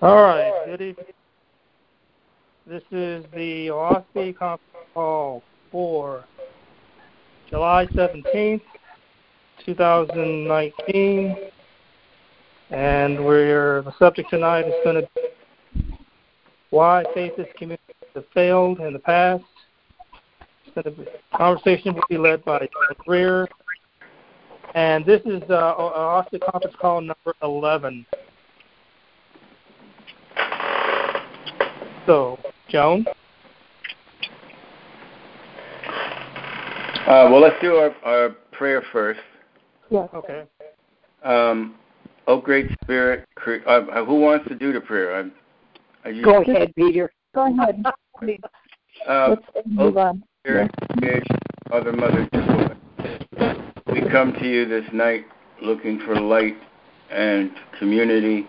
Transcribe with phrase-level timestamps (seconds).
[0.00, 0.52] All right.
[0.64, 1.06] Good evening.
[2.68, 5.42] This is the OSCE conference call
[5.72, 6.24] for
[7.50, 8.60] July 17th,
[9.66, 11.36] 2019.
[12.70, 15.96] And we're, the subject tonight is going to be
[16.70, 17.80] why faithist communities
[18.14, 19.42] have failed in the past.
[20.76, 20.94] The
[21.34, 23.48] conversation will be led by John Greer.
[24.76, 28.06] And this is uh, OSCE conference call number 11.
[32.08, 32.38] So,
[32.70, 33.04] Joan?
[37.06, 39.20] Uh, well, let's do our, our prayer first.
[39.90, 40.08] Yes.
[40.14, 40.44] Okay.
[41.22, 41.74] Um,
[42.26, 45.20] oh, great Spirit, cre- uh, uh, who wants to do the prayer?
[45.20, 47.12] I, I just, Go ahead, Peter.
[47.34, 47.84] Go ahead.
[49.06, 50.24] Uh, Let's move oh, on.
[50.40, 51.36] Spirit, creation,
[51.68, 52.26] Mother, Mother,
[53.92, 55.26] We come to you this night
[55.60, 56.56] looking for light
[57.10, 58.46] and community.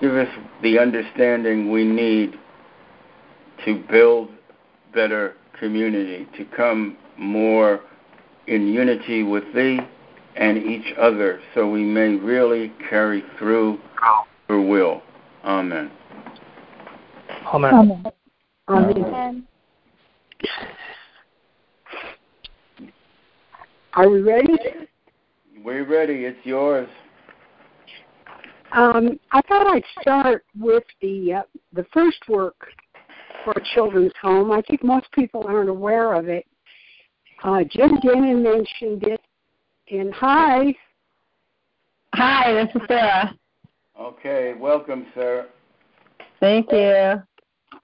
[0.00, 0.28] Give us
[0.62, 2.38] the understanding we need
[3.64, 4.30] to build
[4.94, 7.80] better community, to come more
[8.46, 9.78] in unity with Thee
[10.36, 13.78] and each other, so we may really carry through
[14.48, 15.02] your will.
[15.44, 15.90] Amen.
[17.46, 17.74] Amen.
[17.74, 18.04] Amen.
[18.68, 19.46] Amen.
[23.94, 24.56] Are we ready?
[25.64, 26.24] We're ready.
[26.24, 26.88] It's yours.
[28.72, 32.68] Um, I thought I'd start with the uh, the first work
[33.44, 34.50] for a children's home.
[34.50, 36.46] I think most people aren't aware of it.
[37.42, 39.20] Uh, Jim Dennon mentioned it.
[39.90, 40.74] And hi,
[42.14, 43.34] Hi, this is Sarah.
[43.98, 45.46] Okay, welcome, Sarah.
[46.40, 47.22] Thank you.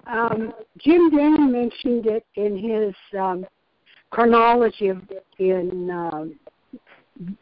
[0.06, 3.46] um, Jim Dennon mentioned it in his um,
[4.10, 5.02] chronology of
[5.38, 6.34] in um,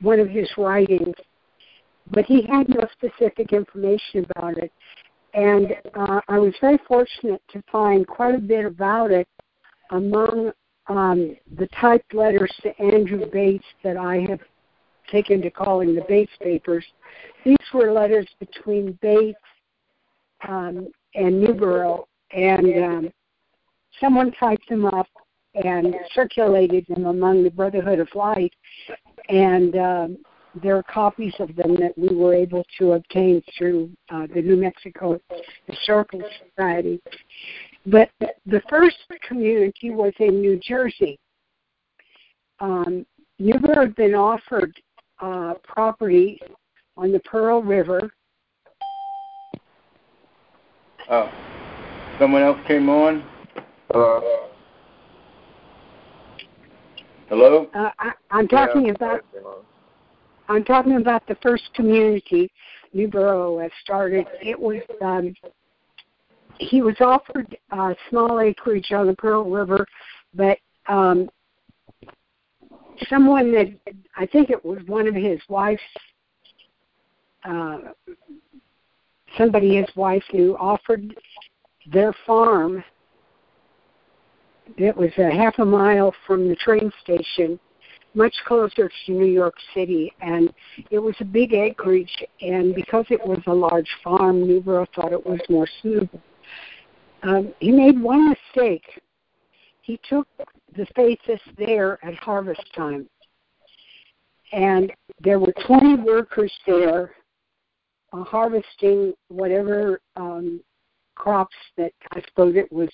[0.03, 1.15] one of his writings,
[2.11, 4.71] but he had no specific information about it.
[5.35, 9.29] And uh, I was very fortunate to find quite a bit about it
[9.91, 10.53] among
[10.87, 14.41] um, the typed letters to Andrew Bates that I have
[15.11, 16.85] taken to calling the Bates papers.
[17.45, 19.39] These were letters between Bates
[20.49, 23.13] um, and Newbrough, and um,
[24.01, 25.09] someone typed them up
[25.55, 28.53] and circulated them among the Brotherhood of Light,
[29.29, 30.19] and um,
[30.63, 34.57] there are copies of them that we were able to obtain through uh, the New
[34.57, 35.21] Mexico
[35.67, 37.01] Historical Society.
[37.87, 38.11] But
[38.47, 41.19] the first community was in New Jersey.
[42.61, 43.05] Um,
[43.41, 44.73] Newbrough had been offered
[45.21, 46.41] uh, property
[46.97, 48.11] on the Pearl River.
[51.11, 51.31] Oh,
[52.19, 53.25] someone else came on?
[53.91, 54.49] Hello.
[57.29, 57.69] Hello?
[57.75, 59.23] Uh, I, I'm talking about
[60.49, 62.51] I'm talking about the first community
[62.95, 64.27] Newbrough has started.
[64.43, 65.35] It was um,
[66.59, 69.87] he was offered uh, small acreage on the Pearl River,
[70.35, 71.29] but um,
[73.09, 73.75] someone that
[74.17, 75.83] I think it was one of his wife's
[77.45, 77.79] uh,
[79.37, 81.15] somebody his wife knew offered
[81.91, 82.85] their farm.
[84.77, 87.59] It was a half a mile from the train station
[88.15, 90.53] much closer to New York City, and
[90.91, 92.25] it was a big acreage.
[92.41, 96.21] And because it was a large farm, Newbrough thought it was more suitable.
[97.23, 98.85] Um, he made one mistake.
[99.83, 100.29] He took
[100.77, 103.09] the faithists there at harvest time,
[104.53, 107.13] and there were 20 workers there
[108.15, 110.61] uh, harvesting whatever um,
[111.15, 112.89] crops that I suppose it was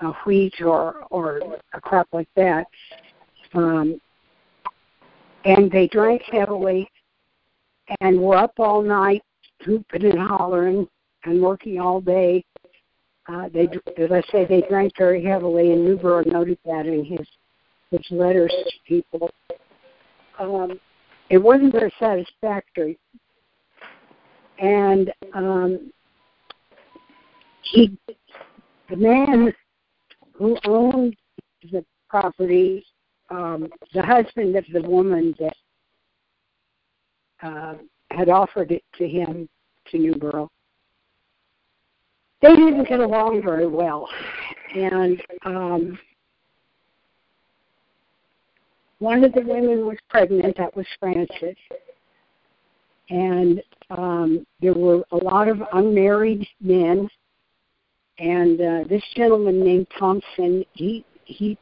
[0.00, 1.40] uh, wheat or or
[1.74, 2.66] a crop like that.
[3.54, 4.00] Um,
[5.44, 6.90] and they drank heavily
[8.00, 9.22] and were up all night
[9.64, 10.86] hooping and hollering
[11.24, 12.44] and working all day.
[13.28, 13.68] Uh, they,
[13.98, 17.26] as I say, they drank very heavily, and Newbrough noted that in his
[17.90, 19.30] his letters to people.
[20.38, 20.78] Um,
[21.30, 22.98] it wasn't very satisfactory,
[24.58, 25.90] and um,
[27.62, 27.98] he,
[28.88, 29.52] the man
[30.32, 31.16] who owned
[31.70, 32.84] the property
[33.30, 35.56] um, the husband of the woman that
[37.42, 37.74] uh,
[38.10, 39.48] had offered it to him
[39.90, 40.48] to Newbrough.
[42.40, 44.08] They didn't get along very well,
[44.74, 45.98] and um,
[49.00, 50.56] one of the women was pregnant.
[50.56, 51.56] That was Frances,
[53.10, 53.60] and
[53.90, 57.08] um, there were a lot of unmarried men.
[58.20, 61.58] And uh, this gentleman named Thompson, he he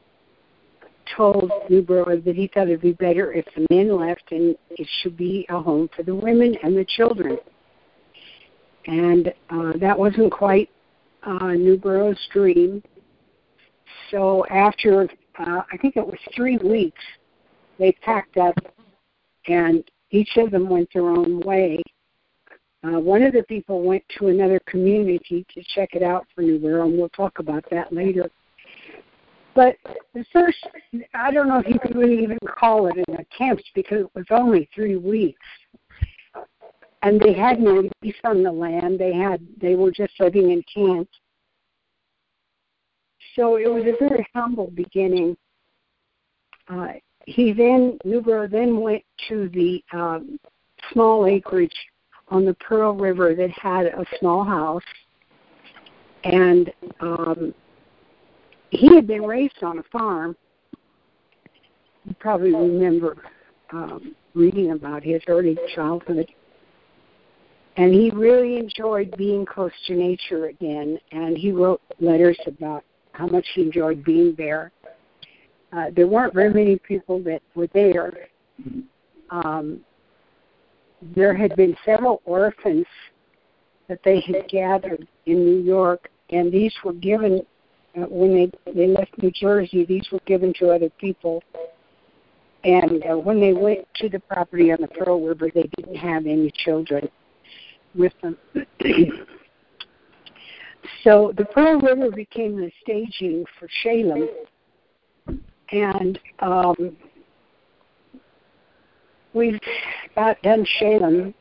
[1.15, 5.15] told Newbrough that he thought it'd be better if the men left and it should
[5.17, 7.37] be a home for the women and the children.
[8.87, 10.69] and uh, that wasn't quite
[11.23, 12.81] uh, Newbrough's dream.
[14.11, 15.03] So after
[15.39, 17.03] uh, I think it was three weeks,
[17.77, 18.55] they packed up,
[19.47, 21.83] and each of them went their own way.
[22.83, 26.85] Uh, one of the people went to another community to check it out for Newbrough,
[26.85, 28.29] and we'll talk about that later.
[29.57, 29.75] But
[30.13, 30.67] the first,
[31.15, 34.25] I don't know if you could really even call it an attempt because it was
[34.29, 35.41] only three weeks
[37.01, 38.99] and they had no lease on the land.
[38.99, 41.11] They had they were just living in tents.
[43.35, 45.35] So it was a very humble beginning.
[46.67, 46.89] Uh,
[47.25, 50.39] he then Newbrough then went to the um,
[50.93, 51.75] small acreage
[52.27, 54.83] on the Pearl River that had a small house,
[56.23, 57.55] and um,
[58.69, 60.35] he had been raised on a farm.
[62.05, 63.17] You probably remember
[63.71, 66.27] um, reading about his early childhood
[67.77, 70.99] and he really enjoyed being close to nature again.
[71.11, 74.71] And he wrote letters about how much he enjoyed being there.
[75.71, 78.11] Uh, there weren't very many people that were there.
[79.29, 79.81] Um,
[81.15, 82.85] there had been several orphans
[83.87, 87.45] that they had gathered in New York, and these were given
[87.97, 89.85] uh, when they they left New Jersey.
[89.85, 91.43] These were given to other people.
[92.63, 96.25] And uh, when they went to the property on the Pearl River, they didn't have
[96.25, 97.07] any children
[97.95, 98.37] with them.
[101.03, 104.27] so the Pearl River became the staging for Shalam,
[105.71, 106.97] and um,
[109.33, 109.59] we've
[110.11, 111.33] about done Shalam.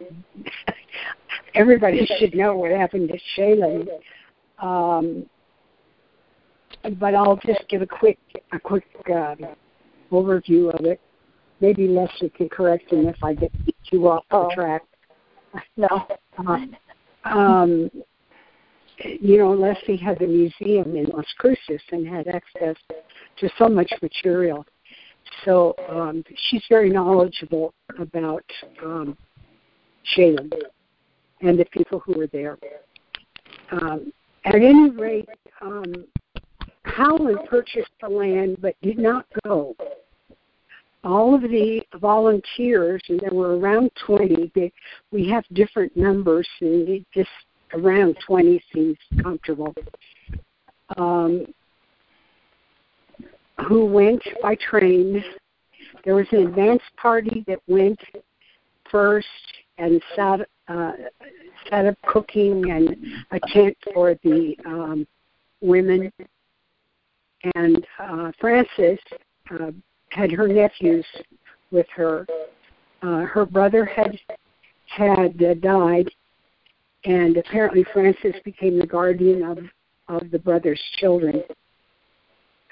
[1.54, 3.88] Everybody should know what happened to Shalam.
[4.58, 5.26] Um,
[6.98, 8.18] but I'll just give a quick
[8.52, 9.34] a quick uh,
[10.10, 11.00] overview of it.
[11.60, 13.50] Maybe Leslie can correct me if I get
[13.90, 14.82] too off the track.
[15.78, 16.06] No.
[16.36, 16.58] Uh,
[17.24, 17.90] um,
[18.98, 22.76] you know, Leslie had a museum in Las Cruces and had access
[23.38, 24.66] to so much material.
[25.44, 28.44] So um, she's very knowledgeable about
[28.84, 29.16] um,
[30.14, 30.52] Shalam
[31.40, 32.58] and the people who were there.
[33.70, 34.12] Um,
[34.44, 35.28] at any rate,
[35.60, 36.06] um,
[36.86, 39.74] Howland purchased the land but did not go
[41.06, 44.72] all of the volunteers, and there were around 20, they,
[45.12, 47.30] we have different numbers, and just
[47.74, 49.72] around 20 seems comfortable,
[50.96, 51.46] um,
[53.68, 55.22] who went by train.
[56.04, 58.00] There was an advance party that went
[58.90, 59.26] first
[59.78, 60.92] and set, uh,
[61.70, 62.96] set up cooking and
[63.30, 65.06] a tent for the um,
[65.60, 66.12] women.
[67.54, 68.98] And uh, Frances
[69.50, 69.70] uh,
[70.10, 71.06] had her nephews
[71.70, 72.26] with her.
[73.02, 74.18] Uh, her brother had
[74.86, 76.08] had uh, died,
[77.04, 79.58] and apparently Frances became the guardian of
[80.08, 81.42] of the brother's children.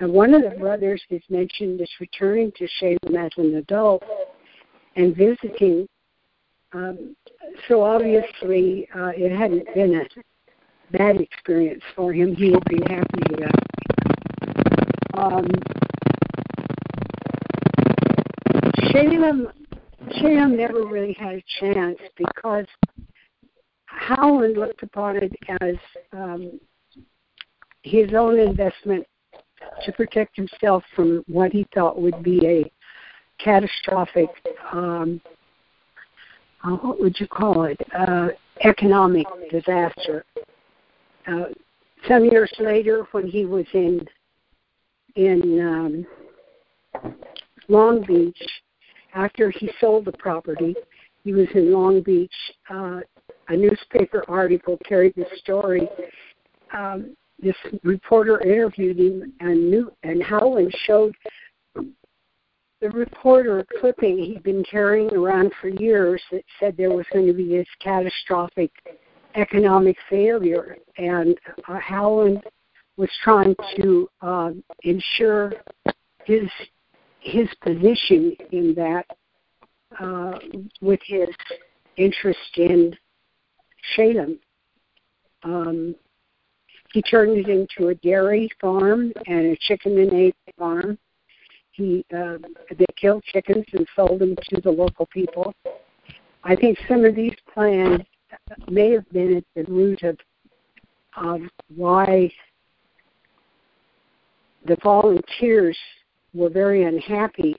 [0.00, 4.02] And one of the brothers is mentioned as returning to Shalam as an adult
[4.96, 5.86] and visiting.
[6.72, 7.14] Um,
[7.68, 12.34] so obviously, uh, it hadn't been a bad experience for him.
[12.34, 13.44] He had been happy.
[13.44, 14.13] Uh,
[15.16, 15.48] um,
[18.90, 19.46] Shalam,
[20.08, 22.66] Shalam never really had a chance because
[23.86, 25.76] Howland looked upon it as
[26.12, 26.60] um,
[27.82, 29.06] his own investment
[29.84, 32.72] to protect himself from what he thought would be a
[33.42, 34.28] catastrophic,
[34.72, 35.20] um,
[36.64, 38.28] uh, what would you call it, uh,
[38.62, 40.24] economic disaster.
[41.26, 41.44] Uh,
[42.08, 44.06] some years later, when he was in
[45.16, 46.06] in
[46.94, 47.12] um,
[47.68, 48.40] Long Beach,
[49.14, 50.74] after he sold the property,
[51.22, 52.34] he was in Long Beach.
[52.68, 53.00] Uh,
[53.48, 55.88] a newspaper article carried the story.
[56.72, 61.14] Um, this reporter interviewed him, and knew, and Howland showed
[61.74, 67.26] the reporter a clipping he'd been carrying around for years that said there was going
[67.26, 68.70] to be this catastrophic
[69.34, 71.36] economic failure, and
[71.68, 72.42] uh, Howland
[72.96, 74.50] was trying to uh,
[74.82, 75.52] ensure
[76.24, 76.48] his
[77.20, 79.06] his position in that
[79.98, 80.38] uh,
[80.80, 81.28] with his
[81.96, 82.94] interest in
[83.96, 84.38] Shalam.
[85.42, 85.94] Um,
[86.92, 90.98] he turned it into a dairy farm and a chicken and egg farm.
[91.72, 92.38] He uh,
[92.76, 95.52] they killed chickens and sold them to the local people.
[96.44, 98.02] I think some of these plans
[98.68, 100.18] may have been at the root of
[101.16, 101.40] of
[101.74, 102.30] why
[104.66, 105.78] the volunteers
[106.32, 107.56] were very unhappy.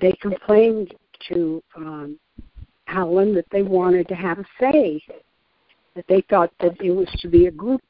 [0.00, 0.94] They complained
[1.28, 2.18] to um,
[2.84, 5.02] Howland that they wanted to have a say,
[5.94, 7.82] that they thought that it was to be a group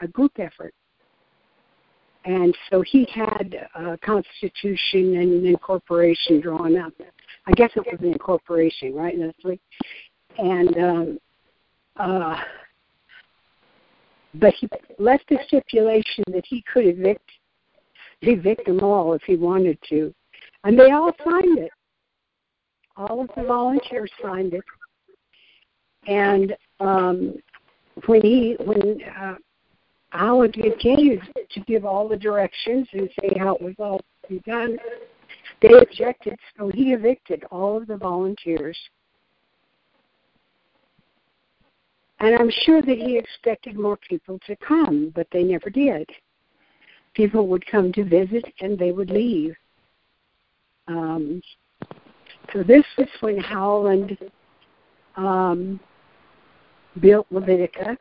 [0.00, 0.74] a group effort.
[2.24, 6.92] And so he had a constitution and an incorporation drawn up.
[7.46, 9.60] I guess it was an incorporation, right, Leslie?
[10.38, 11.18] And um,
[11.96, 12.36] uh,
[14.34, 17.30] but he left the stipulation that he could evict
[18.22, 20.14] evict them all if he wanted to,
[20.64, 21.70] and they all signed it.
[22.96, 24.64] All of the volunteers signed it,
[26.06, 27.34] and um,
[28.06, 29.34] when he when uh,
[30.10, 34.38] Howland continued to give all the directions and say how it was all to be
[34.40, 34.78] done,
[35.60, 38.78] they objected, so he evicted all of the volunteers.
[42.24, 46.08] And I'm sure that he expected more people to come, but they never did.
[47.12, 49.54] People would come to visit and they would leave.
[50.88, 51.42] Um,
[52.50, 54.16] so this was when Howland
[55.18, 55.78] um,
[56.98, 57.94] built Levitica,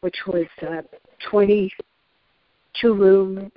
[0.00, 0.82] which was a
[1.30, 3.52] 22 room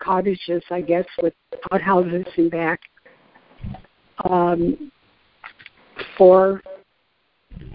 [0.00, 1.34] cottages, I guess, with
[1.70, 2.80] outhouses in back.
[4.28, 4.90] Um,
[6.18, 6.62] for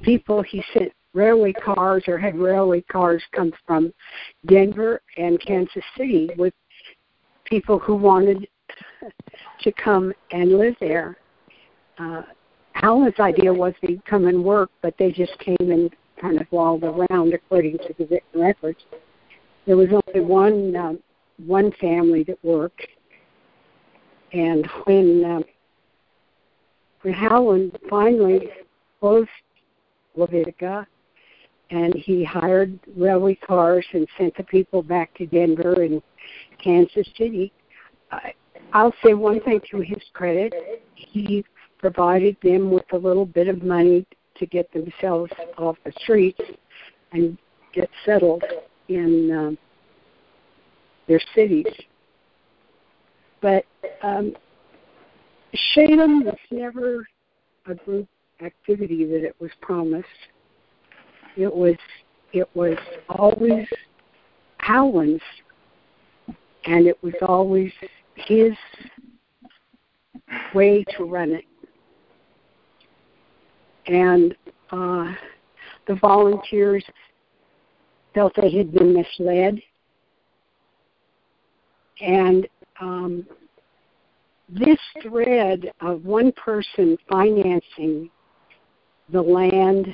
[0.04, 3.92] people, he sent railway cars or had railway cars come from
[4.46, 6.54] Denver and Kansas City with
[7.46, 8.48] people who wanted
[9.62, 11.18] to come and live there.
[11.98, 12.24] Uh,
[12.82, 15.89] Alan's idea was they'd come and work, but they just came and
[16.20, 18.80] kind of walled around according to the written records.
[19.65, 21.00] There was only one um,
[21.46, 22.86] one family that worked,
[24.34, 25.44] and when um,
[27.01, 28.50] when Howland finally
[29.00, 29.30] closed
[30.18, 30.86] Levitica,
[31.72, 36.02] and he hired railway cars and sent the people back to Denver and
[36.64, 37.52] Kansas City.
[38.12, 38.34] I,
[38.74, 40.54] I'll say one thing to his credit:
[40.96, 41.44] he
[41.80, 44.06] provided them with a little bit of money
[44.38, 46.42] to get themselves off the streets
[47.12, 47.38] and
[47.74, 48.44] get settled
[48.90, 49.58] in um,
[51.08, 51.66] their cities.
[53.42, 53.66] But
[54.02, 54.36] um,
[55.76, 57.08] Shalam was never
[57.68, 58.08] a group
[58.44, 60.08] activity that it was promised.
[61.38, 61.75] It was
[62.34, 62.77] it was
[63.10, 63.68] always
[64.58, 65.24] Howland's,
[66.65, 67.72] and it was always
[68.15, 68.54] his
[70.54, 71.46] way to run it.
[73.88, 74.36] And
[74.72, 75.13] uh,
[75.88, 76.84] the volunteers
[78.13, 79.62] felt they had been misled
[82.01, 82.48] and
[82.80, 83.25] um,
[84.50, 88.10] this thread of one person financing
[89.12, 89.94] the land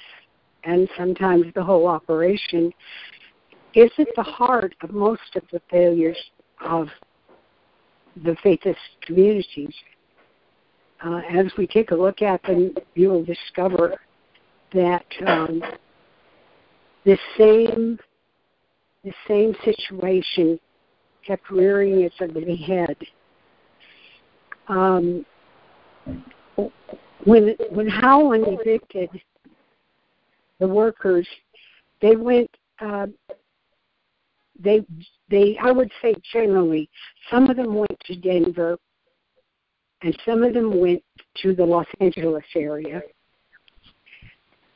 [0.63, 2.71] and sometimes the whole operation
[3.73, 6.17] is at the heart of most of the failures
[6.65, 6.87] of
[8.23, 9.73] the faithist communities.
[11.03, 13.99] Uh, as we take a look at them, you'll discover
[14.73, 15.61] that um,
[17.05, 17.97] the same
[19.03, 20.59] the same situation
[21.25, 22.95] kept rearing its ugly head.
[24.67, 25.25] Um,
[27.25, 29.09] when when Howland evicted
[30.59, 31.27] the workers,
[32.01, 32.49] they went.
[32.79, 33.07] Uh,
[34.59, 34.85] they
[35.29, 36.89] they I would say generally,
[37.29, 38.77] some of them went to Denver,
[40.01, 41.03] and some of them went
[41.41, 43.01] to the Los Angeles area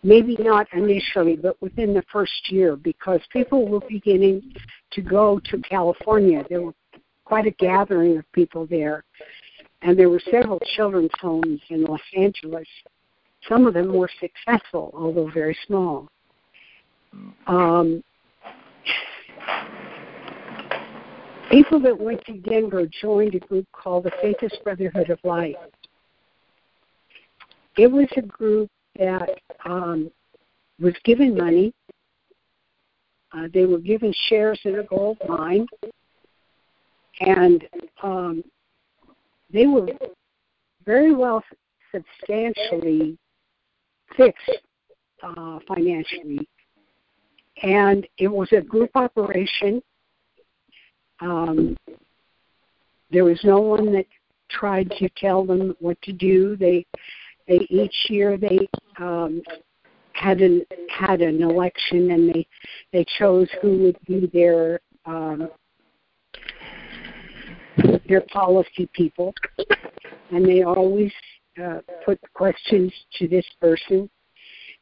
[0.06, 4.54] maybe not initially, but within the first year, because people were beginning
[4.92, 6.46] to go to California.
[6.48, 6.76] There were
[7.26, 9.04] quite a gathering of people there,
[9.86, 12.68] and there were several children's homes in Los Angeles.
[13.48, 16.08] Some of them were successful, although very small.
[17.46, 18.04] Um,
[21.52, 25.56] people that went to Denver joined a group called the Faithist Brotherhood of Light.
[27.78, 29.30] It was a group that
[29.66, 30.10] um,
[30.80, 31.72] was given money.
[33.32, 35.68] Uh, they were given shares in a gold mine,
[37.20, 37.64] and
[38.02, 38.44] um,
[39.56, 39.88] they were
[40.86, 41.42] very well
[41.94, 43.18] substantially
[44.18, 44.60] fixed
[45.24, 46.48] uh, financially.
[47.64, 49.82] And it was a group operation.
[51.22, 51.78] Um,
[53.12, 54.08] there was no one that
[54.50, 56.58] tried to tell them what to do.
[56.58, 56.86] They
[57.48, 59.42] they each year they um,
[60.12, 62.46] had an had an election and they
[62.92, 65.50] they chose who would be their um,
[68.08, 69.34] their policy people,
[70.32, 71.12] and they always
[71.62, 74.10] uh, put questions to this person.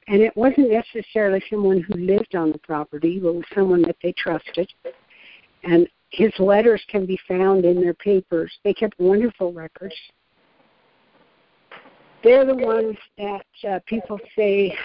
[0.07, 4.11] And it wasn't necessarily someone who lived on the property, but was someone that they
[4.13, 4.69] trusted.
[5.63, 8.51] And his letters can be found in their papers.
[8.63, 9.95] They kept wonderful records
[12.23, 14.75] they're the ones that uh, people say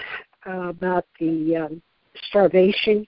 [0.45, 1.81] uh, about the um,
[2.27, 3.07] starvation.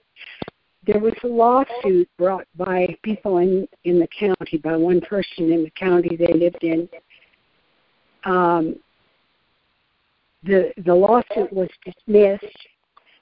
[0.86, 5.64] There was a lawsuit brought by people in in the county, by one person in
[5.64, 6.90] the county they lived in.
[8.24, 8.76] Um,
[10.44, 12.58] the the lawsuit was dismissed.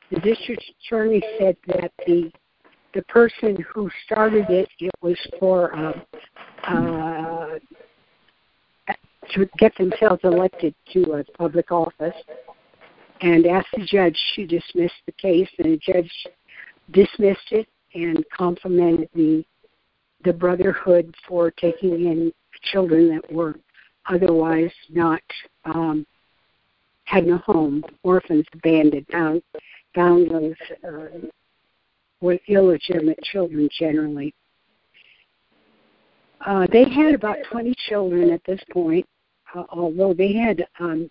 [0.09, 2.31] The district attorney said that the
[2.93, 6.01] the person who started it, it was for um,
[6.65, 7.59] uh,
[9.33, 12.15] to get themselves elected to a public office,
[13.21, 16.11] and asked the judge to dismiss the case, and the judge
[16.91, 19.43] dismissed it and complimented the
[20.25, 22.31] the brotherhood for taking in
[22.72, 23.55] children that were
[24.08, 25.22] otherwise not
[25.63, 26.05] um,
[27.05, 29.41] had no home, orphans, abandoned, found,
[29.96, 31.27] foundlings, uh,
[32.22, 34.34] with illegitimate children generally.
[36.46, 39.05] Uh, they had about 20 children at this point,
[39.55, 41.10] uh, although they had um,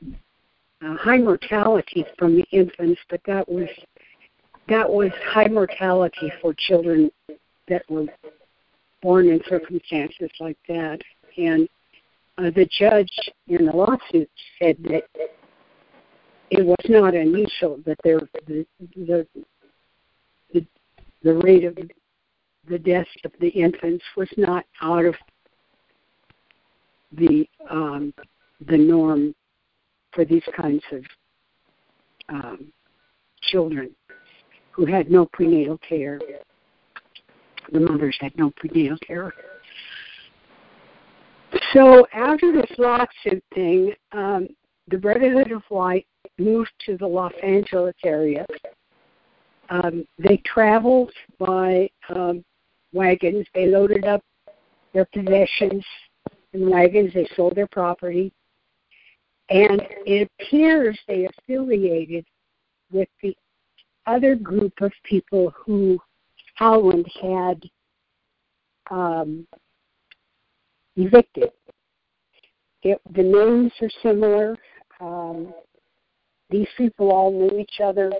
[0.84, 3.68] uh, high mortality from the infants, but that was
[4.68, 7.10] that was high mortality for children
[7.68, 8.06] that were
[9.02, 11.00] born in circumstances like that.
[11.36, 11.68] And
[12.36, 13.12] uh, the judge
[13.46, 15.04] in the lawsuit said that
[16.50, 19.26] it was not unusual that there the the
[20.52, 20.66] the,
[21.22, 21.76] the rate of
[22.68, 25.14] the deaths of the infants was not out of
[27.12, 28.12] the um,
[28.66, 29.34] the norm
[30.12, 31.04] for these kinds of
[32.28, 32.72] um,
[33.42, 33.90] children
[34.78, 36.20] who had no prenatal care.
[37.72, 39.34] The mothers had no prenatal care.
[41.72, 44.48] So after this lawsuit thing, um,
[44.86, 46.06] the Brotherhood of Light
[46.38, 48.46] moved to the Los Angeles area.
[49.68, 52.44] Um, they traveled by um,
[52.92, 53.46] wagons.
[53.54, 54.22] They loaded up
[54.94, 55.84] their possessions
[56.52, 57.12] in wagons.
[57.14, 58.32] They sold their property.
[59.50, 62.24] And it appears they affiliated
[62.92, 63.36] with the
[64.08, 65.98] other group of people who
[66.54, 67.62] Howland had
[68.90, 69.46] um,
[70.96, 71.50] evicted.
[72.82, 74.56] It, the names are similar.
[75.00, 75.52] Um,
[76.50, 78.10] these people all knew each other.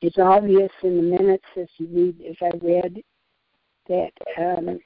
[0.00, 3.02] It's obvious in the minutes as you read, as I read,
[3.88, 4.78] that um,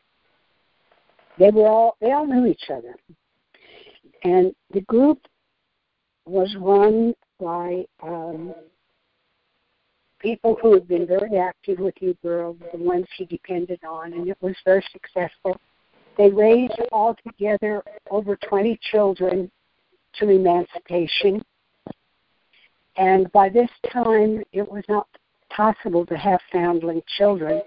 [1.39, 2.97] they were all they all knew each other,
[4.25, 5.21] and the group
[6.27, 8.55] was run by um,
[10.27, 14.27] people who had been very active with you girls, the ones he depended on, and
[14.29, 15.57] it was very successful.
[16.19, 19.49] They raised altogether over 20 children
[20.19, 21.45] to emancipation.
[22.97, 25.07] And by this time, it was not
[25.49, 27.63] possible to have foundling children.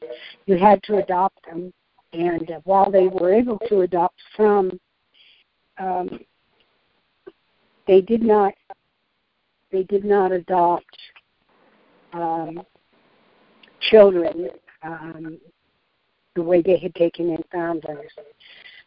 [0.46, 1.72] You had to adopt them.
[2.12, 4.78] And uh, while they were able to adopt some,
[5.78, 6.20] um,
[7.88, 8.54] they did not.
[9.72, 10.98] They did not adopt
[12.14, 12.62] um,
[13.90, 14.50] children
[14.84, 15.38] um,
[16.36, 18.12] the way they had taken in foundlings.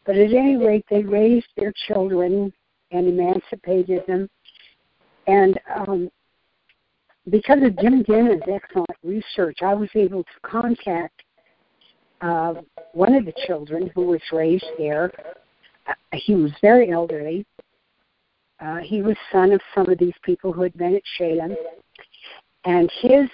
[0.05, 2.53] But at any rate, they raised their children
[2.91, 4.29] and emancipated them.
[5.27, 6.11] And um,
[7.31, 11.23] because of Jim Dennon's excellent research, I was able to contact
[12.21, 12.55] uh,
[12.93, 15.11] one of the children who was raised there.
[15.87, 17.47] Uh, he was very elderly.
[18.61, 21.55] Uh, he was son of some of these people who had been at Shalam.
[22.65, 23.29] And his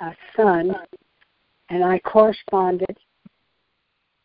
[0.00, 0.74] uh, son
[1.70, 2.96] and I corresponded.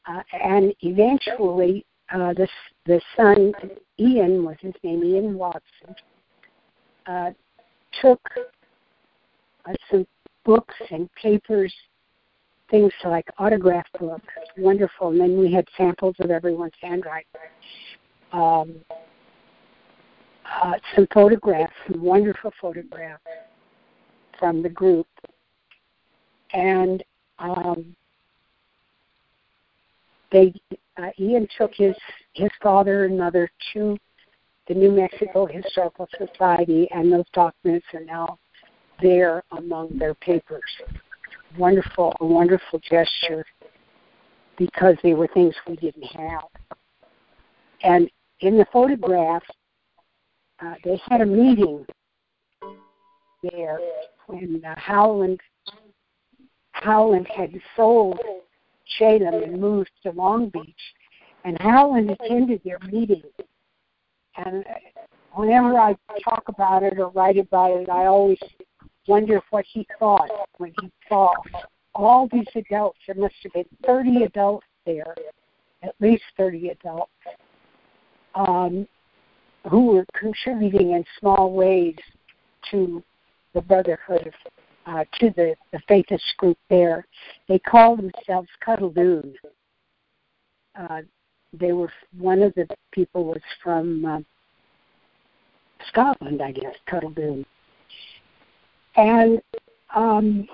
[0.07, 2.47] Uh, and eventually, uh, the,
[2.85, 3.53] the son,
[3.99, 5.95] Ian was his name, Ian Watson,
[7.07, 7.31] uh,
[8.01, 8.21] took
[9.65, 10.05] uh, some
[10.43, 11.73] books and papers,
[12.69, 14.25] things like autograph books,
[14.57, 15.09] wonderful.
[15.09, 17.25] And then we had samples of everyone's handwriting.
[18.31, 18.75] Um,
[20.61, 23.23] uh, some photographs, some wonderful photographs
[24.39, 25.07] from the group.
[26.53, 27.03] And
[27.39, 27.95] um,
[30.31, 30.53] they
[30.97, 31.95] uh, Ian took his
[32.33, 33.97] his father and mother to
[34.67, 38.37] the New Mexico Historical Society, and those documents are now
[39.01, 40.63] there among their papers.
[41.57, 43.45] Wonderful, a wonderful gesture
[44.57, 46.77] because they were things we didn't have.
[47.83, 49.43] And in the photograph,
[50.63, 51.85] uh, they had a meeting
[53.43, 53.79] there
[54.27, 55.39] when uh, Howland
[56.71, 58.19] Howland had sold
[58.99, 60.93] Shalam and moved to Long Beach,
[61.43, 63.23] and Howland attended their meeting.
[64.37, 64.65] And
[65.33, 68.39] whenever I talk about it or write about it, I always
[69.07, 71.33] wonder what he thought when he saw
[71.93, 72.99] all these adults.
[73.07, 75.15] There must have been 30 adults there,
[75.81, 77.11] at least 30 adults.
[78.35, 78.85] Um,
[79.69, 81.95] who were contributing in small ways
[82.71, 83.03] to
[83.55, 84.33] the Brotherhood of
[84.85, 87.07] uh, to the, the faithist group there.
[87.47, 89.33] They called themselves Cuddledoon.
[90.77, 91.01] Uh,
[91.53, 94.19] they were one of the people was from uh,
[95.87, 97.45] Scotland, I guess, Cuddledoon,
[98.97, 99.41] and
[99.95, 100.47] um,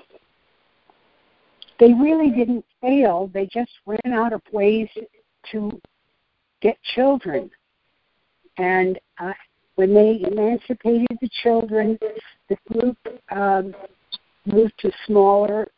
[1.80, 3.30] they really didn't fail.
[3.34, 4.88] They just ran out of ways
[5.50, 5.80] to
[6.60, 7.50] get children,
[8.58, 9.32] and uh,
[9.74, 11.98] when they emancipated the children,
[12.52, 12.98] the group
[13.30, 13.74] um,
[14.46, 15.68] moved to smaller,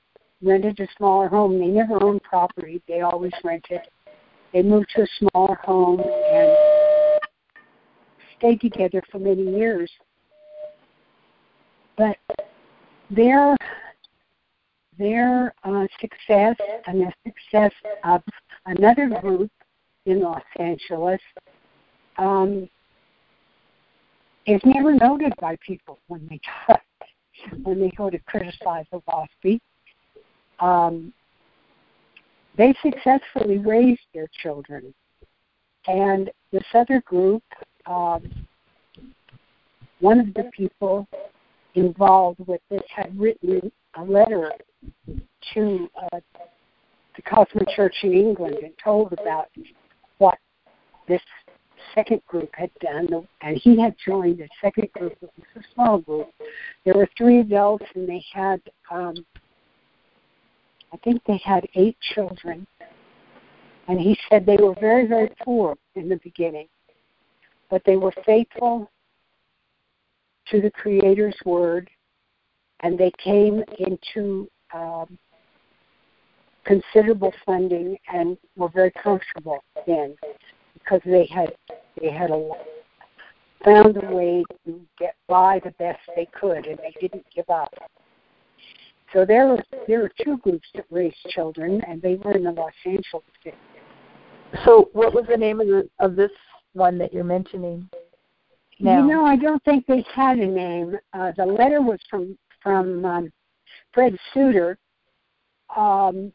[0.43, 1.59] rented a smaller home.
[1.59, 3.81] They never owned property; they always rented.
[4.53, 6.57] They moved to a smaller home and
[8.37, 9.91] stayed together for many years.
[11.97, 12.17] But
[13.11, 13.57] their
[14.99, 16.57] their uh, success
[16.87, 17.73] and the success
[18.05, 18.23] of
[18.67, 19.51] another group
[20.07, 21.21] in Los Angeles
[22.17, 22.69] um,
[24.47, 26.83] is never noted by people when they talk,
[27.63, 29.61] when they go to criticize Oahspe.
[30.61, 31.13] Um,
[32.57, 34.95] they successfully raised their children.
[35.87, 37.43] And this other group,
[37.87, 38.23] um,
[40.01, 41.07] one of the people
[41.75, 44.53] involved with this had written a letter
[45.55, 46.21] to uh,
[47.17, 49.49] the Kosmon Church in England and told about
[50.19, 50.39] what
[51.09, 51.21] this
[51.95, 53.09] second group had done,
[53.41, 55.13] and he had joined the second group.
[55.21, 56.29] It was a small group.
[56.85, 59.15] There were three adults, and they had, um,
[60.93, 62.67] I think they had eight children.
[63.89, 66.69] And he said they were very, very poor in the beginning,
[67.71, 68.91] but they were faithful
[70.49, 71.91] to the Creator's word,
[72.81, 75.19] and they came into um,
[76.65, 80.17] considerable funding and were very comfortable then
[80.75, 81.53] because they had
[82.01, 82.51] they had a
[83.65, 87.73] found a way to get by the best they could and they didn't give up.
[89.13, 92.51] So there was there were two groups that raised children and they were in the
[92.51, 93.57] Los Angeles area.
[94.65, 96.31] So what was the name of the of this
[96.73, 97.89] one that you're mentioning?
[98.81, 98.99] Now?
[98.99, 100.97] You know, I don't think they had a name.
[101.13, 103.33] Uh, the letter was from from um,
[103.93, 104.77] Fred Suter.
[105.77, 106.33] Um,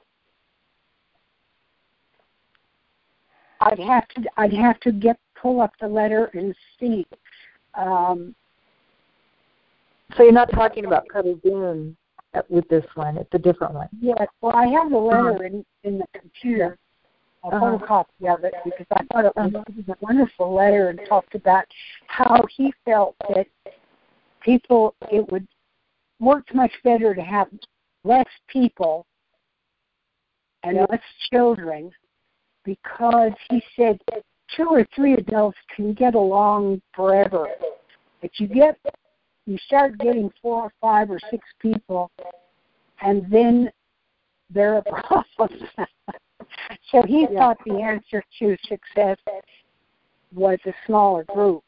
[3.61, 7.05] I'd have to I'd have to get pull up the letter and see.
[7.75, 8.35] Um,
[10.15, 11.95] so you're not talking about Cuddledoon
[12.49, 13.89] with this one; it's a different one.
[13.99, 14.27] Yes.
[14.41, 16.77] Well, I have the letter in in the computer.
[17.45, 17.77] A uh-huh.
[17.77, 19.63] photocopy of it because I thought it was, uh-huh.
[19.69, 21.63] it was a wonderful letter and talked about
[22.07, 23.47] how he felt that
[24.41, 25.47] people it would
[26.19, 27.47] work much better to have
[28.03, 29.05] less people
[30.63, 31.91] and less children
[32.69, 33.99] because he said
[34.55, 37.47] two or three adults can get along forever.
[38.21, 38.77] But you get
[39.47, 42.11] you start getting four or five or six people
[43.01, 43.71] and then
[44.51, 45.49] they're a problem.
[46.91, 47.39] so he yeah.
[47.39, 49.17] thought the answer to success
[50.31, 51.63] was a smaller group.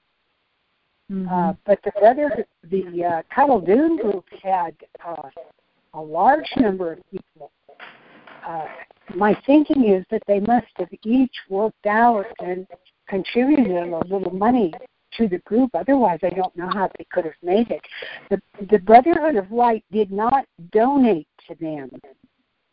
[1.11, 1.33] Mm-hmm.
[1.33, 5.29] Uh, but the other, the uh, Cuddledoon group had uh,
[5.95, 7.51] a large number of people.
[8.47, 8.65] Uh,
[9.15, 12.67] my thinking is that they must have each worked out and
[13.07, 14.73] contributed a little money
[15.17, 15.71] to the group.
[15.73, 17.81] Otherwise, I don't know how they could have made it.
[18.29, 21.89] The, the Brotherhood of Light did not donate to them.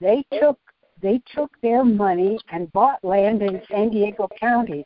[0.01, 0.59] They took
[1.01, 4.85] they took their money and bought land in San Diego County.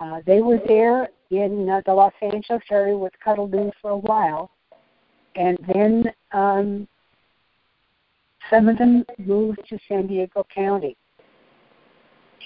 [0.00, 4.50] Uh, they were there in uh, the Los Angeles area with Cuddledoon for a while,
[5.36, 6.88] and then um,
[8.50, 10.96] some of them moved to San Diego County,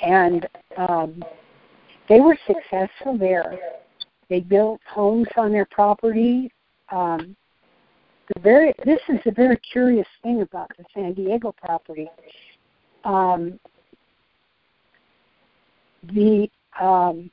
[0.03, 1.25] and um,
[2.09, 3.59] they were successful there.
[4.29, 6.51] They built homes on their property.
[6.93, 7.35] Um,
[8.35, 12.09] the very this is a very curious thing about the San Diego property.
[13.05, 13.59] Um,
[16.12, 16.49] the
[16.81, 17.31] um,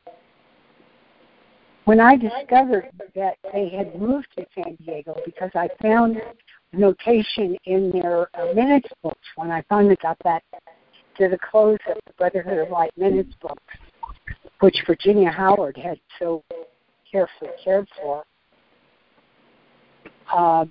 [1.91, 6.21] when I discovered that they had moved to San Diego because I found
[6.71, 10.41] notation in their uh, minutes books when I finally got back
[11.17, 13.61] to the close of the Brotherhood of Light minutes books,
[14.61, 16.41] which Virginia Howard had so
[17.11, 18.23] carefully cared for.
[20.33, 20.63] Uh,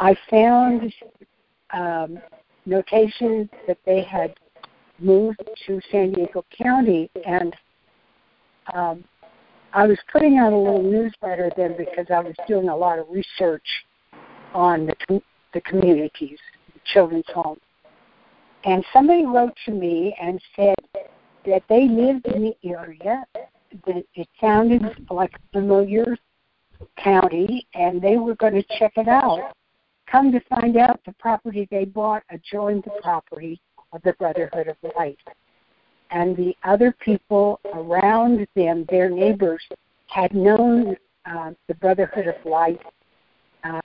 [0.00, 0.92] I found
[1.72, 2.18] um,
[2.66, 4.34] notation that they had
[4.98, 7.54] moved to San Diego County, and
[8.74, 9.04] um,
[9.72, 13.06] I was putting out a little newsletter then because I was doing a lot of
[13.10, 13.66] research
[14.54, 16.38] on the com- the communities,
[16.72, 17.60] the children's homes.
[18.64, 20.74] And somebody wrote to me and said
[21.46, 23.24] that they lived in the area
[23.86, 26.16] that it sounded like a familiar
[26.96, 29.52] county, and they were going to check it out.
[30.10, 33.60] Come to find out, the property they bought adjoined the property
[33.92, 35.18] of the Brotherhood of Light.
[36.10, 39.62] And the other people around them, their neighbors,
[40.06, 42.80] had known uh, the Brotherhood of Light,
[43.64, 43.80] uh,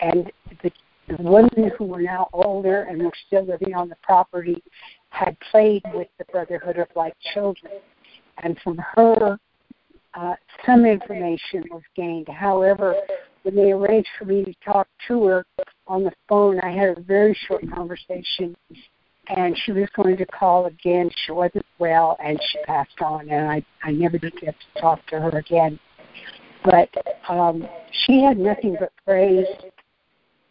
[0.00, 0.30] and
[0.62, 0.70] the,
[1.08, 4.62] the women who were now older and were still living on the property
[5.10, 7.72] had played with the Brotherhood of Light children.
[8.42, 9.38] And from her,
[10.14, 10.34] uh,
[10.66, 12.28] some information was gained.
[12.28, 12.94] However,
[13.42, 15.46] when they arranged for me to talk to her
[15.86, 18.56] on the phone, I had a very short conversation,
[19.28, 21.10] and she was going to call again.
[21.24, 25.04] She wasn't well, and she passed on, and I I never did get to talk
[25.08, 25.78] to her again.
[26.64, 26.90] But
[27.28, 27.68] um,
[28.06, 29.46] she had nothing but praise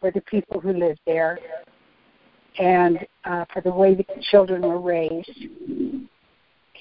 [0.00, 1.38] for the people who lived there,
[2.58, 5.30] and uh, for the way the children were raised.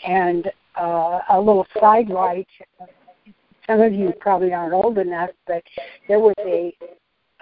[0.06, 2.48] And uh, a little sidelight
[3.68, 5.64] some of you probably aren't old enough, but
[6.08, 6.76] there was a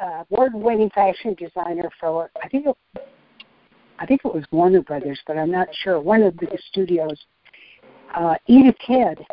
[0.01, 2.77] uh, award-winning fashion designer for I think it,
[4.03, 5.97] I think it was Warner Brothers, but I'm not sure.
[5.97, 7.17] One of the studios,
[8.13, 9.25] uh, Edith Head.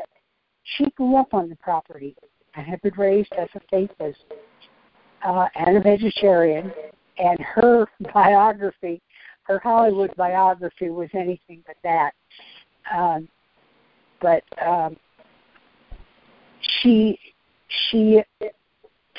[0.62, 2.14] She grew up on the property
[2.54, 4.14] and had been raised as a faithist
[5.26, 6.72] uh, and a vegetarian.
[7.18, 9.02] And her biography,
[9.42, 12.12] her Hollywood biography, was anything but that.
[12.94, 13.26] Um,
[14.22, 14.96] but um,
[16.61, 17.18] she
[17.90, 18.22] she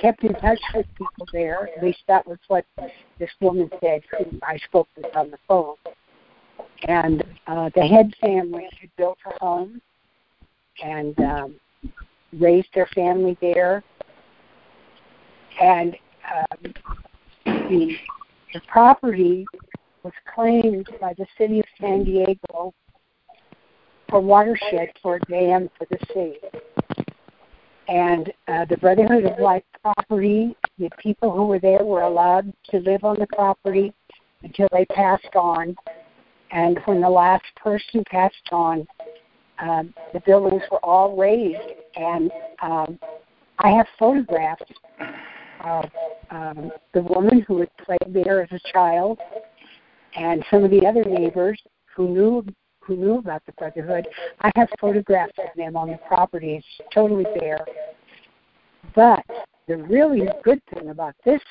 [0.02, 1.70] kept in touch with people there.
[1.78, 2.66] At least that was what
[3.20, 5.76] this woman said, who I spoke with on the phone.
[6.88, 9.82] And uh, the head family had built a home
[10.84, 11.56] and um,
[12.34, 13.84] raised their family there.
[15.62, 15.96] And
[16.34, 16.74] um,
[17.46, 17.96] the,
[18.54, 19.46] the property
[20.04, 22.74] was claimed by the city of San Diego
[24.10, 26.38] for watershed for a dam for the sea
[27.88, 32.80] and uh, the Brotherhood of Light property, the people who were there were allowed to
[32.80, 33.94] live on the property
[34.44, 35.76] until they passed on.
[36.52, 38.88] And when the last person passed on,
[39.60, 41.60] um, the buildings were all raised.
[41.96, 43.00] And um,
[43.60, 44.64] I have photographs
[45.64, 45.86] of
[46.32, 49.20] um, the woman who had played there as a child
[50.16, 51.62] and some of the other neighbors
[51.96, 52.46] who knew
[52.82, 54.08] who knew about the Brotherhood.
[54.42, 56.56] I have photographs of them on the property.
[56.56, 57.66] It's totally bare.
[58.96, 59.24] But
[59.68, 61.42] the really good thing about this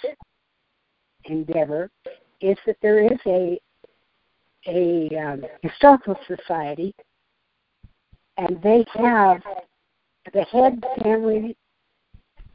[1.25, 1.91] endeavor
[2.41, 3.59] is that there is a
[4.67, 6.95] a um, historical society,
[8.37, 9.41] and they have
[10.35, 11.57] the head family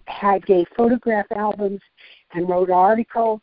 [0.08, 1.82] had gave photograph albums
[2.34, 3.42] and wrote articles,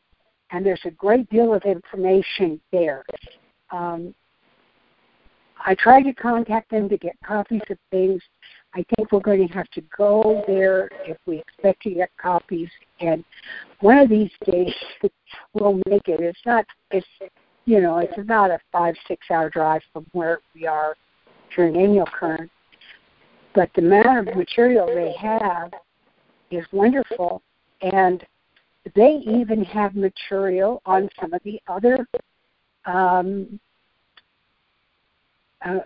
[0.50, 3.04] and there's a great deal of information there.
[3.70, 4.14] Um,
[5.64, 8.20] I tried to contact them to get copies of things.
[8.74, 12.68] I think we're going to have to go there if we expect to get copies.
[13.00, 13.24] And
[13.80, 14.74] one of these days
[15.54, 16.20] we'll make it.
[16.20, 16.64] It's not.
[16.90, 17.06] It's
[17.64, 17.98] you know.
[17.98, 20.96] It's about a five six hour drive from where we are
[21.54, 22.50] here in Amiel Current.
[23.54, 25.72] But the amount of material they have
[26.50, 27.42] is wonderful,
[27.82, 28.24] and
[28.96, 32.06] they even have material on some of the other
[32.86, 33.60] um,
[35.64, 35.78] uh,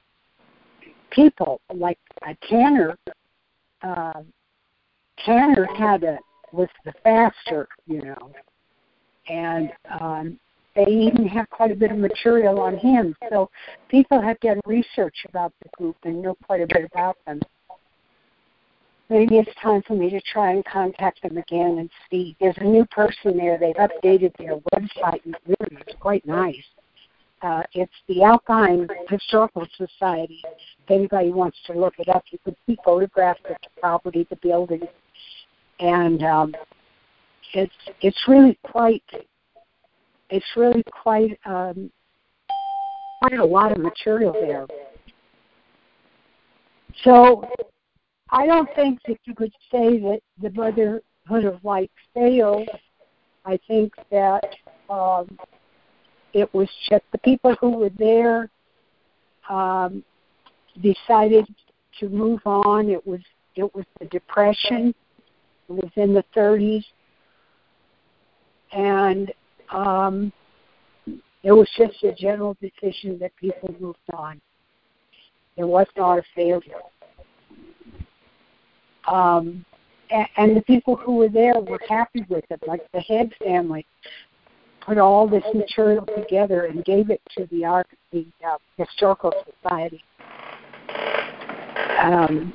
[1.11, 2.97] people like uh, Tanner.
[3.83, 4.23] Uh,
[5.25, 6.19] Tanner had a
[6.53, 8.33] was the faster, you know,
[9.29, 10.39] and um,
[10.75, 13.17] they even have quite a bit of material on him.
[13.31, 13.51] So
[13.89, 17.41] people have done research about the group and know quite a bit about them.
[19.09, 22.37] Maybe it's time for me to try and contact them again and see.
[22.41, 23.57] There's a new person there.
[23.57, 26.57] They've updated their website and really it's quite nice.
[27.43, 30.43] Uh, it's the Alpine Historical Society.
[30.45, 34.37] If anybody wants to look it up, you can see photographs of the property, the
[34.37, 34.83] building,
[35.81, 36.55] and um,
[37.53, 39.03] it's it's really quite
[40.31, 41.91] it's really quite um,
[43.21, 44.67] quite a lot of material there.
[47.05, 47.49] So
[48.31, 52.69] I don't think that you could say that the Brotherhood of Light failed.
[53.45, 54.43] I think that
[54.89, 55.39] um,
[56.37, 58.51] it was just the people who were there
[59.49, 60.05] um,
[60.83, 61.47] decided
[61.99, 62.91] to move on.
[62.91, 63.21] It was
[63.55, 64.95] it was the depression.
[65.69, 66.85] It was in the 30s,
[68.73, 69.33] and
[69.71, 70.31] um,
[71.43, 74.39] it was just a general decision that people moved on.
[75.57, 76.83] It was not a failure.
[79.09, 79.65] Um,
[80.11, 83.87] and, and the people who were there were happy with it, like the Head family
[84.87, 90.03] put all this material together and gave it to the art the uh, historical society.
[92.01, 92.55] um,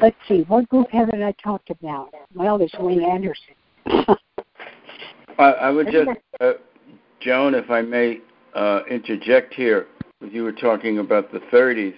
[0.00, 2.12] let's see, what group haven't I talked about?
[2.34, 3.54] Well, there's Wayne Anderson.
[5.38, 6.10] I, I would just,
[6.40, 6.52] uh,
[7.20, 8.20] Joan, if I may
[8.54, 9.88] uh, interject here,
[10.20, 11.94] you were talking about the 30s,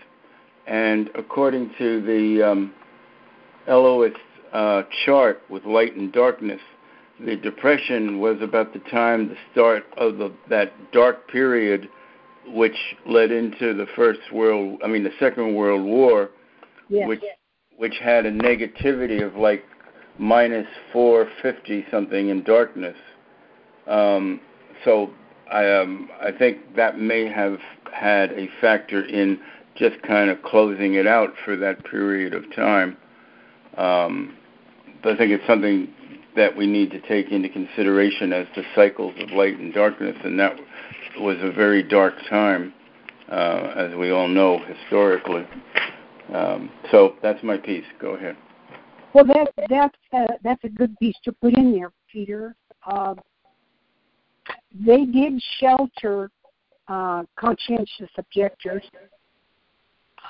[0.67, 2.75] and according to the um,
[3.69, 4.17] Elohist
[4.53, 6.61] uh, chart with light and darkness,
[7.25, 11.89] the depression was about the time the start of the, that dark period,
[12.49, 12.77] which
[13.07, 16.31] led into the first world, I mean the second world war,
[17.07, 17.23] which
[17.79, 19.65] which had a negativity of like
[20.19, 22.97] minus 450 something in darkness.
[23.87, 24.41] Um,
[24.85, 25.11] so
[25.51, 27.59] I um, I think that may have
[27.93, 29.39] had a factor in
[29.77, 32.97] just kind of closing it out for that period of time.
[33.77, 34.37] Um,
[35.03, 35.89] but I think it's something
[36.37, 40.39] that we need to take into consideration as the cycles of light and darkness, and
[40.39, 40.57] that
[41.19, 42.73] was a very dark time,
[43.31, 45.47] uh, as we all know historically.
[46.33, 47.85] Um, so that's my piece.
[48.01, 48.37] Go ahead.
[49.15, 52.55] Well, that that's uh, that's a good piece to put in there, Peter.
[52.87, 53.15] Uh,
[54.75, 56.31] they did shelter
[56.89, 58.83] uh, conscientious objectors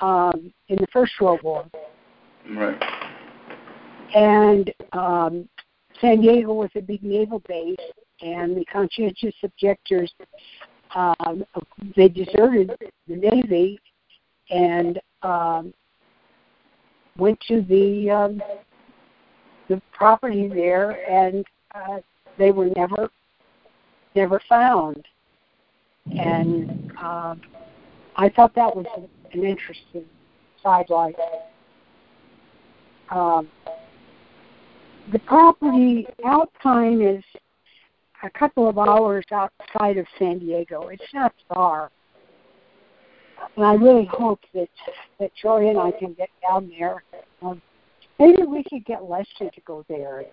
[0.01, 1.65] um, in the First World War.
[2.49, 2.81] Right.
[4.15, 5.49] And um,
[6.01, 7.75] San Diego was a big naval base,
[8.21, 10.11] and the conscientious objectors
[10.95, 11.43] um,
[11.95, 12.71] they deserted
[13.07, 13.79] the Navy
[14.49, 15.73] and um,
[17.17, 18.41] went to the um,
[19.67, 21.97] the property there, and uh,
[22.37, 23.09] they were never
[24.15, 25.05] never found.
[26.17, 27.41] And um,
[28.15, 28.85] I thought that was
[29.33, 30.05] an interesting
[30.63, 31.15] sidelight.
[33.09, 33.49] Um,
[35.11, 37.23] the property Alpine is
[38.23, 40.87] a couple of hours outside of San Diego.
[40.87, 41.91] It's not far.
[43.55, 44.69] And I really hope that
[45.19, 47.03] that Joy and I can get down there.
[47.41, 47.61] Um,
[48.19, 50.25] maybe we could get Lester to go there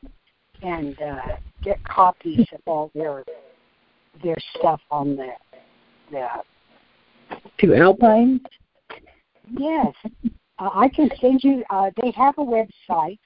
[0.63, 3.25] and uh, get copies of all their
[4.23, 5.31] their stuff on the
[6.11, 6.29] the
[7.59, 8.41] To Alpine?
[9.51, 9.95] Yes,
[10.59, 11.63] uh, I can send you.
[11.69, 13.19] Uh, they have a website.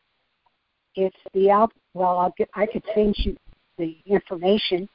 [0.98, 1.72] It's the Alp.
[1.94, 3.36] Well, I'll get, I could send you
[3.78, 4.88] the information,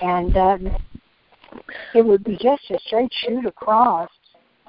[0.00, 0.76] and um,
[1.94, 4.08] it would be just a straight shoot across.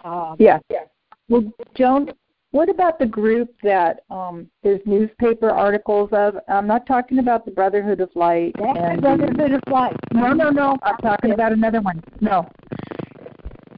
[0.04, 0.36] Um,
[0.72, 0.86] Yeah.
[1.30, 2.12] Well, Joan,
[2.52, 6.38] what about the group that um, there's newspaper articles of?
[6.50, 8.54] I'm not talking about the Brotherhood of Light.
[8.58, 9.96] That's and the Brotherhood of Light.
[10.12, 10.76] No, no, no.
[10.82, 12.04] I'm talking about another one.
[12.20, 12.50] No.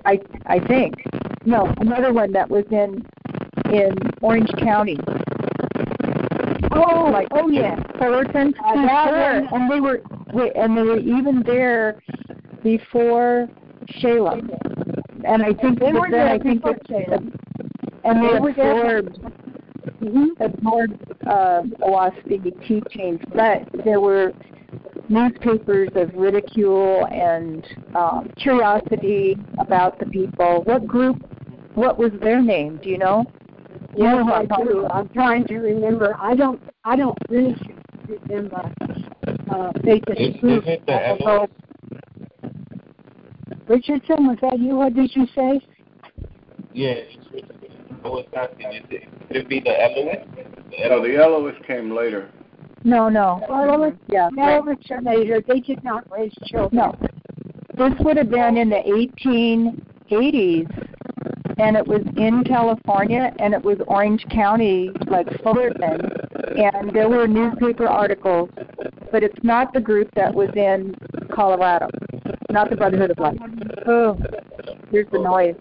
[0.05, 0.93] I I think
[1.45, 3.05] no another one that was in
[3.73, 4.97] in Orange County.
[7.15, 7.75] Oh, Like- oh yeah.
[7.97, 10.01] Fullerton, Uh, and they were
[10.34, 12.01] wait, and they were even there
[12.63, 13.47] before
[13.99, 14.49] Shalam.
[15.23, 17.32] And I think They were there I think before Shalam.
[18.04, 19.19] and they They were absorbed
[19.99, 24.34] hmm absorbed uh, Oahspe teachings, but there were
[25.10, 30.63] newspapers of ridicule and um, curiosity about the people.
[30.65, 31.17] What group?
[31.75, 32.80] What was their name?
[32.84, 33.25] Do you know?
[33.95, 34.79] You know Yes, I do.
[34.79, 34.95] about.
[34.95, 36.15] I'm trying to remember.
[36.19, 36.62] I don't.
[36.84, 37.55] I don't really
[38.08, 38.71] remember.
[39.49, 41.47] Uh, Faith Is, is is it the I don't Elo- know.
[43.67, 44.75] Richardson, was that you?
[44.75, 45.60] What did you say?
[46.73, 46.95] Yeah.
[48.03, 50.27] I was asking, is it, could it be the Elohist?
[50.36, 52.29] The No, the Elohist came later.
[52.84, 53.43] No, no.
[53.49, 54.63] Well, it was- yeah, No, right.
[54.63, 55.41] Richard later.
[55.47, 56.75] They did not raise children.
[56.75, 56.95] no.
[57.77, 58.81] This would have been in the
[60.10, 60.69] 1880s,
[61.57, 66.01] and it was in California, and it was Orange County, like Fullerton,
[66.57, 68.49] and there were newspaper articles,
[69.11, 70.95] but it's not the group that was in
[71.31, 71.87] Colorado,
[72.49, 73.39] not the Brotherhood of Light.
[73.87, 74.17] Oh,
[74.91, 75.55] here's the noise.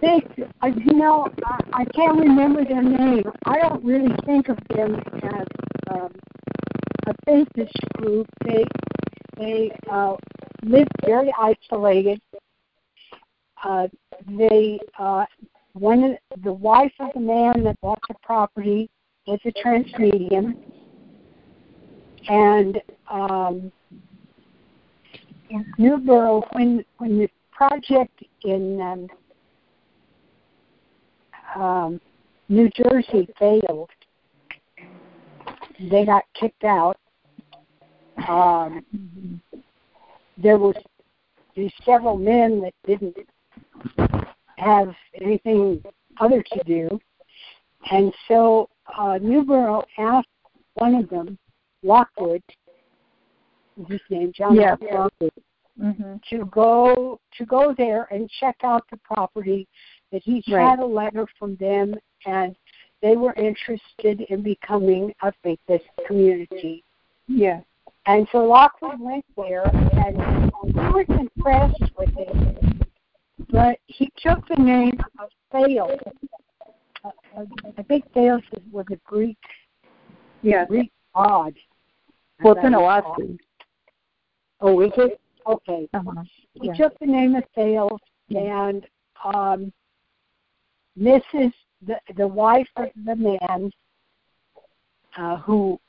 [0.00, 0.22] They,
[0.62, 3.24] uh, you know, I, I can't remember their name.
[3.46, 5.46] I don't really think of them as
[5.90, 6.12] um,
[7.06, 8.26] a faithist group.
[8.44, 8.64] They
[9.36, 10.16] they uh,
[10.62, 12.20] lived very isolated.
[13.64, 13.88] Uh,
[14.28, 15.24] they uh,
[15.72, 18.88] one the wife of the man that bought the property
[19.26, 20.56] was a trance medium,
[22.28, 22.80] and
[23.10, 23.72] um,
[25.78, 29.08] Newbrough when when the project in um,
[31.62, 32.00] um,
[32.48, 33.90] New Jersey failed.
[35.90, 36.96] They got kicked out.
[38.28, 39.40] Um,
[40.36, 40.74] there was
[41.54, 43.16] these several men that didn't
[44.58, 45.82] have anything
[46.20, 47.00] other to do,
[47.90, 50.28] and so uh, Newbrough asked
[50.74, 51.38] one of them,
[51.82, 52.42] Lockwood,
[53.88, 54.76] his name, John Yeah.
[54.80, 55.32] Lockwood,
[55.80, 56.16] mm-hmm.
[56.30, 59.66] to go to go there and check out the property.
[60.10, 60.70] That he Right.
[60.70, 61.94] had a letter from them,
[62.24, 62.56] and
[63.02, 66.82] they were interested in becoming a faith-based community.
[67.26, 67.60] Yeah.
[68.06, 70.16] And so Lockwood went there, and
[70.64, 72.67] he was impressed with it.
[73.50, 75.90] But he took the name of Thales.
[77.04, 77.44] Uh,
[77.76, 79.38] I think Thales was a Greek
[80.42, 80.66] Yeah.
[80.66, 81.54] Greek god.
[82.42, 83.36] Well, it's I Oahu.
[84.60, 85.20] Oh, is it?
[85.46, 85.88] Okay.
[85.94, 86.22] Uh-huh.
[86.54, 86.74] He Yeah.
[86.74, 88.86] took the name of Thales, and
[89.24, 89.72] um,
[90.98, 91.52] Mrs.
[91.82, 93.70] the the wife of the man
[95.16, 95.80] uh, who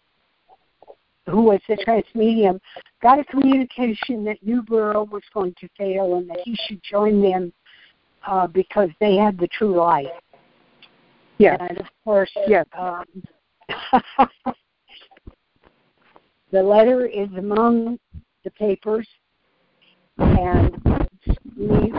[1.30, 2.60] who was the trance medium
[3.02, 7.54] got a communication that Newbrough was going to fail and that he should join them
[8.28, 10.08] uh, because they had the true light.
[11.38, 11.56] Yeah.
[11.60, 12.66] And of course, Yes.
[12.78, 13.06] um,
[16.52, 17.98] the letter is among
[18.44, 19.08] the papers,
[20.18, 20.76] and
[21.58, 21.92] we,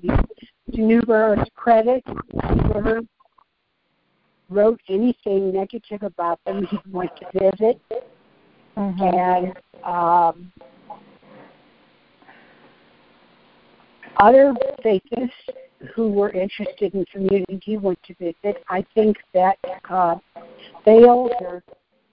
[0.00, 2.02] to Newbrough's credit,
[2.72, 3.02] never
[4.48, 6.66] wrote anything negative about them.
[6.66, 7.80] He went to visit,
[8.76, 9.02] Mm-hmm.
[9.02, 10.52] and um,
[14.16, 14.54] other
[14.84, 15.30] faithists
[15.94, 18.62] who were interested in community went to visit.
[18.68, 19.58] I think that
[19.90, 20.16] uh,
[20.84, 21.32] Thales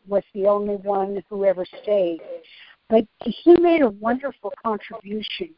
[0.08, 2.20] was the only one who ever stayed.
[2.90, 5.50] But he made a wonderful contribution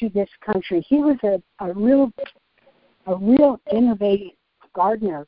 [0.00, 0.84] to this country.
[0.88, 2.10] He was a, a real
[3.06, 4.32] a real innovative
[4.74, 5.26] gardener.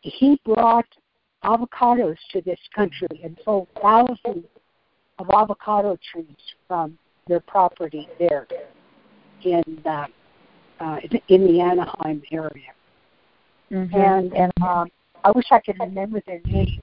[0.00, 0.86] He brought
[1.44, 4.46] avocados to this country and sold thousands
[5.18, 6.26] of avocado trees
[6.66, 8.46] from their property there
[9.44, 10.06] in uh,
[10.80, 12.72] uh, in the Anaheim area.
[13.70, 13.94] Mm-hmm.
[14.34, 14.88] And um,
[15.22, 16.80] I wish I could remember their name.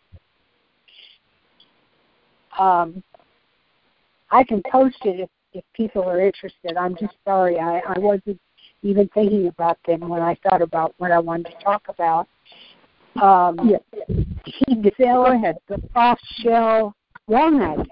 [2.57, 3.03] Um,
[4.29, 6.77] I can post it if, if people are interested.
[6.77, 8.39] I'm just sorry I, I wasn't
[8.83, 12.27] even thinking about them when I thought about what I wanted to talk about.
[13.19, 13.81] Um, Yes.
[14.45, 16.95] He developed the soft shell
[17.27, 17.87] walnut.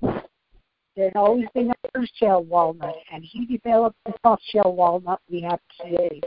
[0.00, 5.20] There had always been a hard shell walnut, and he developed the soft shell walnut
[5.30, 6.20] we have today.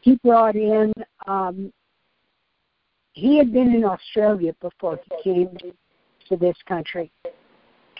[0.00, 0.92] He brought in.
[1.26, 1.72] Um,
[3.12, 5.56] he had been in Australia before he came
[6.28, 7.10] to this country,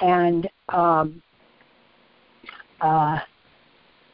[0.00, 1.22] and um,
[2.80, 3.18] uh,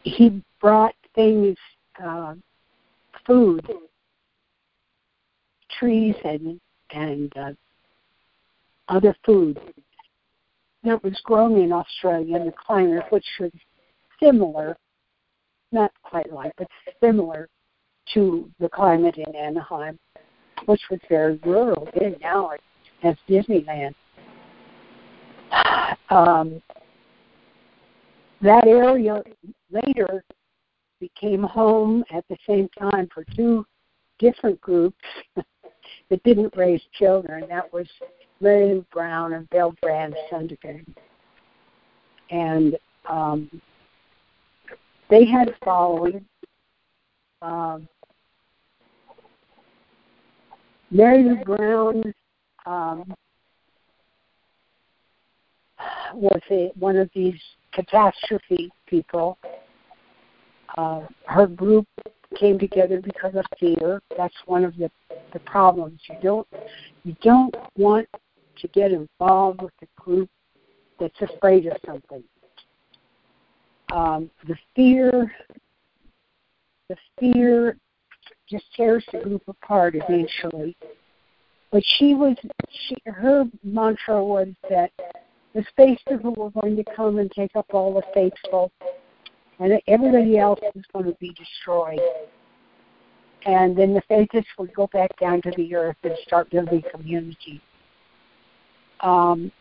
[0.02, 1.56] he brought things,
[2.02, 2.34] uh,
[3.26, 3.68] food,
[5.84, 6.60] trees, and
[6.90, 7.52] and uh,
[8.88, 9.58] other food
[10.82, 13.50] that was grown in Australia in the climate, which was
[14.22, 14.76] similar,
[15.72, 16.68] not quite like, but
[17.02, 17.48] similar
[18.12, 19.98] to the climate in Anaheim,
[20.66, 21.88] which was very rural.
[22.00, 22.60] And now it
[23.02, 23.94] has Disneyland.
[26.10, 26.60] Um,
[28.42, 29.22] that area
[29.70, 30.22] later
[31.00, 33.64] became home at the same time for two
[34.18, 34.98] different groups
[36.10, 37.44] that didn't raise children.
[37.48, 37.86] That was
[38.40, 40.84] Mary Brown and Bill Brand Sundergan.
[42.30, 42.76] And
[43.08, 43.50] um,
[45.10, 46.24] they had a following.
[47.42, 47.88] Um,
[50.90, 52.14] Mary Lou Brown
[52.66, 53.14] um,
[56.14, 57.38] was a, one of these
[57.72, 59.38] catastrophe people.
[60.76, 61.86] Uh, her group
[62.38, 64.00] came together because of fear.
[64.16, 64.90] That's one of the,
[65.32, 66.00] the problems.
[66.08, 66.46] You don't
[67.04, 68.08] you don't want
[68.60, 70.30] to get involved with a group
[70.98, 72.22] that's afraid of something.
[73.92, 75.32] Um, the fear
[76.88, 77.76] the fear
[78.48, 80.76] just tears the group apart eventually.
[81.70, 82.36] But she was
[82.70, 84.90] she her mantra was that
[85.54, 88.72] the people were going to come and take up all the faithful
[89.58, 92.00] and everybody else is going to be destroyed.
[93.46, 97.60] And then the faithists would go back down to the earth and start building community.
[99.00, 99.52] Um,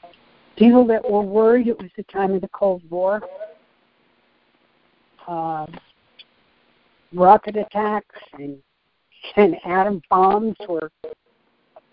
[0.57, 3.21] people that were worried, it was the time of the Cold War.
[5.27, 5.73] Um,
[7.13, 8.57] rocket attacks and
[9.37, 10.91] and atom bombs were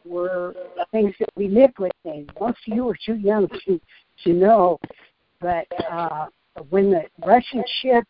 [0.04, 0.54] were
[0.90, 2.26] things that we lived with then.
[2.40, 3.80] Most of you were too young to
[4.24, 4.78] to know,
[5.40, 6.26] but uh,
[6.68, 8.04] when the Russian ship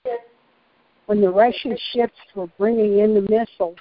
[1.10, 3.76] when the Russian ships were bringing in the missiles,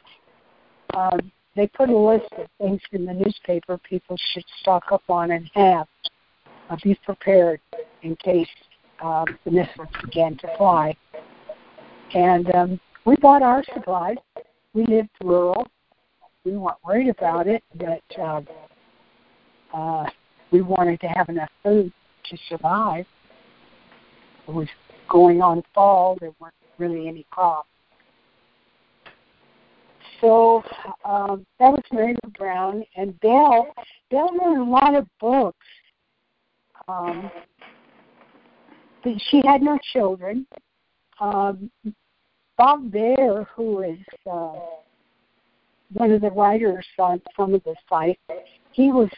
[0.95, 1.15] uh,
[1.55, 5.47] they put a list of things in the newspaper people should stock up on and
[5.53, 5.87] have.
[6.71, 7.59] Uh, be prepared
[8.01, 8.47] in case
[9.03, 10.95] uh, the missiles began to fly.
[12.15, 14.17] And um, we bought our supplies.
[14.73, 15.67] We lived rural.
[16.43, 18.41] We weren't worried about it, but uh,
[19.71, 20.09] uh,
[20.49, 21.93] we wanted to have enough food
[22.25, 23.05] to survive.
[24.49, 24.67] Was
[25.09, 26.17] going on fall.
[26.19, 27.69] There weren't really any crops.
[30.21, 30.63] So
[31.05, 33.67] um, that was Mary Lou Brown and Belle.
[34.11, 35.65] Belle wrote a lot of books.
[36.87, 37.31] Um,
[39.03, 40.45] but she had no children.
[41.19, 41.69] Um,
[42.57, 44.53] Bob Baer, who is uh,
[45.93, 48.19] one of the writers on some of the sites,
[48.71, 49.09] he was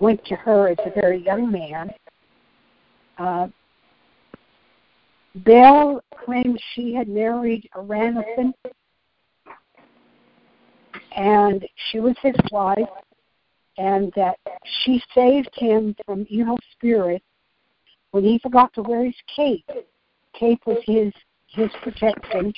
[0.00, 1.90] went to her as a very young man.
[3.18, 3.48] Uh,
[5.34, 7.82] Belle claimed she had married a
[11.16, 12.88] and she was his wife,
[13.76, 14.38] and that
[14.82, 17.24] she saved him from evil spirits
[18.12, 19.68] when he forgot to wear his cape.
[20.32, 21.12] Cape was his
[21.48, 22.52] his protection.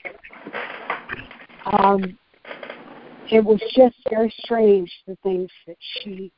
[1.66, 2.18] Um,
[3.30, 6.32] it was just very strange the things that she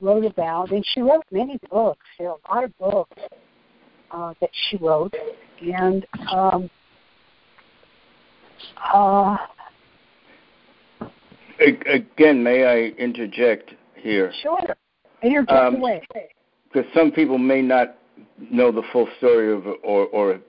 [0.00, 2.06] wrote about, and she wrote many books.
[2.18, 3.20] There are a lot of books
[4.14, 5.14] uh, that she wrote,
[5.60, 6.70] and um,
[8.92, 9.36] uh,
[11.60, 14.32] again, may I interject here?
[14.42, 14.58] Sure,
[15.22, 16.02] interject um, away.
[16.72, 17.96] Because some people may not
[18.50, 20.40] know the full story of or or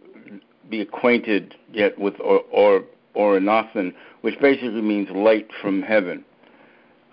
[0.69, 2.83] be acquainted yet with or or
[3.15, 6.23] Oranathan, which basically means light from heaven.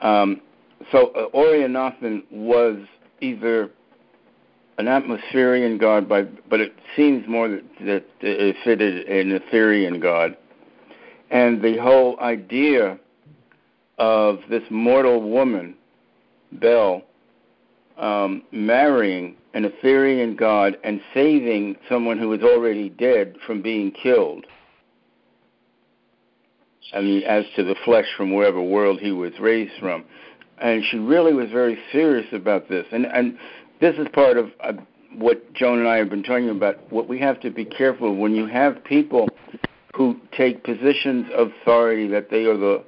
[0.00, 0.40] Um,
[0.90, 2.76] so uh, Orianathan was
[3.20, 3.70] either
[4.82, 10.36] an atmospherian god, by, but it seems more that, it fitted an Etherian god.
[11.30, 12.98] And the whole idea
[13.98, 15.76] of this mortal woman,
[16.50, 17.02] Belle,
[17.96, 24.46] um, marrying an Etherian god and saving someone who was already dead from being killed.
[26.92, 30.04] I mean, as to the flesh from wherever world he was raised from
[30.62, 32.86] and she really was very serious about this.
[32.92, 33.36] And and
[33.82, 34.72] this is part of uh,
[35.16, 36.90] what Joan and I have been talking about.
[36.90, 39.28] What we have to be careful when you have people
[39.94, 42.84] who take positions of authority that they are the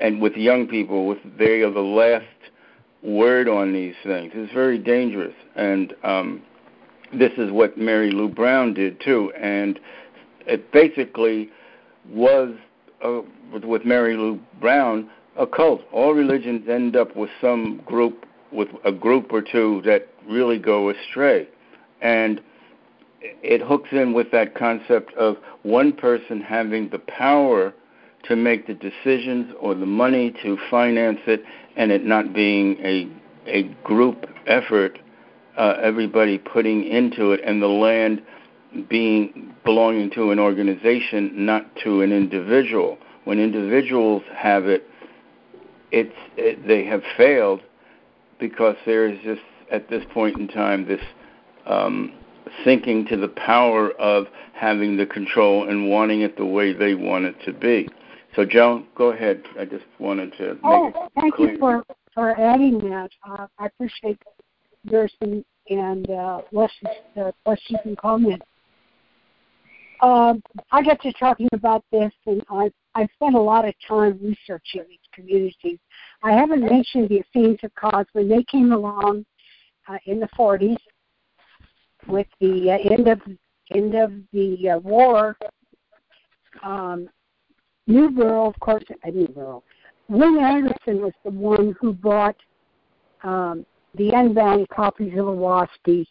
[0.00, 2.26] and with young people with they are the last
[3.02, 4.32] word on these things.
[4.34, 5.34] It's very dangerous.
[5.54, 6.42] And um,
[7.12, 9.32] this is what Mary Lou Brown did too.
[9.40, 9.78] And
[10.46, 11.50] it basically
[12.10, 12.54] was
[13.04, 13.20] uh,
[13.52, 15.08] with, with Mary Lou Brown
[15.38, 15.82] a cult.
[15.92, 20.90] All religions end up with some group, with a group or two that really go
[20.90, 21.48] astray.
[22.00, 22.40] And
[23.20, 27.72] it hooks in with that concept of one person having the power
[28.24, 31.42] to make the decisions or the money to finance it
[31.76, 33.08] and it not being a
[33.46, 34.98] a group effort
[35.56, 38.20] uh, everybody putting into it and the land
[38.88, 44.88] being belonging to an organization not to an individual when individuals have it
[45.92, 47.60] it's it, they have failed
[48.40, 49.40] because there is just
[49.70, 51.00] at this point in time this
[51.66, 52.12] um,
[52.64, 57.24] sinking to the power of having the control and wanting it the way they want
[57.24, 57.88] it to be.
[58.34, 59.42] So, Joan, go ahead.
[59.58, 61.52] I just wanted to oh, thank clear.
[61.52, 63.10] you for for adding that.
[63.28, 64.18] Uh, I appreciate
[64.84, 68.44] yours and, and uh, Leslie's uh, questions and comments.
[70.02, 74.18] Um, I got to talking about this, and I I spent a lot of time
[74.22, 75.78] researching these communities.
[76.22, 79.24] I haven't mentioned the Essenes of Kosmon when They came along
[79.88, 80.76] uh, in the 40s
[82.08, 83.20] with the uh, end of
[83.74, 85.36] end of the uh, war.
[86.62, 87.08] Um,
[87.88, 89.62] of course, uh, Newbrough.
[90.08, 92.36] Wing Anderson was the one who bought
[93.22, 93.66] um,
[93.96, 96.06] the unbound copies of Oahspe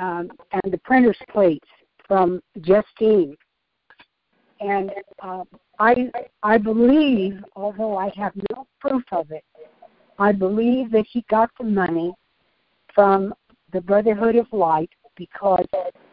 [0.00, 1.68] um, and the printer's plates
[2.06, 3.36] from Justine.
[4.60, 4.90] And
[5.22, 5.44] uh,
[5.78, 6.10] I
[6.42, 9.44] I believe, although I have no proof of it,
[10.18, 12.12] I believe that he got the money
[12.94, 13.34] from
[13.72, 15.66] the Brotherhood of Light because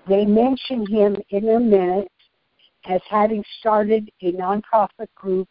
[0.07, 2.09] they mention him in their minutes
[2.85, 5.47] as having started a nonprofit group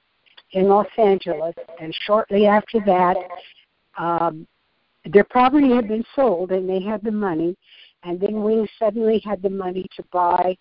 [0.52, 3.16] in Los Angeles, and shortly after that,
[3.98, 4.46] um,
[5.04, 7.56] their property had been sold and they had the money,
[8.04, 10.56] and then Wing suddenly had the money to buy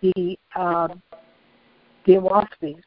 [0.00, 1.02] the um,
[2.06, 2.82] the Oahspes,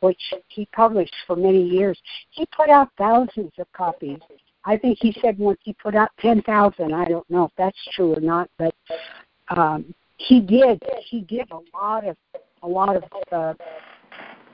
[0.00, 1.98] which he published for many years.
[2.30, 4.20] He put out thousands of copies.
[4.64, 6.94] I think he said once he put out 10,000.
[6.94, 8.74] I don't know if that's true or not, but
[9.48, 10.80] um, he did.
[11.08, 12.16] He did a lot of
[12.62, 13.02] a lot of
[13.32, 13.54] uh,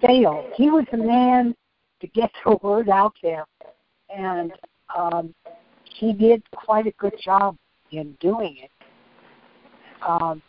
[0.04, 0.50] sales.
[0.56, 1.54] He was a man
[2.00, 3.44] to get the word out there,
[4.08, 4.52] and
[4.96, 5.34] um,
[5.84, 7.56] he did quite a good job
[7.92, 8.70] in doing it.
[10.06, 10.40] Um,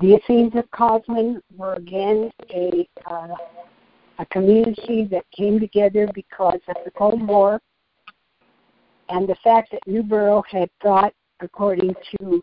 [0.00, 3.28] the Essenes of Kosmon were again a uh,
[4.18, 7.60] a community that came together because of the Cold War
[9.08, 12.42] and the fact that Newbrough had thought, according to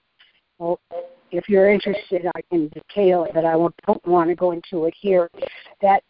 [0.57, 0.80] well,
[1.32, 4.93] if you're interested, I can detail it, but I don't want to go into it
[4.99, 5.30] here.
[5.82, 6.03] That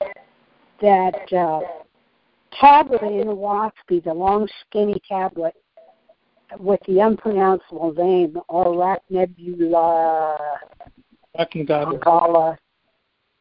[0.81, 1.61] that uh,
[2.59, 5.53] tablet in Oahspe, the long skinny tablet
[6.59, 10.37] with the unpronounceable name, Arachnebula,
[11.39, 12.57] Arachnebula,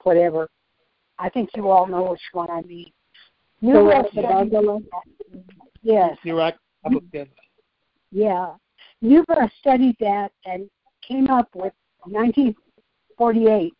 [0.04, 0.48] whatever.
[1.18, 2.90] I think you all know which one I mean.
[3.62, 4.82] Newbrough
[5.82, 6.16] yes.
[8.10, 8.54] Yeah.
[9.02, 10.68] Newbrough studied that and
[11.06, 11.72] came up with
[12.04, 13.72] 1948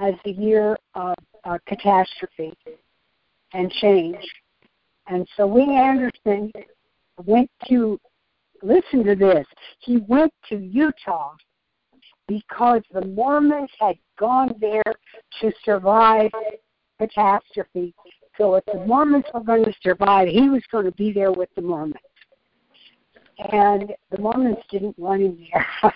[0.00, 1.14] as the year of
[1.44, 2.52] uh, catastrophe
[3.52, 4.16] and change.
[5.08, 6.52] And so Wing Anderson
[7.24, 7.98] went to,
[8.62, 9.46] listen to this,
[9.80, 11.34] he went to Utah
[12.28, 14.82] because the Mormons had gone there
[15.40, 16.30] to survive
[16.98, 17.94] catastrophe.
[18.38, 21.48] So if the Mormons were going to survive, he was going to be there with
[21.56, 21.96] the Mormons.
[23.38, 25.94] And the Mormons didn't want him there.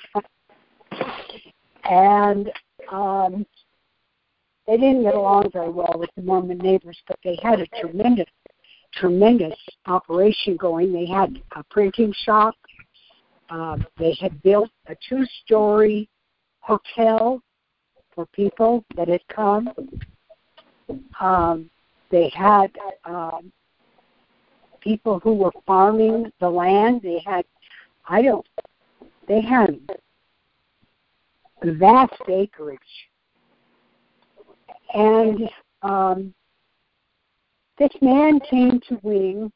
[1.91, 2.51] and
[2.91, 3.47] um,
[4.67, 8.27] they didn't get along very well with the Mormon neighbors, but they had a tremendous,
[8.93, 9.57] tremendous
[9.87, 10.93] operation going.
[10.93, 12.55] They had a printing shop.
[13.49, 16.09] Uh, they had built a two-story
[16.61, 17.41] hotel
[18.13, 19.71] for people that had come.
[21.21, 21.71] Um,
[22.11, 22.73] they had
[23.05, 23.53] um,
[24.87, 27.01] people who were farming the land.
[27.03, 27.45] They had,
[28.09, 28.47] I don't,
[29.27, 29.81] they had
[31.65, 32.79] vast acreage.
[34.95, 35.51] And
[35.83, 36.33] um,
[37.79, 39.51] this man came to Wing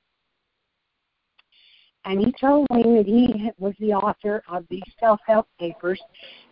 [2.04, 6.00] and he told Wing that he was the author of these self-help papers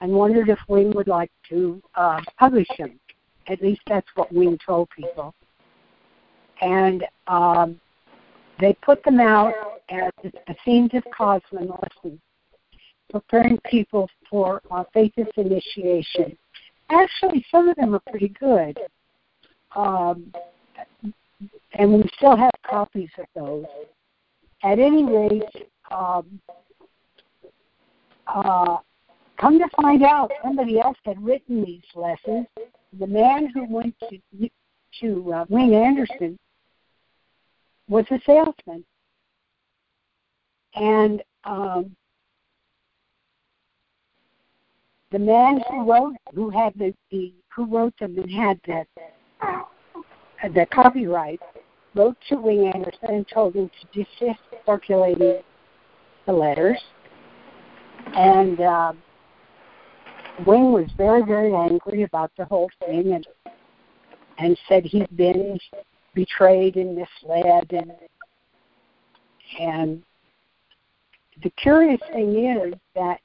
[0.01, 3.01] and wondered if Wing would like to uh, publish them.
[3.49, 5.35] At least that's what Wing told people.
[6.61, 7.81] And um,
[8.61, 9.55] they put them out
[9.91, 12.21] as a Essenes of Kosmon lesson,
[13.11, 16.37] preparing people for uh, faithist initiation.
[16.91, 18.79] Actually, some of them are pretty good.
[19.77, 20.33] Um,
[21.75, 23.67] and we still have copies of those.
[24.65, 26.41] At any rate, um,
[28.27, 28.79] uh,
[29.41, 32.47] come to find out, somebody else had written these lessons.
[32.99, 34.51] The man who went to
[35.01, 36.39] to uh, Wing Anderson
[37.89, 38.85] was a salesman,
[40.75, 41.97] and um,
[45.11, 48.85] the man who wrote who had the, the who wrote them and had the
[50.55, 51.41] the copyright
[51.95, 55.41] wrote to Wing Anderson and told him to desist circulating
[56.27, 56.79] the letters.
[58.15, 58.93] And uh,
[60.47, 63.27] Wing was very, very angry about the whole thing and
[64.39, 65.59] and said he'd been
[66.19, 67.93] betrayed and misled and
[69.61, 70.03] and
[71.45, 73.21] the curious thing is that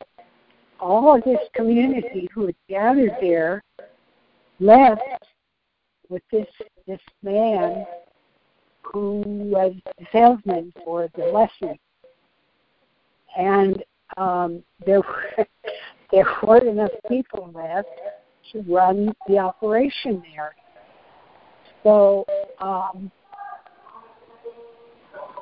[0.80, 3.64] all of this community who had gathered there
[4.60, 5.02] left
[6.10, 6.46] with this
[6.86, 7.84] this man
[8.84, 11.76] who was the salesman for the lesson.
[13.36, 13.84] And
[14.18, 15.48] um, there were
[16.12, 17.88] there weren't enough people left
[18.52, 20.54] to run the operation there.
[21.84, 22.26] So
[22.60, 23.12] um,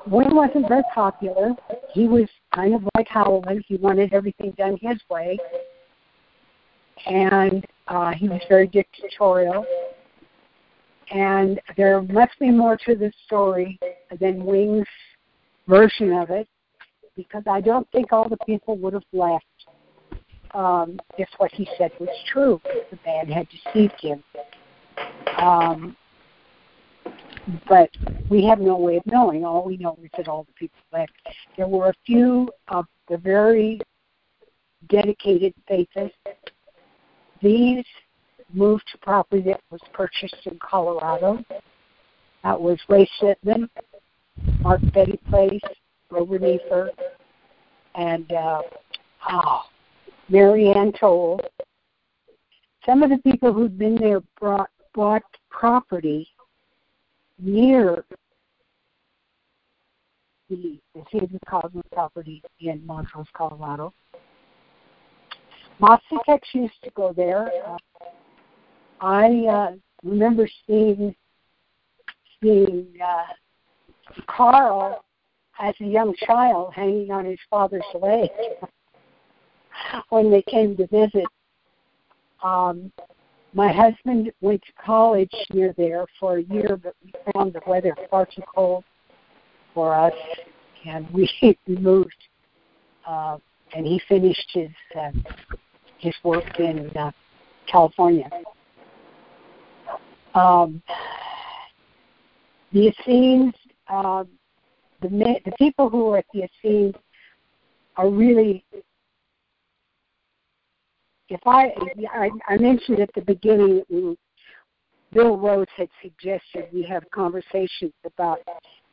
[0.08, 1.52] Wayne wasn't very popular.
[1.94, 3.64] He was kind of like Howland.
[3.68, 5.38] He wanted everything done his way.
[7.06, 9.66] And uh, he was very dictatorial.
[11.12, 13.80] And there must be more to this story
[14.20, 14.88] than Wing's
[15.68, 16.48] version of it,
[17.16, 19.46] because I don't think all the people would have left
[20.54, 22.62] um, if what he said was true.
[22.64, 24.24] The man had deceived him.
[25.38, 25.96] Um,
[27.68, 27.90] but
[28.30, 29.46] we have no way of knowing.
[29.46, 31.12] All we know is that all the people left.
[31.58, 33.80] There were a few of the very
[34.90, 36.12] dedicated faithists.
[37.42, 37.86] These
[38.54, 41.44] moved to property that was purchased in Colorado.
[42.44, 43.70] That was Ray Shipman,
[44.62, 45.62] Mark Betty Place,
[46.10, 46.92] Grover Nefer,
[47.96, 48.62] and uh,
[49.30, 49.62] oh,
[50.30, 51.40] Mary Ann Toll.
[52.86, 56.28] Some of the people who'd been there brought, bought property
[57.42, 58.06] near
[60.50, 60.80] the,
[61.10, 63.94] Haven Cosmos property in Montrose, Colorado.
[65.82, 67.50] Mossitex used to go there.
[67.68, 67.78] Uh,
[69.00, 69.72] I uh,
[70.04, 71.16] remember seeing
[72.42, 73.34] seeing uh,
[74.28, 75.04] Carl
[75.60, 78.30] as a young child hanging on his father's leg
[80.10, 81.26] when they came to visit.
[82.44, 82.92] Um,
[83.54, 87.96] my husband went to college near there for a year, but we found the weather
[88.10, 88.84] far too cold
[89.74, 90.14] for us,
[90.86, 91.30] and we,
[91.68, 92.16] moved.
[93.06, 93.38] Uh,
[93.74, 95.12] and he finished his uh,
[95.98, 97.12] his work in uh,
[97.68, 98.30] California.
[100.34, 100.82] Um,
[102.74, 103.54] the Essenes,
[103.88, 104.24] uh,
[105.02, 106.96] the the people who are at the Essenes
[107.98, 108.64] are really.
[111.32, 111.74] If I,
[112.14, 114.18] I, I mentioned at the beginning, that
[115.14, 118.40] Bill Rose had suggested we have conversations about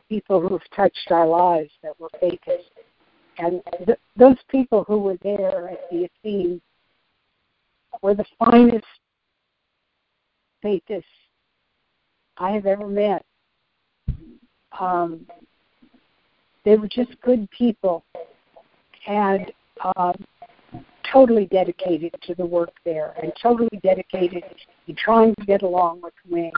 [0.08, 2.62] people who have touched our lives that were fakers.
[3.38, 6.60] And th- those people who were there at the Essenes
[8.02, 8.86] were the finest
[10.62, 11.02] fakers
[12.36, 13.24] I have ever met.
[14.78, 15.26] Um,
[16.64, 18.04] they were just good people
[19.08, 19.50] and
[19.96, 20.14] um,
[21.12, 24.44] totally dedicated to the work there and totally dedicated
[24.86, 26.52] to trying to get along with Wing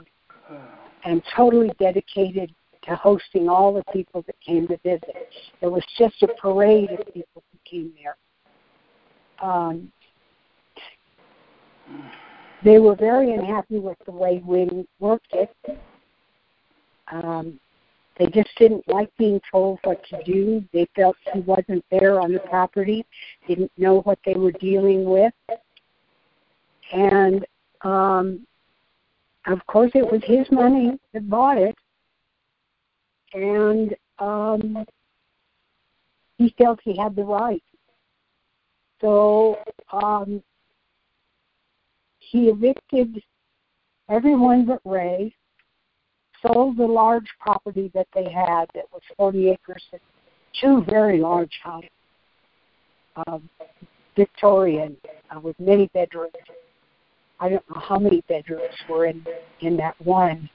[1.03, 5.29] and totally dedicated to hosting all the people that came to visit.
[5.61, 8.17] It was just a parade of people who came there.
[9.41, 9.91] Um,
[12.63, 15.55] they were very unhappy with the way Wing worked it.
[17.11, 17.59] Um,
[18.17, 20.63] they just didn't like being told what to do.
[20.73, 23.05] They felt he wasn't there on the property,
[23.47, 25.33] didn't know what they were dealing with.
[26.93, 27.45] And
[27.81, 28.45] um,
[29.47, 31.75] of course, it was his money that bought it.
[33.33, 34.85] And um,
[36.37, 37.63] he felt he had the right.
[38.99, 39.57] So
[39.91, 40.43] um,
[42.19, 43.23] he evicted
[44.09, 45.33] everyone but Ray,
[46.45, 49.83] sold the large property that they had that was 40 acres,
[50.59, 51.89] two very large houses,
[53.27, 53.49] um,
[54.15, 54.97] Victorian,
[55.35, 56.33] uh, with many bedrooms.
[57.39, 59.25] I don't know how many bedrooms were in
[59.61, 60.49] in that one.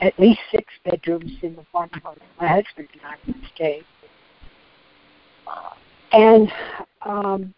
[0.00, 3.82] At least six bedrooms in the one house my husband and I would stay.
[6.12, 6.50] And
[7.02, 7.54] um,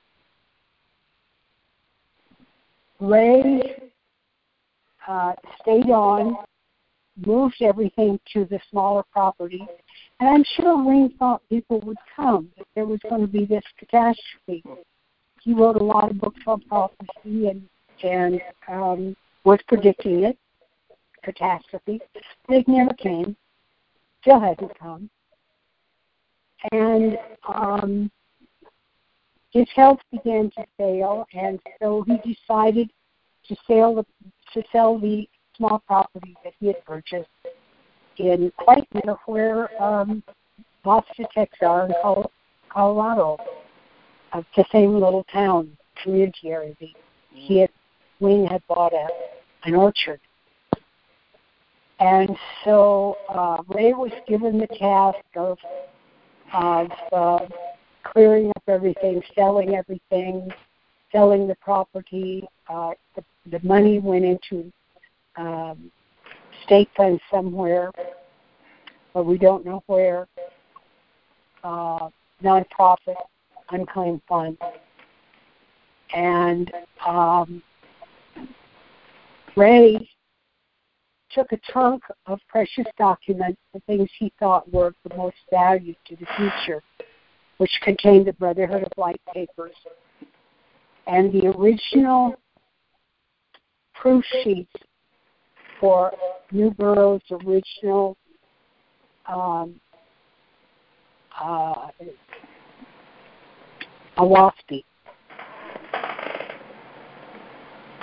[3.00, 3.90] Ray
[5.08, 6.36] uh, stayed on,
[7.26, 9.66] moved everything to the smaller property,
[10.20, 13.64] and I'm sure Ray thought people would come, that there was going to be this
[13.78, 14.64] catastrophe.
[15.42, 17.68] He wrote a lot of books on prophecy and
[18.02, 20.38] and um, was predicting it,
[21.22, 22.00] catastrophe.
[22.48, 23.36] It never came,
[24.20, 25.08] still hasn't come,
[26.72, 28.10] and um,
[29.50, 32.90] his health began to fail, and so he decided
[33.48, 34.06] to sell the
[34.54, 35.28] to sell the
[35.62, 37.28] small property that he had purchased
[38.18, 40.22] in quite near where um,
[40.82, 42.24] Boston, Texas, in
[42.68, 43.38] Colorado,
[44.32, 45.70] of the same little town
[46.02, 46.74] community area.
[47.30, 47.70] He had
[48.18, 49.06] Wing had bought a
[49.64, 50.20] an orchard,
[52.00, 55.58] and so uh, Ray was given the task of
[56.52, 57.38] of uh,
[58.02, 60.50] clearing up everything, selling everything,
[61.12, 62.44] selling the property.
[62.68, 64.72] Uh, the, the money went into
[65.36, 65.90] um,
[66.64, 67.90] state funds somewhere,
[69.14, 70.26] but we don't know where.
[71.64, 72.08] Uh,
[72.42, 73.14] nonprofit,
[73.70, 74.58] unclaimed funds,
[76.12, 76.72] and
[77.06, 77.62] um,
[79.56, 80.08] Ray
[81.30, 86.16] took a trunk of precious documents, the things he thought were the most valued to
[86.16, 86.82] the future,
[87.58, 89.74] which contained the Brotherhood of Light papers.
[91.06, 92.36] And the original
[93.94, 94.72] proof sheets
[95.82, 96.12] for
[96.54, 98.16] Newbrough's original
[99.26, 99.74] um,
[101.38, 101.88] uh.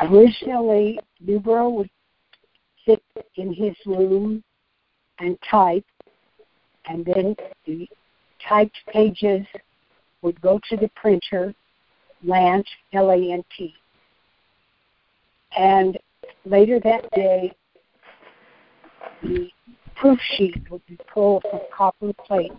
[0.01, 1.89] Originally, Newbrough would
[2.85, 3.01] sit
[3.35, 4.43] in his room
[5.19, 5.85] and type,
[6.85, 7.87] and then the
[8.47, 9.45] typed pages
[10.21, 11.53] would go to the printer,
[12.23, 13.73] Lant, L-A-N-T.
[15.57, 15.97] And
[16.45, 17.53] later that day,
[19.21, 19.49] the
[19.95, 22.51] proof sheet would be pulled from copper plate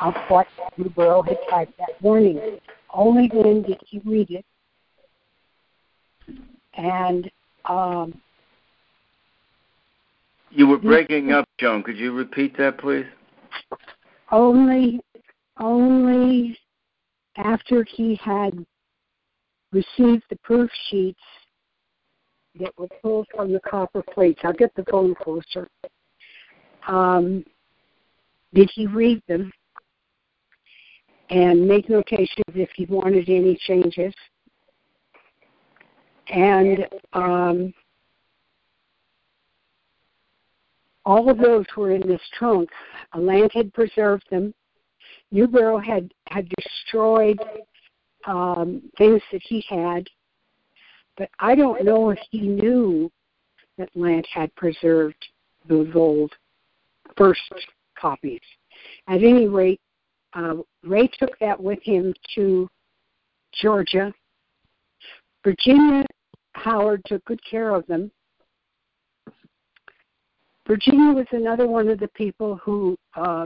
[0.00, 0.46] of what
[0.78, 2.58] Newbrough had typed that morning.
[2.92, 4.44] Only then did he read it.
[6.74, 7.30] And
[7.64, 8.20] um,
[10.50, 11.82] you were breaking up, Joan.
[11.82, 13.06] Could you repeat that, please?
[14.30, 15.00] Only,
[15.58, 16.58] only
[17.36, 18.64] after he had
[19.72, 21.20] received the proof sheets
[22.60, 24.40] that were pulled from the copper plates.
[24.44, 25.68] I'll get the phone closer.
[26.86, 27.44] Um,
[28.54, 29.52] did he read them
[31.30, 34.14] and make notations if he wanted any changes?
[36.28, 37.74] And um,
[41.04, 42.68] all of those were in this trunk.
[43.14, 44.52] Lant had preserved them.
[45.32, 47.38] Newbrough had had destroyed
[48.26, 50.06] um, things that he had,
[51.16, 53.10] but I don't know if he knew
[53.78, 55.26] that Lant had preserved
[55.68, 56.32] those old
[57.16, 57.40] first
[57.98, 58.40] copies.
[59.08, 59.80] At any rate,
[60.34, 62.68] uh, Ray took that with him to
[63.60, 64.12] Georgia.
[65.44, 66.04] Virginia
[66.52, 68.10] Howard took good care of them.
[70.66, 73.44] Virginia was another one of the people who uh,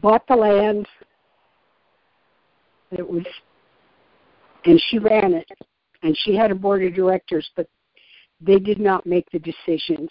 [0.00, 0.86] bought the land.
[2.90, 3.24] It was,
[4.64, 5.48] and she ran it,
[6.02, 7.66] and she had a board of directors, but
[8.40, 10.08] they did not make the decisions.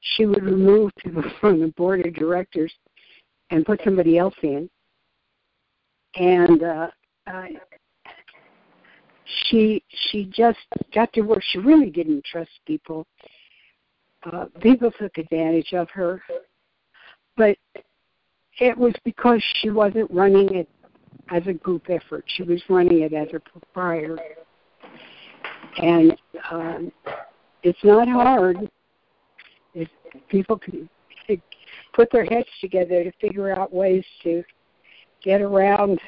[0.00, 2.72] She would remove people from the board of directors
[3.50, 4.68] and put somebody else in.
[6.14, 6.88] And uh,
[7.26, 7.46] uh,
[9.48, 10.58] she she just
[10.94, 13.06] got to where she really didn't trust people.
[14.24, 16.22] Uh, people took advantage of her,
[17.36, 17.56] but
[18.60, 20.68] it was because she wasn't running it
[21.30, 22.24] as a group effort.
[22.26, 24.18] She was running it as a proprietor,
[25.78, 26.16] and
[26.50, 26.92] um,
[27.62, 28.56] it's not hard
[29.74, 29.88] if
[30.28, 30.88] people can
[31.94, 34.42] put their heads together to figure out ways to
[35.22, 36.00] get around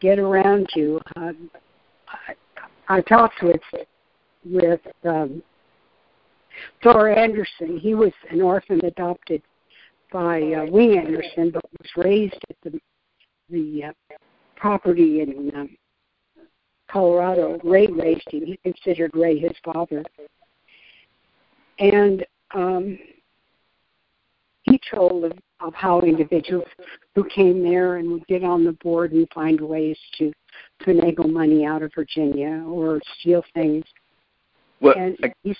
[0.00, 1.00] get around you.
[1.16, 1.50] Um,
[2.08, 3.60] I, I talked with
[4.44, 5.42] with um,
[6.82, 7.78] Thor Anderson.
[7.78, 9.42] He was an orphan adopted
[10.12, 12.78] by uh, Wing Anderson, but was raised at the
[13.50, 14.14] the uh,
[14.56, 15.76] property in um,
[16.94, 17.58] Colorado.
[17.64, 18.46] Ray raised him.
[18.46, 20.04] He considered Ray his father,
[21.80, 22.24] and
[22.54, 22.96] um,
[24.62, 26.68] he told of, of how individuals
[27.16, 30.32] who came there and would get on the board and find ways to
[30.86, 33.84] finagle money out of Virginia or steal things.
[34.80, 35.56] Well, and I, he,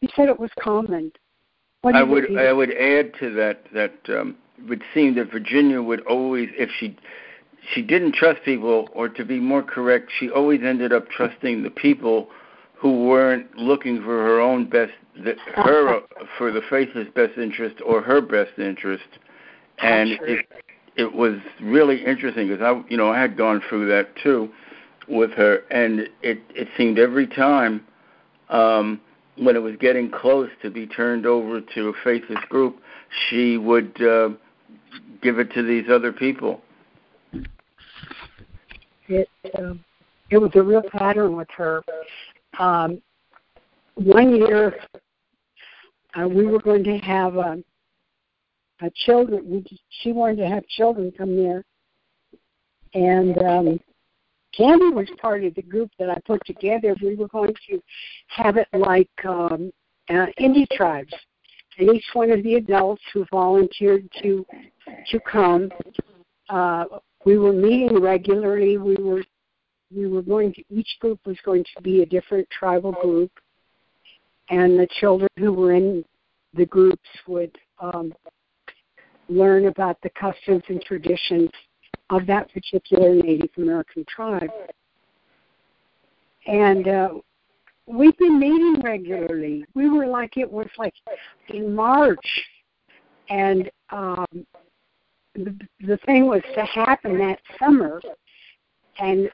[0.00, 1.10] he said it was common.
[1.82, 6.00] I would I would add to that that um, it would seem that Virginia would
[6.06, 6.96] always, if she
[7.74, 11.70] she didn't trust people, or to be more correct, she always ended up trusting the
[11.70, 12.28] people
[12.74, 14.92] who weren't looking for her own best,
[15.54, 16.00] her
[16.38, 19.04] for the faith's best interest or her best interest,
[19.78, 20.46] and it
[20.96, 24.50] it was really interesting because I you know I had gone through that too
[25.08, 27.84] with her, and it it seemed every time
[28.50, 29.00] um,
[29.36, 32.80] when it was getting close to be turned over to a faithist group,
[33.28, 34.30] she would uh,
[35.22, 36.60] give it to these other people.
[39.08, 39.28] It
[39.58, 39.84] um,
[40.30, 41.82] it was a real pattern with her.
[42.58, 43.00] Um,
[43.94, 44.78] one year,
[46.14, 47.62] uh, we were going to have a,
[48.82, 49.42] a children.
[49.48, 51.64] We, she wanted to have children come there,
[52.94, 53.80] and um,
[54.56, 56.94] Candy was part of the group that I put together.
[57.02, 57.82] We were going to
[58.28, 59.70] have it like um,
[60.08, 61.14] uh, Indian tribes,
[61.78, 64.46] and each one of the adults who volunteered to
[65.10, 65.70] to come.
[66.48, 66.84] Uh,
[67.26, 68.78] we were meeting regularly.
[68.78, 69.22] We were
[69.94, 73.30] we were going to each group was going to be a different tribal group
[74.48, 76.04] and the children who were in
[76.54, 78.12] the groups would um,
[79.28, 81.50] learn about the customs and traditions
[82.10, 84.50] of that particular Native American tribe.
[86.46, 87.08] And uh,
[87.86, 89.64] we've been meeting regularly.
[89.74, 90.94] We were like it was like
[91.48, 92.44] in March,
[93.28, 94.46] and um,
[95.80, 98.00] the, thing was to happen that summer,
[98.98, 99.30] and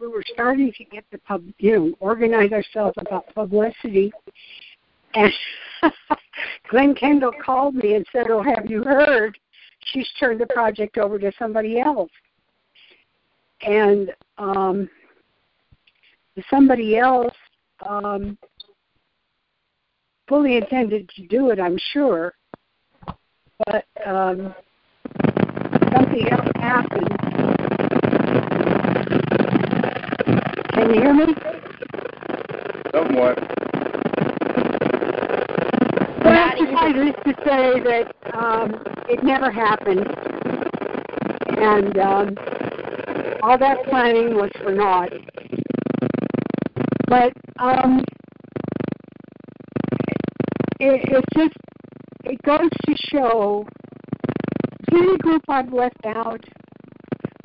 [0.00, 4.12] we were starting to get the pub, you know, organize ourselves about publicity.
[5.14, 5.32] And
[6.70, 9.38] Glenn Kendall called me and said, "Oh, have you heard?
[9.92, 12.10] She's turned the project over to somebody else."
[13.62, 14.88] And um,
[16.50, 17.34] somebody else
[17.88, 18.38] um,
[20.28, 22.34] fully intended to do it, I'm sure,
[23.66, 24.54] but um,
[25.94, 27.12] something else happened
[30.74, 31.34] Can you hear me?
[32.92, 33.38] Somewhat.
[36.24, 40.06] Well, suffice it to say that um, it never happened,
[41.58, 42.36] and um,
[43.42, 45.10] all that planning was for naught.
[47.06, 48.02] But um,
[50.80, 51.56] it, it just
[52.24, 53.66] it goes to show.
[54.92, 56.44] Only group I've left out.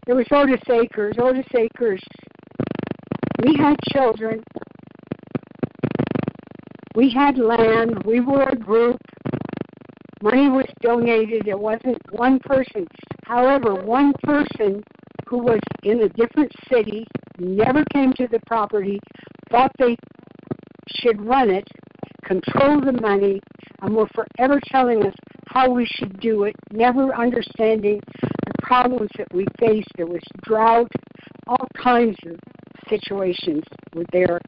[0.06, 1.16] There was Otis Acres.
[1.20, 2.02] Otis Acres
[3.44, 4.44] we had children.
[6.96, 8.04] We had land.
[8.04, 8.98] We were a group.
[10.24, 11.48] Money was donated.
[11.48, 12.88] It wasn't one person.
[13.26, 14.82] However, one person
[15.28, 17.06] who was in a different city,
[17.38, 19.00] never came to the property,
[19.52, 19.96] thought they
[20.90, 21.68] should run it,
[22.26, 23.40] control the money,
[23.82, 25.14] and were forever telling us
[25.48, 29.88] how we should do it, never understanding the problems that we faced.
[29.96, 30.92] There was drought,
[31.48, 32.40] all kinds of
[32.90, 34.40] situations were there,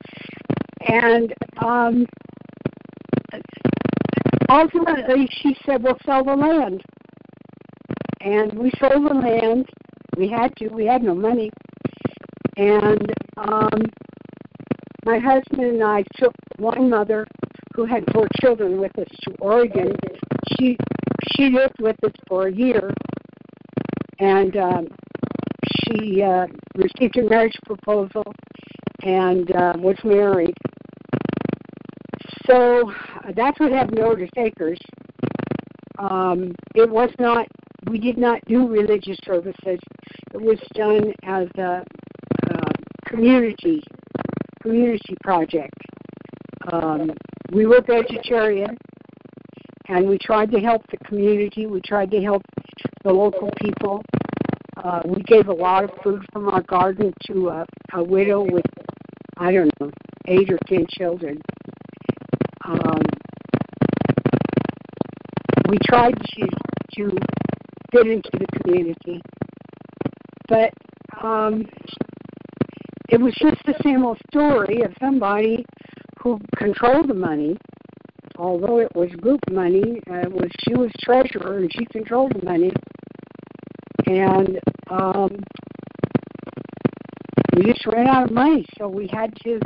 [0.87, 1.33] and
[1.63, 2.05] um,
[4.49, 6.81] ultimately she said, "We'll sell the land,"
[8.21, 9.65] and we sold the land.
[10.17, 10.67] We had to.
[10.69, 11.49] We had no money,
[12.57, 13.85] and um,
[15.05, 17.25] my husband and I took one mother
[17.79, 19.95] who had four children with us to Oregon.
[20.59, 20.75] She
[21.31, 22.93] she lived with us for a year,
[24.19, 24.87] and um,
[25.63, 28.25] she uh, received a marriage proposal
[29.03, 30.53] and uh, was married.
[32.45, 32.91] So
[33.33, 34.79] that's what happened to Acres.
[35.99, 37.47] Um, it was not.
[37.89, 39.79] We did not do religious services.
[40.33, 41.85] It was done as a
[42.51, 42.71] uh,
[43.05, 43.81] community
[44.61, 45.73] community project.
[46.71, 47.11] Um,
[47.51, 48.77] we were vegetarian,
[49.87, 51.65] and we tried to help the community.
[51.65, 52.43] We tried to help
[53.03, 54.03] the local people.
[54.77, 58.65] Uh, we gave a lot of food from our garden to a, a widow with,
[59.37, 59.89] I don't know,
[60.27, 61.41] eight or ten children.
[62.65, 63.01] Um,
[65.69, 66.47] we tried to
[66.95, 67.17] to
[67.91, 69.21] fit into the community,
[70.47, 70.71] but
[71.21, 71.65] um,
[73.09, 75.65] it was just the same old story of somebody
[76.21, 77.57] who controlled the money.
[78.37, 82.71] Although it was group money, uh, was she was treasurer and she controlled the money,
[84.07, 84.59] and
[84.89, 85.35] um,
[87.55, 89.59] we just ran out of money, so we had to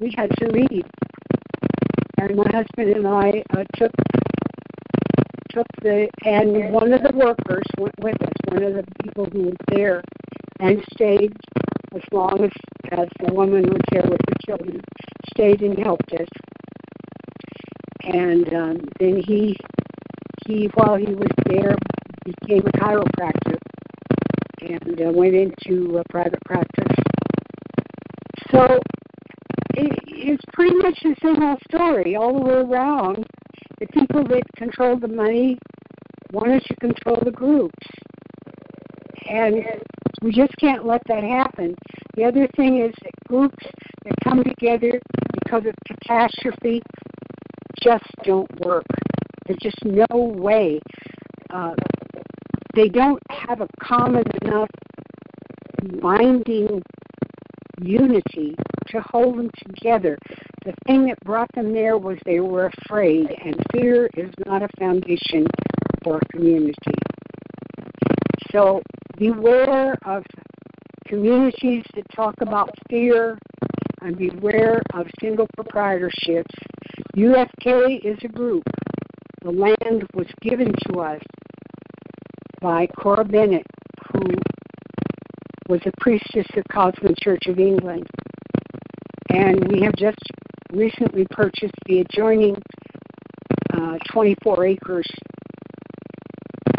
[0.00, 0.86] we had to leave.
[2.18, 3.92] And my husband and I uh, took
[5.50, 9.42] took the and one of the workers went with us, one of the people who
[9.42, 10.02] was there,
[10.60, 11.32] and stayed
[11.94, 12.50] as long as,
[12.92, 14.80] as the woman was there with the children,
[15.32, 16.28] stayed and helped us.
[18.04, 19.56] And um, then he
[20.46, 21.76] he while he was there
[22.24, 23.56] became a chiropractor
[24.62, 26.94] and uh, went into uh, private practice.
[28.50, 28.78] So
[29.74, 33.24] it, it's pretty much the same old story all the way around.
[33.80, 35.58] The people that control the money
[36.32, 37.86] wanted to control the groups.
[39.28, 39.64] And
[40.22, 41.74] we just can't let that happen.
[42.16, 43.64] The other thing is that groups
[44.04, 45.00] that come together
[45.32, 46.82] because of catastrophe
[47.82, 48.84] just don't work.
[49.46, 50.80] There's just no way.
[51.50, 51.74] Uh,
[52.74, 54.70] they don't have a common enough
[56.00, 56.82] binding
[57.80, 58.56] unity
[58.88, 60.16] to hold them together.
[60.64, 64.68] The thing that brought them there was they were afraid, and fear is not a
[64.78, 65.46] foundation
[66.04, 66.74] for a community.
[68.52, 68.82] So
[69.16, 70.24] beware of
[71.06, 73.38] communities that talk about fear
[74.04, 76.44] and beware of single proprietorships.
[77.16, 78.64] UFK is a group.
[79.42, 81.20] The land was given to us
[82.60, 83.66] by Cora Bennett,
[84.12, 84.20] who
[85.68, 88.06] was a priestess of Kosmon Church of England.
[89.30, 90.18] And we have just
[90.72, 92.56] recently purchased the adjoining
[93.74, 95.06] uh, 24 acres,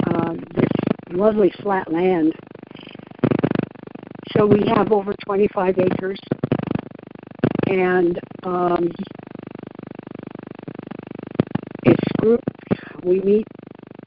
[0.08, 0.70] uh, this
[1.12, 2.34] lovely flat land.
[4.36, 6.20] So we have over 25 acres.
[7.74, 8.92] And um,
[11.84, 12.40] it's group.
[13.04, 13.48] We meet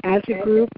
[0.04, 0.68] as a group.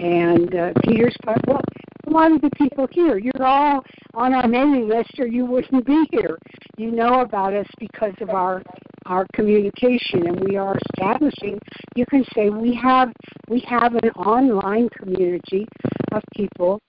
[0.00, 1.60] And uh, Peter's well,
[2.06, 3.84] a lot of the people here, you're all
[4.14, 6.38] on our mailing list, or you wouldn't be here.
[6.76, 8.62] You know about us because of our
[9.06, 11.60] our communication, and we are establishing.
[11.94, 13.12] You can say we have
[13.48, 15.68] we have an online community
[16.10, 16.80] of people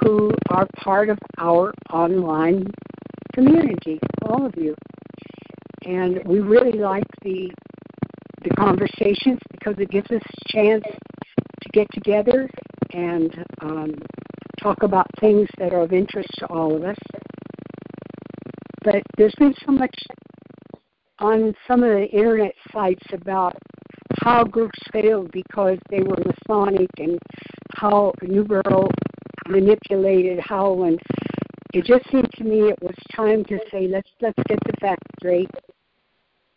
[0.00, 2.66] who are part of our online
[3.34, 3.98] community,
[4.34, 4.74] all of you.
[5.86, 7.50] And we really like the
[8.42, 12.48] the conversations because it gives us a chance to get together
[12.92, 13.94] and um,
[14.62, 16.96] talk about things that are of interest to all of us.
[18.82, 19.96] But there's been so much
[21.20, 23.56] on some of the internet sites about
[24.20, 27.18] how groups failed because they were Masonic and
[27.76, 28.44] how New
[29.48, 30.98] manipulated how and
[31.74, 35.02] it just seemed to me it was time to say let's let's get the facts
[35.18, 35.50] straight.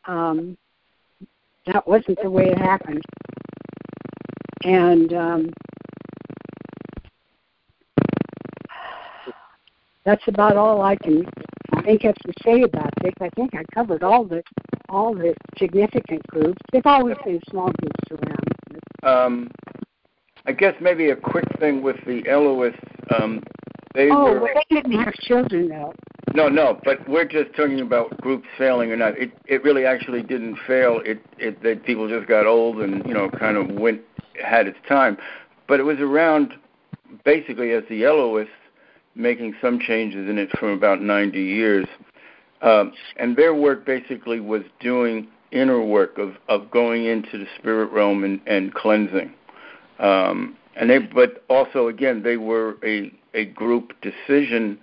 [0.05, 0.57] Um,
[1.65, 3.01] that wasn't the way it happened.
[4.63, 5.49] And um,
[10.05, 11.27] that's about all I can
[11.83, 13.13] think of to say about this.
[13.19, 14.43] I think I covered all the
[14.87, 16.61] all the significant groups.
[16.71, 18.45] There've always been small groups around.
[19.03, 19.51] Um,
[20.45, 22.79] I guess maybe a quick thing with the Eloists.
[23.19, 23.41] Um,
[23.93, 25.93] they oh, were well, they didn't have children though.
[26.33, 29.17] no, no, but we're just talking about groups failing or not.
[29.17, 31.01] It it really actually didn't fail.
[31.05, 34.01] It it that people just got old and you know kind of went
[34.43, 35.17] had its time,
[35.67, 36.53] but it was around
[37.23, 38.51] basically as the Eloists
[39.15, 41.87] making some changes in it for about 90 years.
[42.61, 47.91] Um, and their work basically was doing inner work of, of going into the spirit
[47.91, 49.33] realm and, and cleansing.
[49.99, 54.77] Um, and they, but also again, they were a, a group decision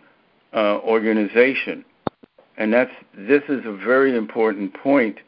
[0.55, 1.85] uh, organization,
[2.57, 5.19] and that's this is a very important point.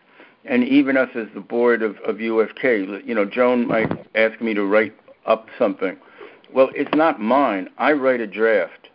[0.44, 4.54] And even us as the board of, of UFK, you know, Joan might ask me
[4.54, 4.94] to write
[5.26, 5.96] up something.
[6.54, 7.68] Well, it's not mine.
[7.78, 8.88] I write a draft,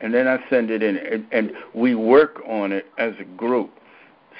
[0.00, 3.70] and then I send it in, and, and we work on it as a group.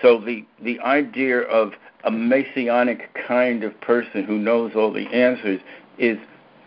[0.03, 1.73] So the the idea of
[2.03, 5.61] a messianic kind of person who knows all the answers
[5.99, 6.19] is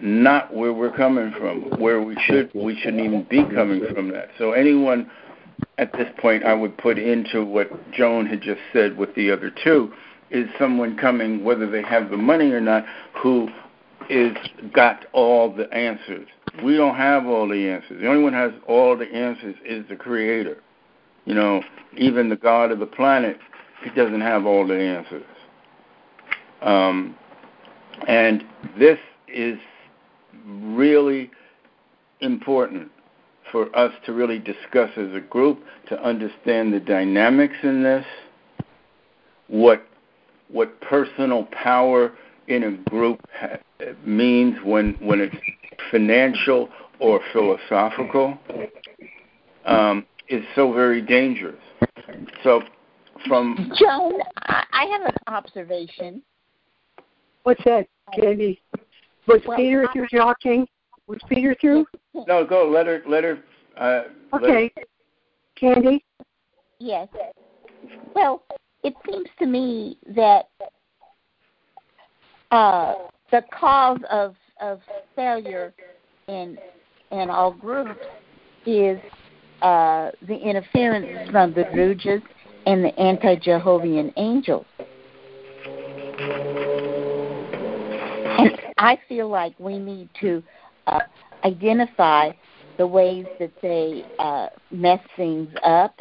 [0.01, 1.79] not where we're coming from.
[1.79, 4.29] Where we should we shouldn't even be coming from that.
[4.37, 5.09] So anyone
[5.77, 9.51] at this point I would put into what Joan had just said with the other
[9.63, 9.91] two
[10.29, 12.85] is someone coming whether they have the money or not
[13.21, 13.49] who
[14.09, 14.35] is
[14.73, 16.27] got all the answers.
[16.63, 18.01] We don't have all the answers.
[18.01, 20.57] The only one has all the answers is the creator.
[21.25, 21.61] You know,
[21.95, 23.37] even the God of the planet,
[23.83, 25.25] he doesn't have all the answers.
[26.61, 27.15] Um,
[28.07, 28.43] and
[28.77, 28.97] this
[29.27, 29.59] is
[30.49, 31.31] really
[32.21, 32.91] important
[33.51, 38.05] for us to really discuss as a group to understand the dynamics in this,
[39.47, 39.83] what
[40.51, 42.11] what personal power
[42.47, 43.57] in a group ha-
[44.05, 45.35] means when when it's
[45.91, 46.69] financial
[46.99, 48.37] or philosophical
[49.65, 51.61] um, is so very dangerous.
[52.43, 52.61] So,
[53.27, 56.21] from Joan, I have an observation.
[57.43, 57.87] What's that,
[58.19, 58.61] Candy?
[59.29, 60.67] Was Well, Peter through talking?
[61.07, 61.85] Was Peter through?
[62.27, 63.39] no, go let her let her.
[63.77, 64.03] Uh,
[64.33, 64.71] let her- Okay.
[65.55, 66.03] Candy?
[66.79, 67.07] Yes.
[68.15, 68.43] Well,
[68.83, 70.49] it seems to me that
[72.51, 72.95] uh,
[73.31, 74.81] the cause of of
[75.15, 75.73] failure
[76.27, 76.57] in
[77.11, 77.99] in all groups
[78.65, 78.99] is
[79.61, 82.23] uh, the interference from the drujas
[82.65, 84.65] and the anti-Jehovian angels.
[88.39, 90.41] And I feel like we need to
[90.87, 91.01] uh,
[91.43, 92.31] identify
[92.77, 95.99] the ways that they uh, mess things up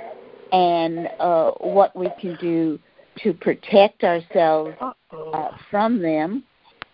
[0.52, 2.78] and uh, what we can do
[3.22, 6.44] to protect ourselves uh, from them.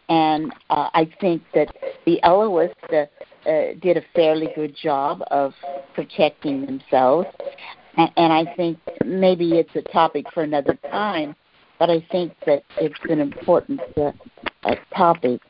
[0.09, 1.69] And uh, I think that
[2.07, 3.05] the Eloists uh,
[3.49, 5.53] uh, did a fairly good job of
[5.95, 7.29] protecting themselves.
[7.99, 11.37] And, and I think maybe it's a topic for another time,
[11.79, 14.13] but I think that it's an important uh,
[14.65, 15.43] uh, topic.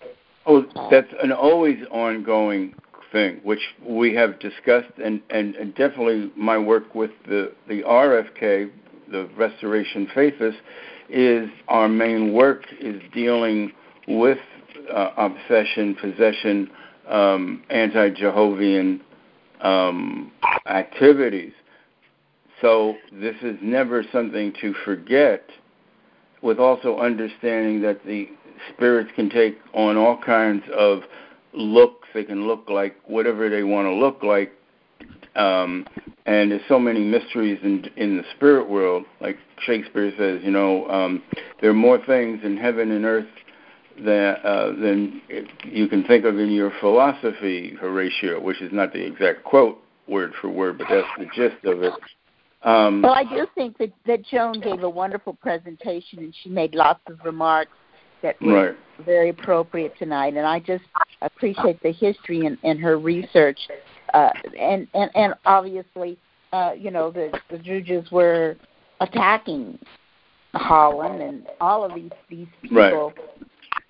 [0.47, 2.75] Oh, that's an always ongoing
[3.13, 8.71] thing, which we have discussed, and, and, and definitely my work with the, the RFK,
[9.11, 10.57] the Restoration Faithists,
[11.09, 13.73] is our main work is dealing
[14.07, 14.39] with
[14.93, 16.71] uh, obsession, possession,
[17.09, 19.01] um, anti-Jehovian
[19.61, 20.31] um,
[20.67, 21.53] activities.
[22.61, 25.49] So this is never something to forget,
[26.43, 28.29] with also understanding that the
[28.75, 31.03] spirits can take on all kinds of
[31.53, 32.09] looks.
[32.15, 34.53] They can look like whatever they want to look like.
[35.37, 35.87] Um,
[36.27, 39.05] and there's so many mysteries in in the spirit world.
[39.21, 41.23] Like Shakespeare says, you know, um,
[41.61, 43.27] there are more things in heaven and earth
[43.97, 45.21] than uh, than
[45.65, 49.78] you can think of in your philosophy, Horatio, which is not the exact quote
[50.09, 51.93] word for word, but that's the gist of it.
[52.62, 56.74] Um, Well, I do think that, that Joan gave a wonderful presentation and she made
[56.74, 57.73] lots of remarks
[58.25, 58.77] that were right.
[59.05, 60.35] very appropriate tonight.
[60.35, 60.83] And I just
[61.23, 63.59] appreciate the history and, and her research.
[64.13, 66.19] Uh, and, and, and obviously,
[66.53, 68.57] uh, you know, the, the drujas were
[69.01, 69.79] attacking
[70.55, 72.91] Howland and all of these, these Right.
[72.91, 73.13] people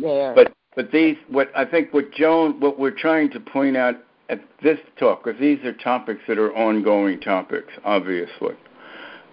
[0.01, 0.35] there.
[0.35, 3.97] But but these what I think what Joan what we're trying to point out
[4.29, 8.55] at this talk because these are topics that are ongoing topics, obviously.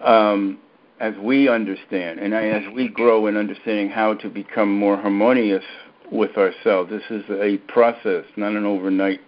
[0.03, 0.59] Um,
[1.01, 5.63] as we understand and as we grow in understanding how to become more harmonious
[6.11, 9.19] with ourselves, this is a process, not an overnight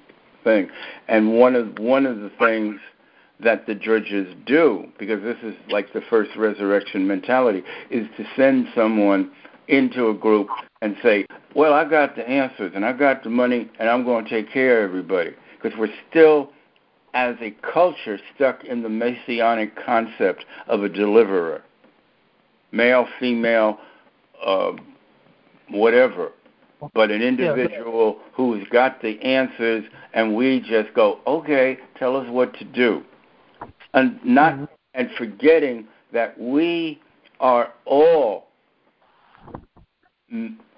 [0.44, 0.70] thing.
[1.08, 2.80] And one of one of the things
[3.40, 8.68] that the drujas do, because this is like the first resurrection mentality, is to send
[8.76, 9.32] someone
[9.68, 10.50] into a group
[10.84, 11.26] and say,
[11.56, 14.52] "Well, I got the answers and I got the money and I'm going to take
[14.52, 16.52] care of everybody," because we're still,
[17.14, 21.61] as a culture, stuck in the messianic concept of a deliverer,
[22.72, 23.77] male, female,
[24.44, 24.72] uh,
[25.69, 26.31] whatever,
[26.94, 32.53] but an individual who's got the answers, and we just go, "Okay, tell us what
[32.56, 33.03] to do,"
[33.94, 37.02] and not and forgetting that we
[37.40, 38.48] are all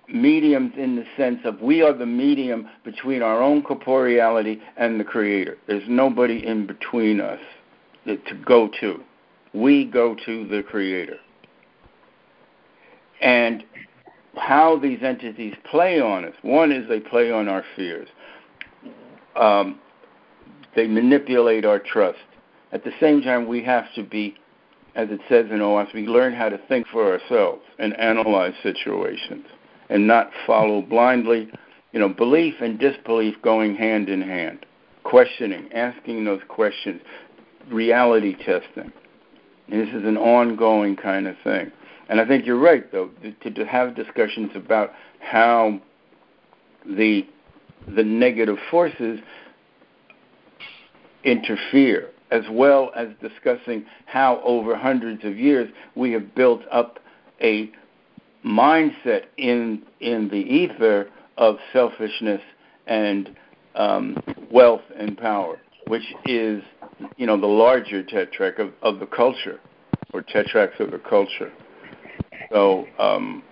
[0.08, 5.04] mediums in the sense of we are the medium between our own corporeality and the
[5.04, 5.58] Creator.
[5.68, 7.40] There's nobody in between us
[8.06, 9.02] to go to.
[9.54, 11.18] We go to the Creator.
[13.22, 13.64] And
[14.38, 16.34] how these entities play on us.
[16.42, 18.10] One is they play on our fears.
[19.36, 19.80] Um,
[20.76, 22.20] they manipulate our trust.
[22.74, 24.36] At the same time, we have to be,
[24.96, 29.46] as it says in OS, we learn how to think for ourselves and analyze situations
[29.90, 31.50] and not follow blindly.
[31.92, 34.66] You know, belief and disbelief going hand in hand.
[35.04, 37.02] Questioning, asking those questions,
[37.70, 38.92] reality testing.
[39.70, 41.72] And this is an ongoing kind of thing.
[42.10, 43.10] And I think you're right, though,
[43.42, 45.80] to, to have discussions about how
[46.86, 47.26] the
[47.96, 49.20] the negative forces
[51.24, 57.00] interfere, as well as discussing how over hundreds of years we have built up
[57.42, 57.72] a
[58.46, 62.42] mindset in in the ether of selfishness
[62.88, 63.36] and
[63.76, 64.18] um,
[64.52, 66.64] wealth and power, which is
[67.18, 69.60] you know the larger tetract of, of the culture
[70.14, 71.52] or tetracts of the culture.
[72.52, 73.44] So um,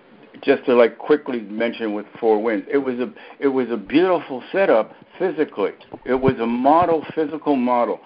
[0.42, 4.42] just to like quickly mention with Four Winds, it was a it was a beautiful
[4.52, 5.72] setup physically.
[6.04, 8.00] It was a model, physical model.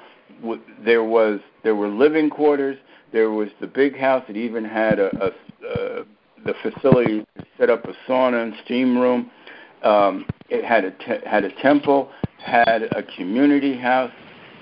[0.84, 2.78] There was there were living quarters.
[3.12, 4.22] There was the big house.
[4.28, 5.30] It even had a, a,
[5.66, 6.04] a
[6.44, 7.24] the facility
[7.58, 9.30] set up a sauna and steam room.
[9.82, 14.12] Um, it had a te- had a temple, had a community house.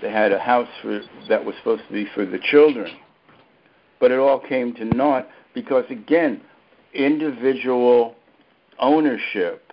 [0.02, 2.96] They had a house for that was supposed to be for the children,
[3.98, 6.42] but it all came to naught because again,
[6.92, 8.14] individual
[8.78, 9.72] ownership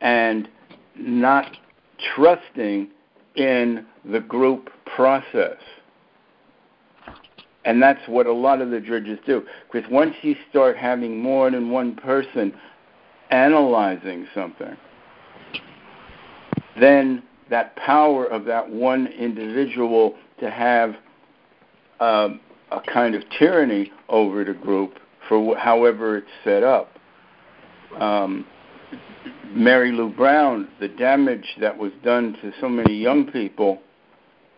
[0.00, 0.48] and
[0.96, 1.56] not
[2.14, 2.88] trusting
[3.36, 5.56] in the group process.
[7.64, 9.42] And that's what a lot of the drujas do.
[9.72, 12.54] Because once you start having more than one person
[13.30, 14.76] analyzing something,
[16.78, 20.94] then that power of that one individual to have
[22.00, 26.90] um, a kind of tyranny over the group for however it's set up.
[27.98, 28.46] Um,
[29.50, 33.80] Mary Lou Brown, the damage that was done to so many young people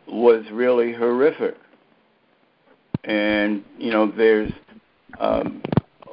[0.09, 1.57] was really horrific.
[3.07, 4.53] And, you know, there's
[5.20, 5.62] um,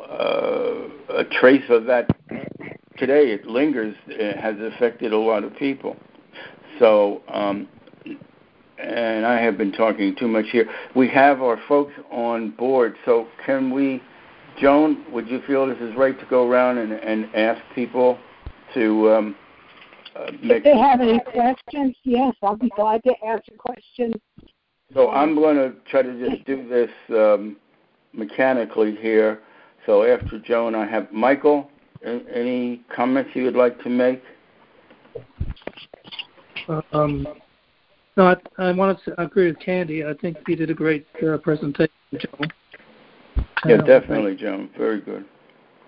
[0.10, 2.08] uh, a trace of that
[2.98, 3.32] today.
[3.32, 5.96] It lingers, it has affected a lot of people.
[6.80, 7.68] So, um,
[8.78, 10.70] and I have been talking too much here.
[10.96, 14.02] We have our folks on board, so can we,
[14.60, 18.20] Joan, would you feel this is right to go around and, and ask people
[18.74, 19.36] to um,
[20.16, 24.16] uh, If they have any questions, yes, I'll be glad to answer questions.
[24.94, 27.58] So I'm going to try to just do this um,
[28.14, 29.42] mechanically here.
[29.86, 31.70] So after Joan, I have Michael.
[32.04, 34.22] Any comments you would like to make?
[36.92, 37.28] Um,
[38.16, 40.06] no, I, I wanted to agree with Candy.
[40.06, 42.52] I think you did a great uh, presentation, Joan.
[43.66, 44.70] Yeah, uh, definitely, Joan.
[44.78, 45.26] Very good.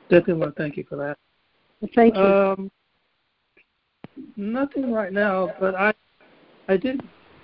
[0.10, 1.18] Definitely want to thank you for that.
[1.94, 2.22] Thank you.
[2.22, 2.72] Um,
[4.38, 5.94] nothing right now, but I
[6.68, 7.02] I did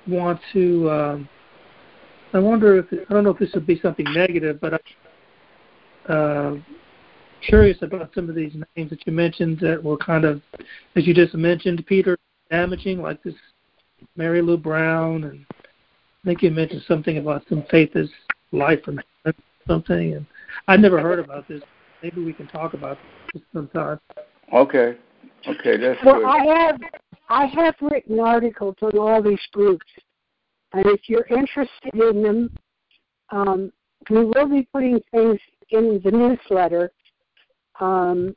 [0.08, 0.90] want to.
[0.90, 1.30] Um,
[2.34, 4.82] I wonder if I don't know if this would be something negative, but I'm
[6.10, 6.56] uh,
[7.46, 10.42] curious about some of these names that you mentioned that were kind of,
[10.96, 12.18] as you just mentioned, Peter
[12.50, 13.36] damaging, like this
[14.16, 18.10] Mary Lou Brown, and I think you mentioned something about some faith is
[18.52, 20.26] life from heaven, something, and
[20.68, 21.62] I'd never heard about this.
[22.02, 22.98] Maybe we can talk about
[23.34, 24.00] this sometime.
[24.54, 24.98] Okay.
[25.48, 26.26] Okay, that's well, good.
[26.26, 26.82] I have
[27.30, 29.86] I have written articles on all these groups,
[30.74, 32.58] and if you're interested in them,
[33.30, 33.72] um,
[34.10, 35.40] we will be putting things
[35.70, 36.92] in the newsletter.
[37.80, 38.36] Um,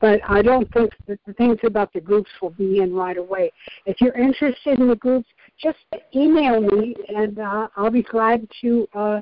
[0.00, 3.52] but I don't think that the things about the groups will be in right away.
[3.84, 5.28] If you're interested in the groups,
[5.62, 5.78] just
[6.14, 9.20] email me, and uh, I'll be glad to uh,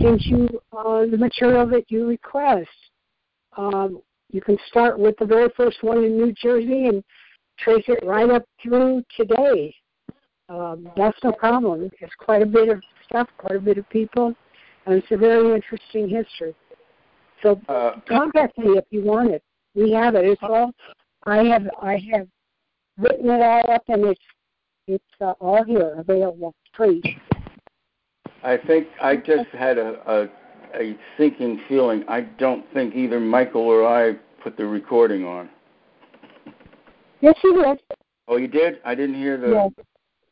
[0.00, 2.68] send you uh, the material that you request.
[3.56, 4.00] Um,
[4.32, 7.04] you can start with the very first one in New Jersey and
[7.58, 9.74] trace it right up through today.
[10.48, 11.90] Um, that's no problem.
[12.00, 14.34] It's quite a bit of stuff, quite a bit of people,
[14.86, 16.54] and it's a very interesting history.
[17.42, 19.42] So uh, contact me if you want it.
[19.74, 20.24] We have it.
[20.24, 20.72] It's all
[21.24, 21.66] I have.
[21.80, 22.28] I have
[22.98, 24.20] written it all up, and it's
[24.86, 27.02] it's uh, all here available free.
[28.42, 32.04] I think I just had a, a a sinking feeling.
[32.08, 35.48] I don't think either Michael or I put the recording on.
[37.20, 37.78] Yes, you did.
[38.28, 38.80] Oh, you did?
[38.84, 39.48] I didn't hear the.
[39.76, 39.86] Yes.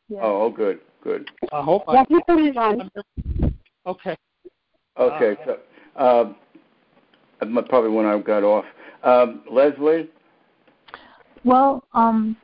[0.09, 0.21] Yes.
[0.23, 1.29] Oh, oh, good, good.
[1.51, 1.83] I hope.
[1.87, 2.05] Yeah, I...
[2.09, 2.89] you put it on.
[3.85, 4.15] Okay.
[4.97, 5.35] Okay.
[5.41, 6.35] Uh, so,
[7.41, 8.65] uh, probably when I got off.
[9.03, 10.09] Um, Leslie.
[11.43, 12.37] Well, um,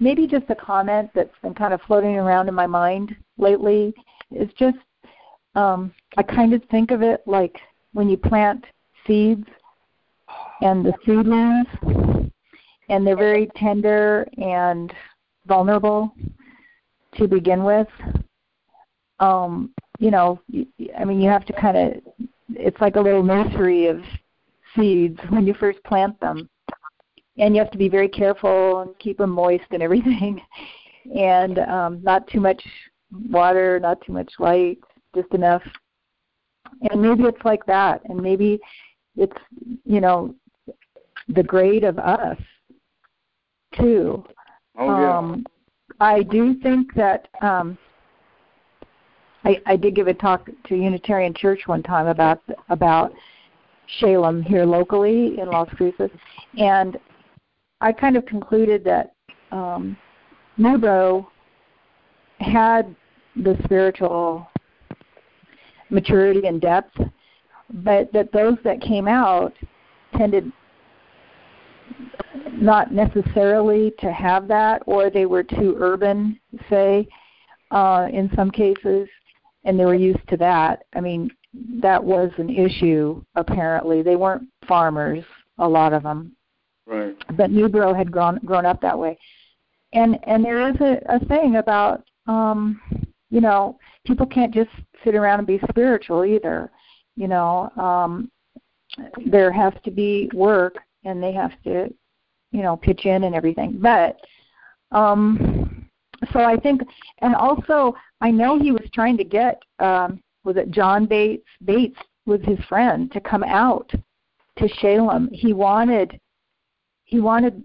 [0.00, 3.92] maybe just a comment that's been kind of floating around in my mind lately
[4.30, 4.78] is just
[5.54, 7.58] um, I kind of think of it like
[7.92, 8.64] when you plant
[9.06, 9.46] seeds
[10.60, 11.66] and the seedlings,
[12.88, 14.92] and they're very tender and
[15.46, 16.14] vulnerable
[17.18, 17.88] to begin with.
[19.18, 20.40] Um, you know,
[20.96, 21.92] I mean, you have to kind of,
[22.50, 24.02] it's like a little nursery of
[24.74, 26.48] seeds when you first plant them.
[27.38, 30.40] And you have to be very careful and keep them moist and everything.
[31.14, 32.62] and um, not too much
[33.30, 34.78] water, not too much light,
[35.14, 35.62] just enough.
[36.90, 38.02] And maybe it's like that.
[38.06, 38.58] And maybe
[39.16, 39.36] it's,
[39.84, 40.34] you know,
[41.28, 42.38] the grade of us,
[43.74, 44.24] too.
[44.78, 45.18] Oh, yeah.
[45.18, 45.46] Um,
[46.00, 47.78] I do think that um,
[49.44, 53.12] I, I did give a talk to Unitarian Church one time about about
[54.00, 56.10] Shalam here locally in Las Cruces,
[56.58, 56.98] and
[57.80, 59.14] I kind of concluded that
[59.52, 59.96] um,
[60.58, 61.26] Newbrough
[62.40, 62.94] had
[63.36, 64.48] the spiritual
[65.90, 66.98] maturity and depth,
[67.84, 69.54] but that those that came out
[70.16, 70.50] tended
[72.52, 76.38] not necessarily to have that, or they were too urban,
[76.70, 77.06] say,
[77.70, 79.08] uh, in some cases,
[79.64, 80.84] and they were used to that.
[80.94, 81.30] I mean,
[81.80, 84.02] that was an issue apparently.
[84.02, 85.24] They weren't farmers,
[85.58, 86.32] a lot of them.
[86.86, 87.16] Right.
[87.36, 89.18] But Newbrough had grown grown up that way.
[89.92, 92.80] And and there is a, a thing about um
[93.30, 94.70] you know, people can't just
[95.04, 96.70] sit around and be spiritual either.
[97.16, 98.30] You know, um
[99.26, 100.76] there has to be work
[101.06, 101.92] and they have to,
[102.52, 103.78] you know, pitch in and everything.
[103.80, 104.18] But
[104.92, 105.88] um
[106.32, 106.82] so I think
[107.18, 111.98] and also I know he was trying to get um was it John Bates Bates
[112.26, 113.90] was his friend to come out
[114.58, 115.28] to Shalam.
[115.32, 116.20] He wanted
[117.04, 117.62] he wanted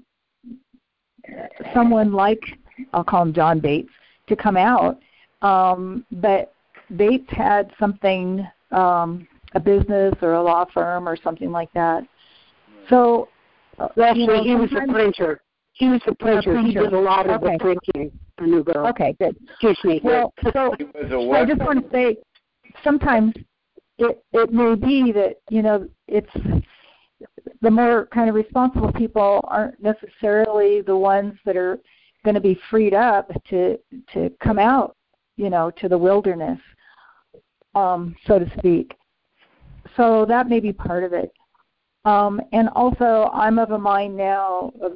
[1.74, 2.42] someone like
[2.94, 3.92] I'll call him John Bates
[4.28, 5.00] to come out.
[5.42, 6.54] Um, but
[6.96, 12.04] Bates had something um a business or a law firm or something like that.
[12.90, 13.30] So
[13.80, 15.41] uh, actually you know, he was a printer.
[15.74, 16.58] He was a printer.
[16.58, 16.82] He printer.
[16.82, 17.58] did a lot of Okay.
[17.58, 18.90] the printing for Newbrough.
[18.91, 19.36] Okay, good.
[19.49, 20.02] Excuse me.
[20.03, 20.52] Well, He a
[21.10, 22.18] So I just want to say,
[22.84, 23.34] sometimes
[23.98, 26.30] it it may be that you know it's
[27.62, 31.80] the more kind of responsible people aren't necessarily the ones that are
[32.24, 33.78] going to be freed up to
[34.14, 34.95] to come out,
[35.38, 36.60] you know, to the wilderness,
[37.76, 38.94] um, so to speak.
[39.98, 41.32] So that may be part of it.
[42.06, 44.94] Um, and also, I'm of a mind now of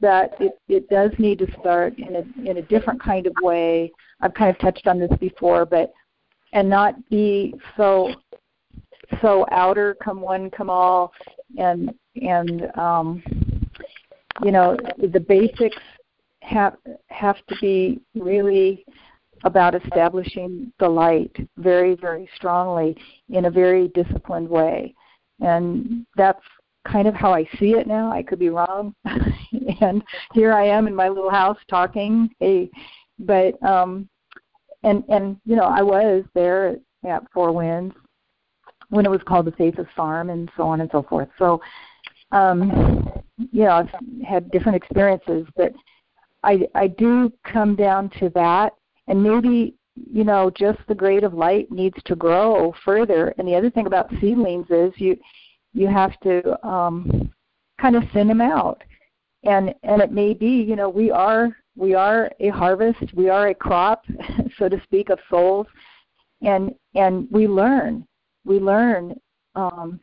[0.00, 3.90] that it, it does need to start in a in a different kind of way.
[4.20, 5.92] I've kind of touched on this before, but
[6.52, 8.14] and not be so
[9.20, 11.12] so outer come one come all
[11.58, 13.22] and and um
[14.42, 15.76] you know the basics
[16.42, 16.76] have
[17.08, 18.84] have to be really
[19.44, 22.96] about establishing the light very very strongly
[23.28, 24.94] in a very disciplined way
[25.40, 26.42] and that's
[26.86, 28.12] kind of how I see it now.
[28.12, 28.94] I could be wrong.
[29.80, 30.02] and
[30.32, 32.30] here I am in my little house talking.
[32.38, 32.70] Hey,
[33.18, 34.08] but um
[34.82, 37.94] and and you know, I was there at Four Winds
[38.90, 41.28] when it was called the Safest Farm and so on and so forth.
[41.38, 41.60] So
[42.32, 43.10] um
[43.52, 43.90] you know, I've
[44.26, 45.72] had different experiences, but
[46.42, 48.74] I I do come down to that
[49.08, 53.34] and maybe you know just the grade of light needs to grow further.
[53.38, 55.16] And the other thing about seedlings is you
[55.72, 57.32] you have to um
[57.80, 58.82] kind of send them out.
[59.44, 63.48] And and it may be you know we are we are a harvest we are
[63.48, 64.04] a crop
[64.58, 65.66] so to speak of souls.
[66.42, 68.06] And and we learn
[68.44, 69.18] we learn
[69.54, 70.00] um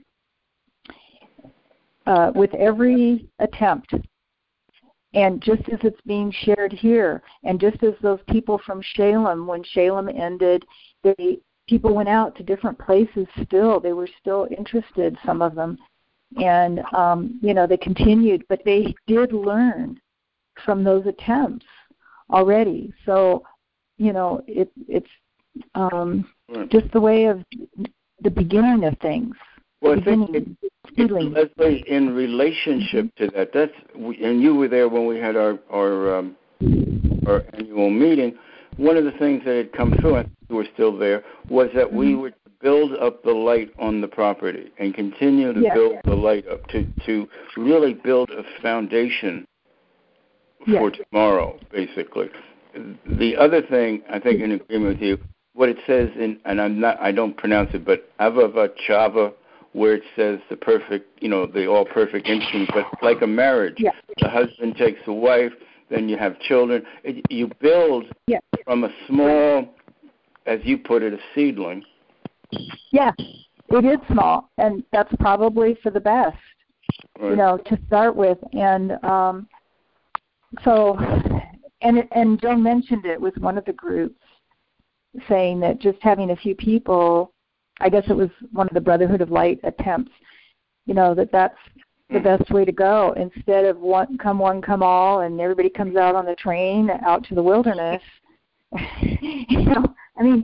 [2.08, 3.94] uh with every attempt
[5.14, 9.64] and just as it's being shared here, and just as those people from Shalam, when
[9.64, 10.66] Shalam ended,
[11.04, 13.80] they people went out to different places still.
[13.80, 15.78] They were still interested, some of them.
[16.42, 20.00] And um, you know, they continued, but they did learn
[20.66, 21.66] from those attempts
[22.32, 22.92] already.
[23.06, 23.44] So,
[23.98, 25.10] you know, it it's
[25.76, 26.28] um
[26.70, 27.44] just the way of
[28.22, 29.36] the beginning of things.
[29.84, 30.48] Well, I think it,
[30.96, 31.36] seedlings.
[31.36, 36.16] Leslie, in relationship to that, that's and you were there when we had our our
[36.16, 36.36] um,
[37.28, 38.36] our annual meeting.
[38.78, 41.92] One of the things that had come through, and you were still there, was that
[41.92, 45.76] we were to build up the light on the property and continue to Yes.
[45.76, 47.28] build the light up to to
[47.58, 49.46] really build a foundation
[50.66, 52.30] for tomorrow, basically.
[53.06, 55.18] The other thing, I think, in agreement with you,
[55.54, 59.34] what it says in, and I'm not, I don't pronounce it, but Avava Chava,
[59.74, 63.76] where it says the perfect, you know, the all perfect instinct, but like a marriage,
[63.78, 63.92] Yeah.
[64.20, 65.54] the husband takes the wife,
[65.90, 66.84] then you have children.
[67.04, 68.40] It, you build Yeah.
[68.64, 69.68] from a small,
[70.46, 71.84] as you put it, a seedling.
[72.92, 76.38] Yeah, it is small, and that's probably for the best.
[77.20, 77.32] Right?
[77.32, 79.48] you know to start with and um
[80.64, 80.98] so
[81.82, 84.20] and and Joe mentioned it with one of the groups
[85.28, 87.34] saying that just having a few people
[87.80, 90.12] I guess it was one of the Brotherhood of Light attempts
[90.86, 91.58] you know that that's
[92.10, 92.24] the Mm.
[92.24, 96.16] best way to go instead of one come one come all and everybody comes out
[96.16, 98.02] on the train out to the wilderness
[99.02, 99.86] you know
[100.18, 100.44] I mean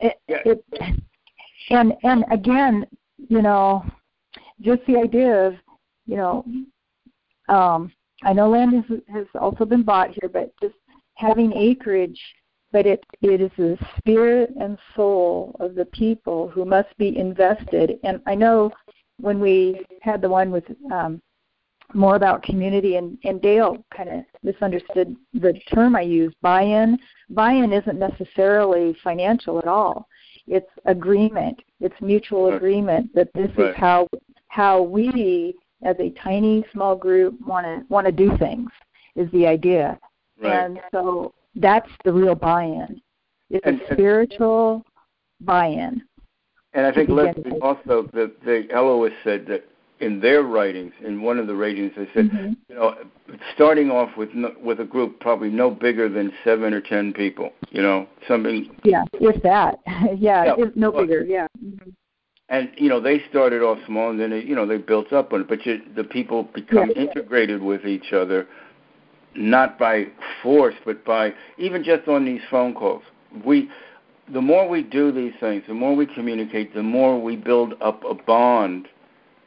[0.00, 0.38] it, Yeah.
[0.46, 0.64] it
[1.70, 2.86] and and again
[3.28, 3.84] you know
[4.60, 5.54] just the idea of
[6.06, 6.44] you know
[7.48, 7.92] um
[8.22, 10.74] I know land has, has also been bought here, but just
[11.16, 12.18] having acreage,
[12.74, 18.00] but it it is the spirit and soul of the people who must be invested.
[18.02, 18.72] And I know
[19.20, 21.22] when we had the one with um,
[21.94, 26.34] more about community, and, and Dale kind of misunderstood the term I used.
[26.42, 26.98] Buy-in.
[27.30, 30.08] Buy-in isn't necessarily financial at all.
[30.48, 31.56] It's agreement.
[31.80, 32.56] It's mutual Right.
[32.56, 33.70] agreement that this Right.
[33.70, 34.08] is how
[34.48, 38.70] how we as a tiny small group want to want to do things
[39.14, 39.86] is the idea
[40.38, 40.64] Right.
[40.64, 43.00] and so that's the real buy-in.
[43.50, 44.84] It's And- a spiritual
[45.40, 46.02] buy-in
[46.72, 49.64] And I think Leslie also the the Eloists said that
[50.00, 52.56] in their writings, in one of the ratings, they said, Mhm.
[52.68, 52.96] you know,
[53.54, 57.52] starting off with no, with a group probably no bigger than seven or ten people,
[57.70, 59.78] you know, something, yeah if that.
[60.18, 61.46] Yeah, Yeah, it's no well- bigger yeah.
[62.48, 65.32] and you know they started off small and then they, you know they built up
[65.32, 67.02] on it, but you, the people become Yeah.
[67.04, 68.48] integrated with each other,
[69.36, 70.06] not by
[70.42, 73.02] force, but by even just on these phone calls.
[73.44, 73.68] We
[74.32, 78.02] the more we do these things, the more we communicate, the more we build up
[78.04, 78.88] a bond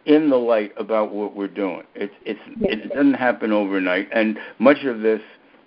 [0.05, 1.83] in the light about what we're doing.
[1.95, 5.21] It's it's it doesn't happen overnight, and much of this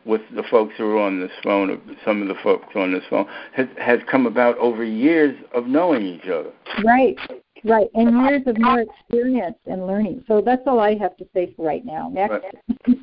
[0.07, 3.05] with the folks who are on this phone, or some of the folks on this
[3.11, 6.51] phone, has has come about over years of knowing each other.
[6.85, 7.19] right
[7.65, 11.53] right and years of more experience and learning so that's all i have to say
[11.57, 12.45] for right now next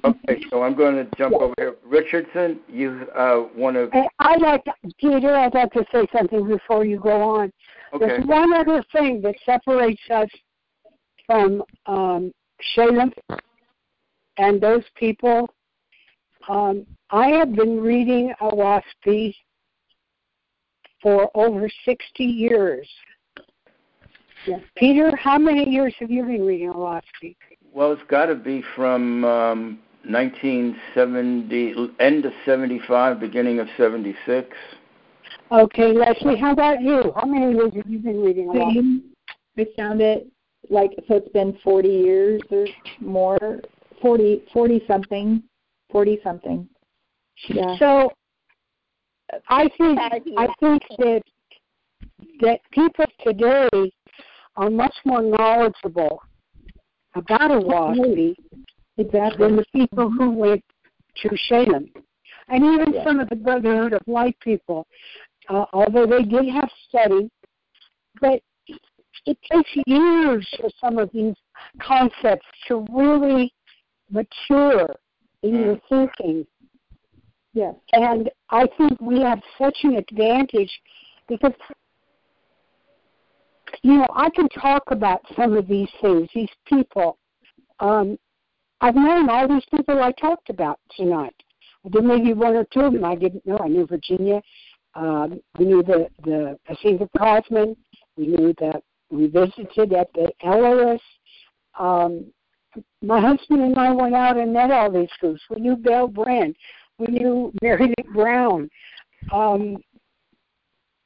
[0.03, 1.45] Okay, so I'm going to jump Yeah.
[1.45, 1.75] over here.
[1.83, 3.89] Richardson, you uh, want to?
[3.93, 4.63] I- I'd like
[4.99, 7.51] Peter, I'd like to say something before you go on.
[7.93, 10.29] Okay, There's one other thing that separates us
[11.25, 12.31] from um,
[12.75, 13.11] Shalam
[14.37, 15.49] and those people.
[16.47, 19.35] Um, I have been reading Oahspe
[21.01, 22.87] for over 60 years.
[24.47, 24.61] Yes.
[24.77, 27.35] Peter, how many years have you been reading Oahspe?
[27.73, 34.47] well, it's got to be from um, 1970, end of 75, beginning of 76.
[35.51, 37.13] Okay, Leslie, how about you?
[37.15, 38.73] How many years have you been reading Oahspe?
[38.73, 39.03] Same.
[39.57, 40.27] I found it
[40.69, 42.65] like so it's been 40 years or
[42.99, 43.61] more
[44.01, 45.43] 40 40 something
[45.91, 46.69] 40 something
[47.49, 48.11] yeah So
[49.49, 51.21] I think I think that
[52.41, 53.69] that people today
[54.57, 56.21] are much more knowledgeable
[57.15, 58.35] about Oahspe
[58.97, 60.63] exactly than the people who went
[61.17, 61.89] to Shalam.
[62.49, 63.03] And even Yeah.
[63.03, 64.87] some of the Brotherhood of Light people,
[65.49, 67.29] uh, although they did have study,
[68.19, 68.41] but
[69.25, 71.35] it takes years for some of these
[71.79, 73.53] concepts to really
[74.09, 74.95] mature
[75.43, 76.47] in your thinking.
[77.53, 80.71] yes And I think we have such an advantage
[81.27, 81.53] because,
[83.83, 87.17] you know, I can talk about some of these things, these people.
[87.79, 88.17] Um,
[88.81, 91.35] I've known all these people I talked about tonight.
[91.83, 93.59] There may be one or two of them I didn't know.
[93.59, 94.41] I knew Virginia.
[94.95, 97.75] Um, we knew the the Asinga Cosman.
[98.17, 100.99] We knew that we visited at the Elois.
[101.79, 102.25] Um,
[103.01, 105.41] my husband and I went out and met all these groups.
[105.49, 106.55] We knew Belle Brand.
[106.99, 108.69] We knew Mary Brown.
[109.31, 109.77] Um,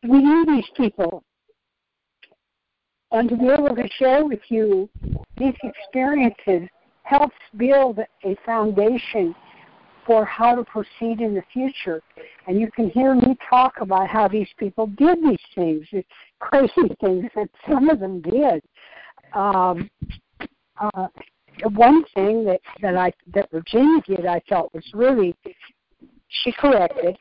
[0.04, 1.24] we knew these people.
[3.12, 4.90] And to be able to share with you
[5.38, 6.70] these experiences
[7.04, 9.36] helps build a foundation
[10.06, 12.02] for how to proceed in the future.
[12.48, 16.04] And you can hear me talk about how these people did these things, these
[16.40, 18.64] crazy things that some of them did.
[19.34, 19.90] Um,
[20.80, 21.08] uh,
[21.74, 25.36] one thing that that I that Virginia did, I felt was really
[26.30, 27.18] she corrected.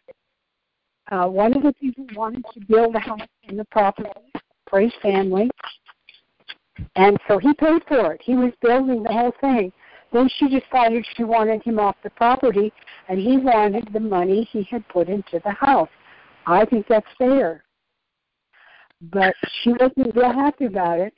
[1.10, 4.08] Uh, one of the people wanted to build a house in the property
[4.70, 5.50] for his family,
[6.96, 8.22] and so he paid for it.
[8.24, 9.72] He was building the whole thing.
[10.12, 12.72] Then she decided she wanted him off the property,
[13.08, 15.88] and he wanted the money he had put into the house.
[16.46, 17.64] I think that's fair.
[19.02, 21.14] But she wasn't real happy about it.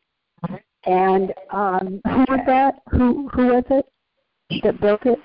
[0.84, 2.74] And um, who was that?
[2.90, 3.86] Who who was it
[4.62, 5.18] that built it?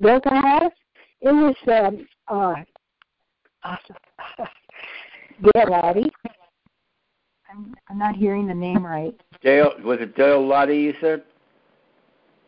[0.00, 0.72] Built the house?
[1.20, 2.54] It was um, uh,
[4.38, 4.46] uh,
[5.68, 6.12] Lottie.
[7.54, 9.14] I'm, I'm not hearing the name right.
[9.42, 10.76] Dale was it Dale Lottie?
[10.76, 11.22] You said.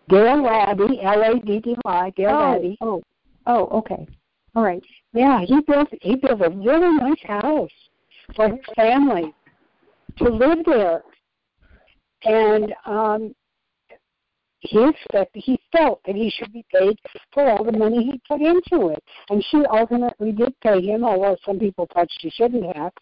[0.09, 2.77] Dale Laddy, L A D D Y, Dale oh, Laddy.
[2.81, 3.03] Oh,
[3.47, 4.07] oh, okay.
[4.55, 4.83] All right.
[5.13, 7.71] Yeah, he built he built a really nice house
[8.35, 9.35] for his family
[10.19, 11.03] to live there.
[12.25, 13.35] And um
[14.61, 16.99] he expected he felt that he should be paid
[17.33, 19.03] for all the money he put into it.
[19.29, 22.93] And she ultimately did pay him, although some people thought she shouldn't have.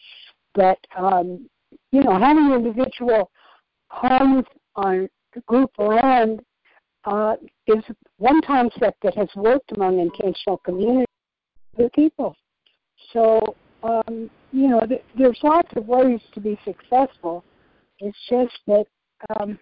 [0.54, 1.48] But um,
[1.94, 3.30] you know, having individual
[3.88, 4.44] homes
[4.74, 5.08] on
[5.46, 6.42] group land
[7.04, 7.36] uh,
[7.68, 7.84] is
[8.18, 11.06] one concept that has worked among intentional community
[11.94, 12.34] people.
[13.12, 13.54] So,
[13.84, 17.44] um, you know, th- there's lots of ways to be successful.
[18.00, 18.86] It's just that
[19.38, 19.56] um,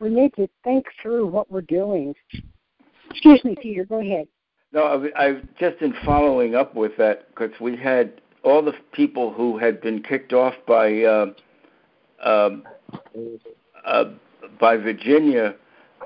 [0.00, 2.14] we need to think through what we're doing.
[3.10, 3.84] Excuse me, Peter.
[3.84, 4.28] Go ahead.
[4.72, 4.84] No,
[5.14, 9.58] I, I've just in following up with that because we had all the people who
[9.58, 11.26] had been kicked off by uh,
[12.22, 12.50] uh,
[13.84, 14.04] uh,
[14.60, 15.54] by Virginia.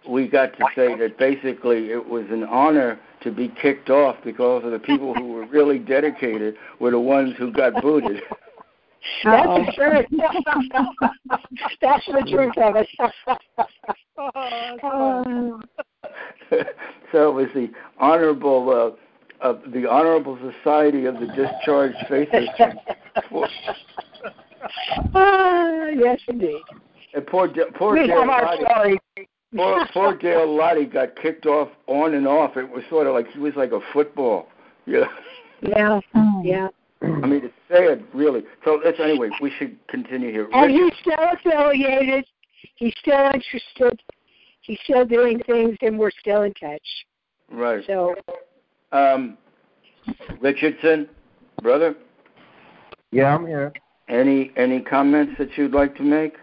[0.08, 4.64] We got to say that basically it was an honor to be kicked off because
[4.64, 8.22] of the people who were really dedicated were the ones who got booted.
[9.24, 10.06] That's the truth.
[11.80, 12.88] That's the truth of it.
[14.18, 15.60] Oh,
[17.12, 18.96] so it was the honorable
[19.40, 22.48] uh, uh, the honorable society of the discharged faithers.
[25.14, 26.60] Ah, yes, indeed.
[27.14, 28.28] and poor poor We Dale have
[28.60, 29.00] Lottie, story.
[29.54, 32.56] poor, poor Dale Lottie got kicked off on and off.
[32.56, 34.48] It was sort of like he was like a football.
[34.86, 35.04] Yeah.
[35.60, 36.40] Yeah, Oh.
[36.42, 36.68] yeah.
[37.02, 38.42] I mean, it's sad, really.
[38.64, 39.28] So let's anyway.
[39.42, 40.48] We should continue here.
[40.50, 42.24] And Richard, he's still affiliated.
[42.76, 44.00] He's still interested.
[44.62, 46.80] He's still doing things, and we're still in touch.
[47.50, 47.84] right.
[47.86, 48.14] So,
[48.92, 49.36] Um,
[50.40, 51.08] Richardson,
[51.62, 51.94] brother,
[53.10, 53.72] Yeah, I'm here.
[54.08, 56.36] any any comments that you'd like to make?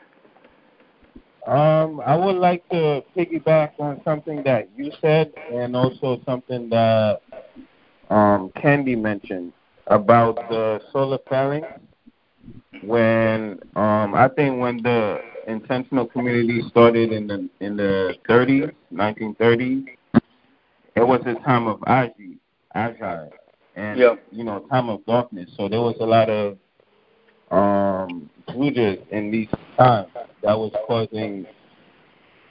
[1.48, 7.22] Um, I would like to piggyback on something that you said, and also something that
[8.10, 9.54] um, Candy mentioned
[9.88, 11.68] about the solar phalanx.
[12.84, 19.86] When um, I think when the intentional community started in the in the 30s, 1930s,
[20.96, 22.38] it was a time of Agi,
[22.76, 23.30] Agi,
[23.76, 24.16] and Yeah.
[24.32, 25.50] you know, time of darkness.
[25.58, 26.58] So there was a lot of
[27.52, 30.08] um Judas in these times
[30.42, 31.46] that was causing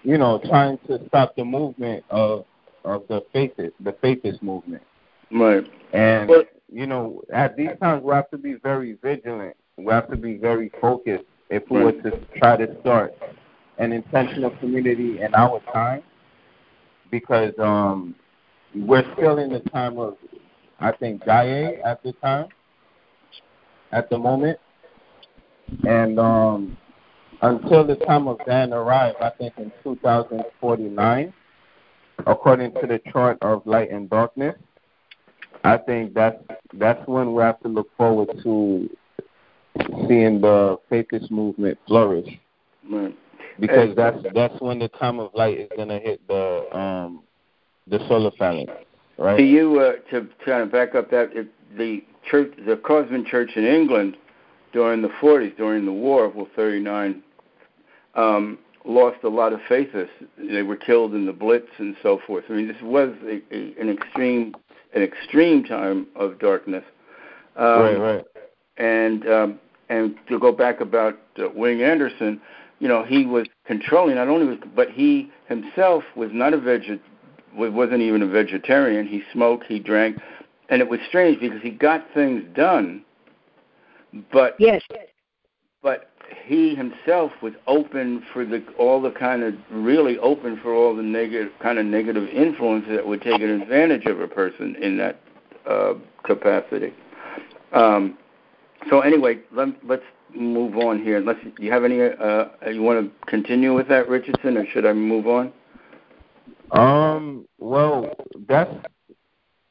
[0.03, 2.45] you know, trying to stop the movement of
[2.85, 4.83] of the faithist the faithist movement.
[5.31, 5.67] Right.
[5.93, 9.57] And Well- you know, at these times we have to be very vigilant.
[9.77, 11.97] We have to be very focused if we Right.
[11.97, 13.15] were to try to start
[13.79, 16.03] an intentional community in our time
[17.11, 18.15] because um
[18.75, 20.17] we're still in the time of
[20.81, 22.47] I think Gaye at the time
[23.93, 24.59] at the moment.
[25.87, 26.77] And um
[27.43, 31.33] until the time of Dan arrived, I think in 2049,
[32.27, 34.57] according to the chart of light and darkness,
[35.63, 36.37] I think that's
[36.75, 38.89] that's when we have to look forward to
[40.09, 42.29] seeing the faithist movement flourish
[42.91, 43.17] Right.
[43.59, 47.23] because that's that's when the time of light is gonna hit the um
[47.87, 48.73] the solar phalanx,
[49.19, 49.37] right?
[49.37, 53.51] To you, uh, to kind of back up that it, the church, the Kosmon Church
[53.57, 54.17] in England,
[54.73, 57.23] during the 40s, during the war, well, 39,
[58.17, 60.09] um, lost a lot of faithists.
[60.37, 62.45] They were killed in the Blitz and so forth.
[62.51, 64.55] I mean, this was a, a, an extreme,
[64.95, 66.85] an extreme time of darkness.
[67.57, 68.25] Um, right, right.
[68.79, 72.41] and um, and to go back about uh, Wing Anderson,
[72.81, 76.99] you know, he was controlling not only was, but he himself was not a veget,
[77.57, 79.07] wasn't even a vegetarian.
[79.07, 80.19] He smoked, he drank,
[80.69, 83.05] and it was strange because he got things done,
[84.33, 84.83] but yes,
[85.83, 86.11] but
[86.47, 91.03] he himself was open for the all the kind of really open for all the
[91.03, 95.21] negative kind of negative influence that would take an advantage of a person in that
[95.69, 95.95] uh,
[96.25, 96.93] capacity.
[97.73, 98.17] Um,
[98.89, 100.05] so anyway, let, let's
[100.35, 101.19] move on here.
[101.19, 104.93] Unless you have any, uh, you want to continue with that, Richardson, or should I
[104.93, 105.53] move on?
[106.71, 108.11] Um, well,
[108.49, 108.71] that's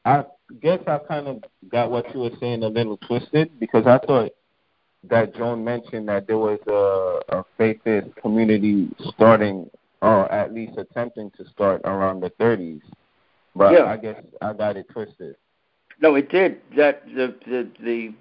[0.04, 0.24] I
[0.60, 4.32] guess I kind of got what you were saying a little twisted because I thought
[5.08, 9.70] that Joan mentioned that there was a, a faithist community starting,
[10.02, 12.82] or at least attempting to start around the 30s.
[13.56, 13.84] But Yeah.
[13.84, 15.36] I guess I got it twisted.
[16.00, 16.60] No, it did.
[16.76, 18.14] That the the the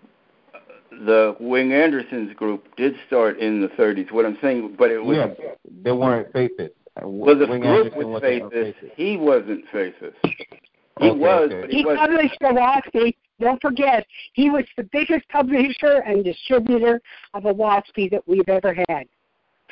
[0.92, 4.12] the Wing Anderson's group did start in the 30s.
[4.12, 6.72] What I'm saying, but it was yeah, they weren't faithists.
[7.02, 8.54] Well, the Wing group Anderson was wasn't faithist.
[8.54, 8.92] faithist.
[8.96, 10.14] He wasn't faithist.
[11.00, 11.62] He Okay, was, okay.
[11.62, 11.98] but He he was.
[11.98, 13.16] published Oahspe.
[13.40, 17.02] Don't forget, he was the biggest publisher and distributor
[17.34, 19.08] of Oahspe that we've ever had.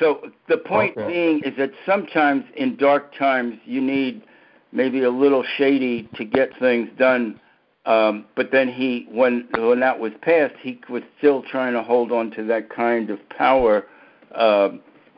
[0.00, 1.06] So the point Okay.
[1.06, 4.24] being is that sometimes in dark times you need
[4.72, 7.38] maybe a little shady to get things done.
[7.86, 12.10] Um, but then he, when when that was passed, he was still trying to hold
[12.10, 13.86] on to that kind of power.
[14.32, 14.70] Uh,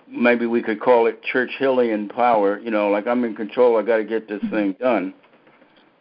[0.08, 2.58] maybe we could call it Churchillian power.
[2.58, 3.76] You know, like I'm in control.
[3.78, 5.14] I got to get this thing done.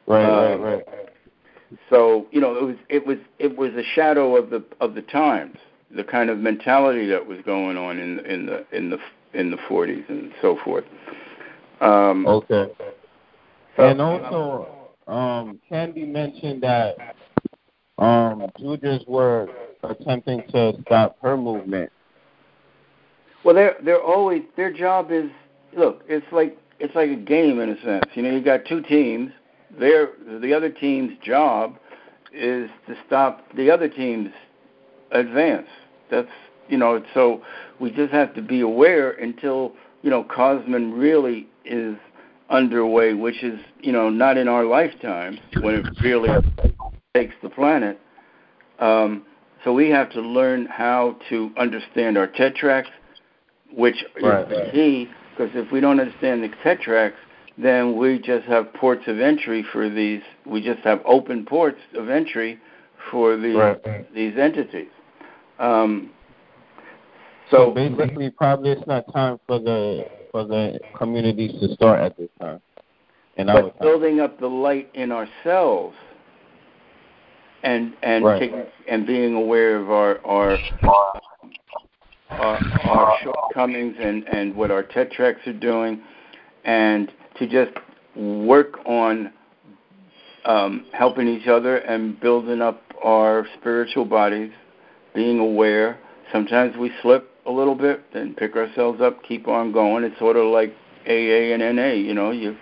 [0.07, 1.09] Right, Uh, right, right.
[1.89, 5.01] So you know, it was it was it was a shadow of the of the
[5.01, 5.57] times,
[5.95, 8.97] the kind of mentality that was going on in in the in the
[9.33, 10.85] in the 40s and so forth.
[11.81, 12.71] Um, Okay.
[13.75, 14.67] so- And also,
[15.07, 17.15] um, Candy mentioned that
[17.97, 19.49] um, drujas were
[19.83, 21.91] attempting to stop her movement.
[23.43, 25.29] Well, they're they're always their job is
[25.75, 26.03] look.
[26.07, 28.05] It's like it's like a game in a sense.
[28.13, 29.31] You know, you got two teams.
[29.77, 30.09] Their
[30.41, 31.77] the other team's job
[32.33, 34.31] is to stop the other team's
[35.11, 35.67] advance.
[36.09, 36.29] That's
[36.69, 37.03] you know.
[37.13, 37.41] So
[37.79, 41.97] we just have to be aware until you know Kosmon really is
[42.49, 46.29] underway, which is you know not in our lifetime when it really
[47.13, 47.99] takes the planet.
[48.79, 49.25] Um,
[49.63, 52.91] so we have to learn how to understand our tetracts,
[53.75, 54.43] which Right.
[54.43, 55.09] is the key.
[55.35, 57.19] Because if we don't understand the tetracts,
[57.57, 60.21] then we just have ports of entry for these.
[60.45, 62.59] We just have open ports of entry
[63.11, 63.79] for these Right.
[64.13, 64.89] these entities.
[65.59, 66.11] Um,
[67.49, 72.17] So so basically, probably it's not time for the for the communities to start at
[72.17, 72.61] this time.
[73.37, 75.95] Our but building up the light in ourselves
[77.63, 78.39] and and Right.
[78.39, 80.57] taking, and being aware of our our
[82.39, 86.01] our, our shortcomings and and what our tetracts are doing
[86.65, 87.71] and to just
[88.15, 89.31] work on
[90.45, 94.51] um, helping each other and building up our spiritual bodies
[95.15, 95.99] being aware
[96.31, 100.35] sometimes we slip a little bit and pick ourselves up keep on going it's sort
[100.35, 100.73] of like
[101.07, 102.55] AA and NA you know you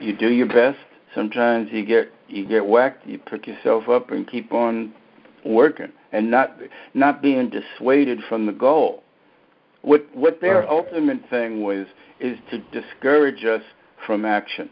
[0.00, 0.78] you do your best.
[1.14, 3.06] Sometimes you get you get whacked.
[3.06, 4.92] You pick yourself up and keep on
[5.44, 6.58] working, and not
[6.94, 9.02] not being dissuaded from the goal.
[9.86, 10.68] What what their Right.
[10.68, 11.86] ultimate thing was
[12.18, 13.62] is to discourage us
[14.04, 14.68] from action.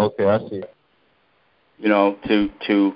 [0.00, 0.64] Okay, I see.
[1.78, 2.92] You know, to to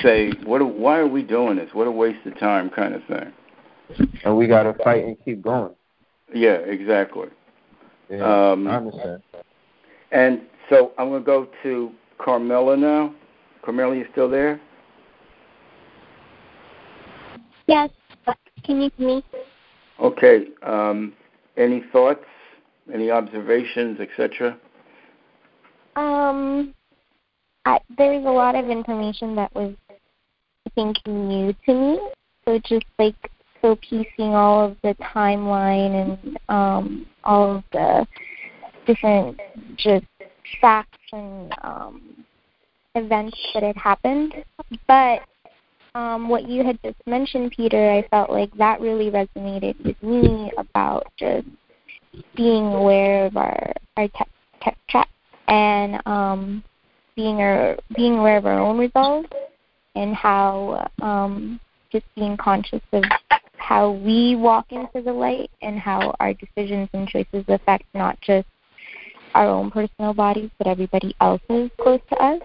[0.00, 1.68] say what why are we doing this?
[1.74, 4.08] What a waste of time, kind of thing.
[4.24, 5.74] And we gotta fight and keep going.
[6.32, 7.28] Yeah, exactly.
[8.08, 9.22] Yeah, Um, I understand.
[10.12, 13.14] And so I'm going to go to Carmela now.
[13.62, 14.60] Carmela, you still there?
[17.66, 17.90] Yes.
[18.64, 19.24] Can you hear me?
[20.00, 20.46] Okay.
[20.62, 21.12] Um,
[21.56, 22.24] any thoughts?
[22.92, 24.58] Any observations, etc.?
[25.94, 26.74] Um,
[27.64, 32.00] I, there's a lot of information that was, I think, new to me.
[32.44, 33.14] So just like
[33.60, 38.06] so piecing all of the timeline and um, all of the
[38.84, 39.40] different
[39.76, 40.06] just
[40.60, 42.24] facts and um,
[42.96, 44.34] events that had happened.
[44.88, 45.20] But
[45.94, 50.50] um, what you had just mentioned, Peter, I felt like that really resonated with me
[50.56, 51.46] about just
[52.36, 54.28] being aware of our our tech
[54.62, 55.08] tech track
[55.48, 56.64] and um,
[57.14, 59.26] being our being aware of our own resolve
[59.94, 61.60] and how um,
[61.90, 63.04] just being conscious of
[63.56, 68.48] how we walk into the light and how our decisions and choices affect not just
[69.34, 72.40] our own personal bodies but everybody else's close to us.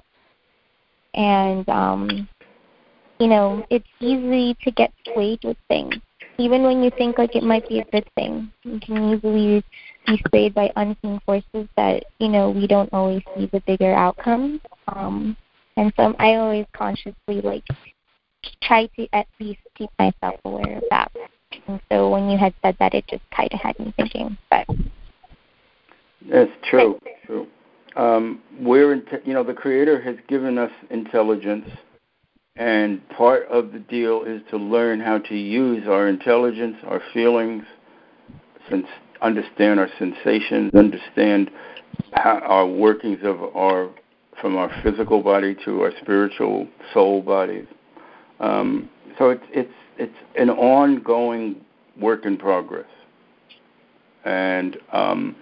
[1.14, 2.30] And um,
[3.20, 5.96] you know, it's easy to get swayed with things.
[6.38, 9.64] Even when you think like it might be a good thing, you can easily
[10.06, 14.62] be swayed by unseen forces that you know we don't always see the bigger outcome.
[14.88, 15.36] Um,
[15.78, 17.64] and so I always consciously like
[18.62, 21.12] try to at least keep myself aware of that.
[21.68, 24.38] And so when you had said that, it just kind of had me thinking.
[24.50, 24.68] But
[26.30, 27.00] That's true.
[27.26, 27.48] True.
[27.96, 28.96] Um, we're
[29.26, 31.68] you know the Creator has given us intelligence,
[32.58, 37.64] and part of the deal is to learn how to use our intelligence, our feelings,
[39.22, 41.52] understand our sensations, understand
[42.14, 43.90] how our workings of our
[44.42, 47.66] from our physical body to our spiritual soul bodies.
[48.40, 51.58] Um, so it's it's it's an ongoing
[52.00, 52.90] work in progress,
[54.26, 55.36] and um,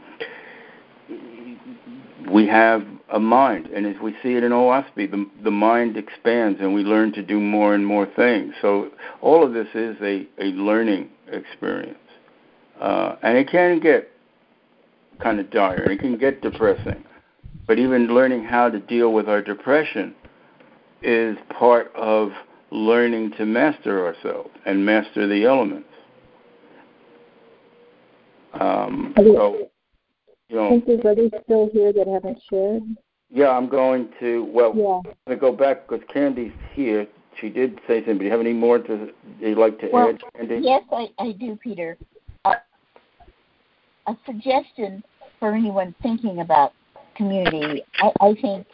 [2.29, 6.59] we have a mind, and as we see it in Oahspe, the the mind expands,
[6.59, 8.53] and we learn to do more and more things.
[8.61, 8.89] So
[9.21, 11.97] all of this is a a learning experience,
[12.81, 14.09] uh, and it can get
[15.21, 17.03] kind of dire, it can get depressing.
[17.67, 20.13] But even learning how to deal with our depression
[21.01, 22.31] is part of
[22.71, 25.87] learning to master ourselves and master the elements.
[28.53, 29.69] Um, so,
[30.49, 32.83] you know, I think there's others still here that haven't shared.
[33.31, 34.45] yeah, I'm going to.
[34.53, 34.97] Well, Yeah.
[34.97, 37.07] I'm going to go back because Candy's here.
[37.41, 38.19] She did say something.
[38.19, 39.09] Do you have any more to
[39.41, 40.59] you'd like to Well, add, Candy?
[40.61, 41.97] Yes, I, I do, Peter.
[42.45, 42.53] Uh,
[44.07, 45.03] a suggestion
[45.39, 46.73] for anyone thinking about
[47.17, 48.67] community, I, I think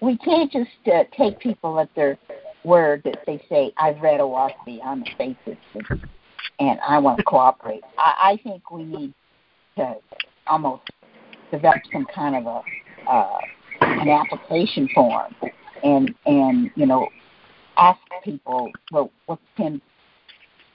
[0.00, 2.16] we can't just uh, take people at their
[2.64, 6.00] word that they say, I've read Oahspe, I'm a faithist, and,
[6.60, 7.82] and I want to cooperate.
[7.98, 9.14] I, I think we need
[9.76, 9.96] to
[10.48, 10.82] almost
[11.50, 13.38] develop some kind of a uh,
[13.80, 15.34] an application form.
[15.82, 17.08] And and you know
[17.76, 19.80] ask people well what's ten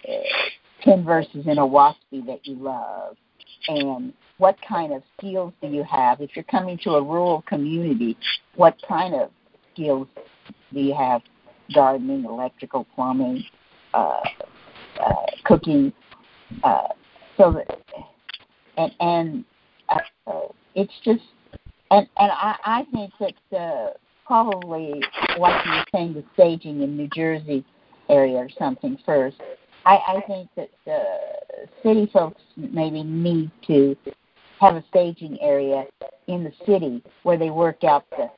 [0.07, 3.15] uh, verses in Oahspe that you love
[3.67, 6.19] and what kind of skills do you have?
[6.19, 8.17] If you're coming to a rural community
[8.55, 9.29] what kind of
[9.73, 10.07] skills
[10.73, 11.21] do you have?
[11.73, 13.43] Gardening electrical plumbing
[13.93, 14.21] uh,
[14.99, 15.93] uh, cooking
[16.63, 16.89] uh,
[17.37, 17.79] so that
[18.77, 19.45] and and
[20.27, 21.21] uh, it's just
[21.91, 23.89] and and I, I think that uh,
[24.25, 25.01] probably
[25.37, 27.63] like you were saying the staging in New Jersey
[28.09, 29.37] area or something first.
[29.85, 31.03] I, I think that the
[31.83, 33.95] city folks maybe need to
[34.59, 35.85] have a staging area
[36.27, 38.29] in the city where they work out the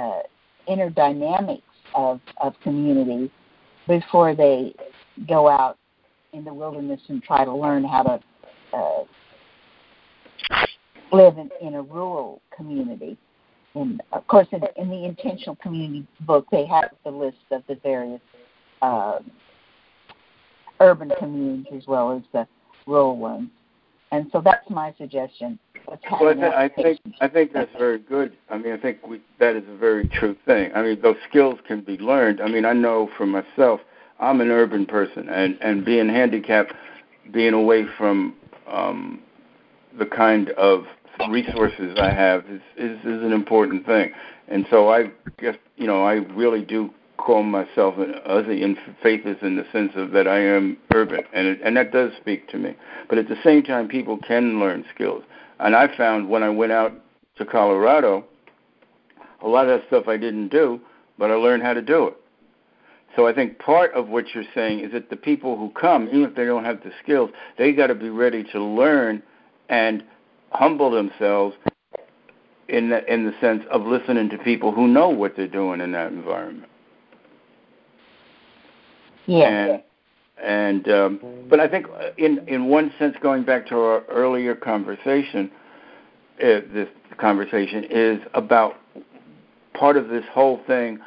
[0.00, 0.22] uh,
[0.68, 1.62] inner dynamics
[1.94, 3.30] of, of community
[3.88, 4.74] before they
[5.28, 5.76] go out
[6.32, 8.20] in the wilderness and try to learn how to
[8.76, 9.04] uh,
[11.14, 13.16] live in, in a rural community.
[13.74, 17.76] And of course, in, in the intentional community book, they have the list of the
[17.82, 18.20] various
[18.82, 19.18] uh,
[20.80, 22.46] urban communities as well as the
[22.86, 23.50] rural ones.
[24.12, 25.58] And so that's my suggestion.
[25.86, 27.00] Well, I, th- I think.
[27.20, 28.36] I think that's very good.
[28.48, 30.70] I mean, I think we, that is a very true thing.
[30.74, 32.40] I mean, those skills can be learned.
[32.40, 33.80] I mean, I know for myself,
[34.18, 36.72] I'm an urban person, and and being handicapped,
[37.32, 38.34] being away from
[38.66, 39.20] um,
[39.98, 40.84] the kind of
[41.30, 44.12] resources I have is, is is an important thing.
[44.48, 49.42] And so I guess you know I really do call myself an Aussie in faithist
[49.42, 52.58] in the sense of that I am urban, and it, and that does speak to
[52.58, 52.76] me.
[53.08, 55.22] But at the same time, people can learn skills.
[55.60, 56.92] And I found when I went out
[57.36, 58.24] to Colorado,
[59.42, 60.80] a lot of that stuff I didn't do,
[61.18, 62.16] but I learned how to do it.
[63.16, 66.24] So I think part of what you're saying is that the people who come, even
[66.24, 69.22] if they don't have the skills, they got to be ready to learn
[69.68, 70.02] and
[70.54, 71.56] humble themselves
[72.68, 75.92] in the, in the sense of listening to people who know what they're doing in
[75.92, 76.70] that environment.
[79.26, 79.48] Yeah.
[79.48, 79.82] And
[80.42, 84.54] and um, but I think uh, in in one sense, going back to our earlier
[84.54, 85.50] conversation,
[86.42, 88.74] uh, this conversation is about
[89.72, 90.98] part of this whole thing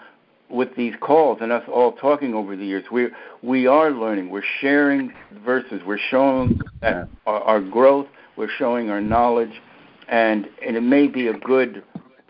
[0.50, 2.86] with these calls and us all talking over the years.
[2.92, 3.10] We
[3.42, 4.30] we are learning.
[4.30, 5.14] We're sharing
[5.46, 5.82] verses.
[5.86, 8.08] We're showing that our, our growth.
[8.38, 9.62] We're showing our knowledge,
[10.08, 11.84] and and it may be a good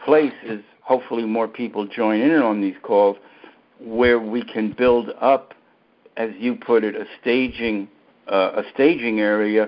[0.05, 3.17] place is hopefully more people join in on these calls
[3.79, 5.53] where we can build up
[6.15, 7.88] as you put it, a staging
[8.31, 9.67] uh, a staging area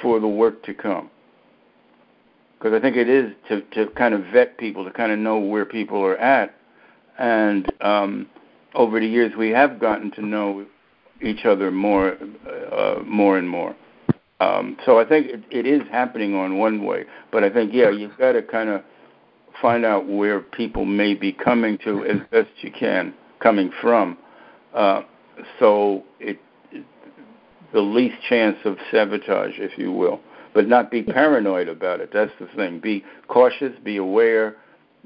[0.00, 1.10] for the work to come.
[2.58, 5.38] Because I think it is to to kind of vet people, to kind of know
[5.38, 6.54] where people are at,
[7.18, 8.28] and um,
[8.74, 10.66] over the years we have gotten to know
[11.22, 12.16] each other more,
[12.72, 13.74] uh, more and more.
[14.40, 17.90] Um, so I think it, it is happening on one way, but I think yeah,
[17.90, 18.82] you've got to kind of
[19.60, 24.16] find out where people may be coming to as best you can, coming from.
[24.74, 25.02] Uh,
[25.58, 26.38] so it,
[27.72, 30.20] the least chance of sabotage, if you will,
[30.54, 32.10] but not be paranoid about it.
[32.12, 32.80] That's the thing.
[32.80, 34.56] Be cautious, be aware,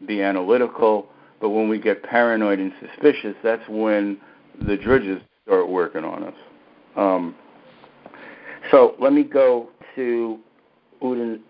[0.07, 1.09] be analytical.
[1.41, 4.19] But when we get paranoid and suspicious, that's when
[4.61, 6.35] the drujas start working on us.
[6.97, 7.35] Um,
[8.71, 10.39] so let me go to
[11.03, 11.41] Udin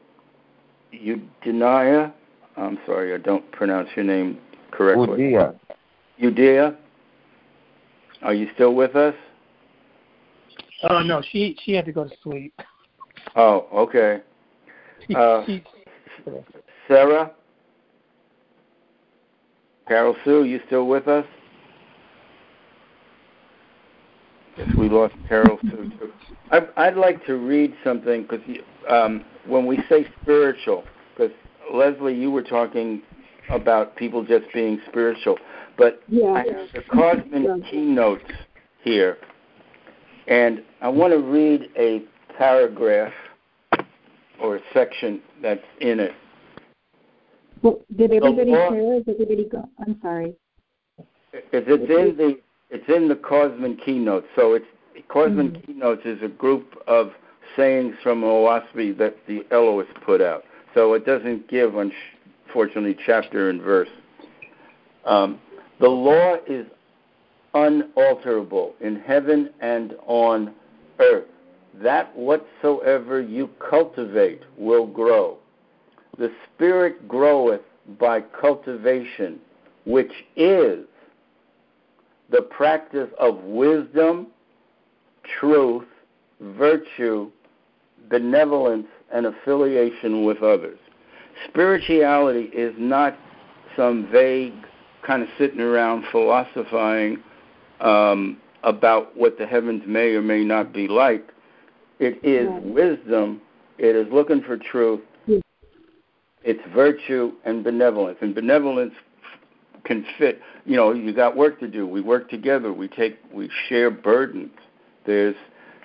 [0.95, 2.13] Udinaya.
[2.57, 4.39] I'm sorry, I don't pronounce your name
[4.71, 5.33] correctly.
[5.33, 5.59] Udia.
[6.23, 6.77] Udea.
[8.23, 9.15] Are you still with us?
[10.89, 12.55] Oh no, she she had to go to sleep.
[13.37, 14.21] Oh, okay.
[15.15, 15.45] Uh,
[16.89, 17.33] Sarah?
[19.87, 21.27] Carol Sue, you still with us?
[24.57, 26.13] Yes, we lost Carol Sue too.
[26.55, 28.41] I, I'd like to read something because
[28.89, 30.85] um, when we say spiritual,
[31.17, 31.33] because
[31.73, 33.03] Leslie, you were talking
[33.51, 35.37] about people just being spiritual.
[35.77, 36.29] But Yeah.
[36.29, 37.57] I have the Cosmic Yeah.
[37.69, 38.31] keynotes
[38.85, 39.19] here,
[40.29, 42.05] and I want to read a
[42.39, 43.13] paragraph
[44.41, 46.13] or a section that's in it.
[47.63, 48.95] Well, did everybody law- share?
[48.99, 49.69] Is everybody go?
[49.81, 50.35] I'm sorry.
[51.33, 52.39] It's, it's in the
[52.71, 54.29] it's in the Cosmic keynotes.
[54.37, 54.67] So it's
[55.09, 55.67] Cosmic Mhm.
[55.67, 57.15] keynotes is a group of
[57.57, 60.45] sayings from Oahspe that the Elohist put out.
[60.75, 63.89] So it doesn't give, unfortunately, chapter and verse.
[65.05, 65.41] Um,
[65.79, 66.67] the law is
[67.55, 70.55] unalterable in heaven and on
[70.99, 71.27] earth.
[71.75, 75.39] That whatsoever you cultivate will grow.
[76.19, 77.63] The Spirit groweth
[77.99, 79.41] by cultivation,
[79.85, 80.87] which is
[82.31, 84.29] the practice of wisdom,
[85.41, 85.85] truth,
[86.41, 87.31] virtue,
[88.11, 90.79] benevolence, and affiliation with others.
[91.49, 93.17] Spirituality is not
[93.77, 94.55] some vague
[95.07, 97.23] kind of sitting around philosophizing
[97.81, 101.31] um, about what the heavens may or may not be like.
[101.99, 103.41] It is wisdom.
[103.79, 105.01] It is looking for truth.
[106.43, 108.19] It's virtue and benevolence.
[108.21, 108.95] And benevolence
[109.85, 110.41] can fit.
[110.65, 111.87] You know, you got work to do.
[111.87, 112.73] We work together.
[112.73, 113.19] We take.
[113.33, 114.53] We share burdens.
[115.07, 115.37] There's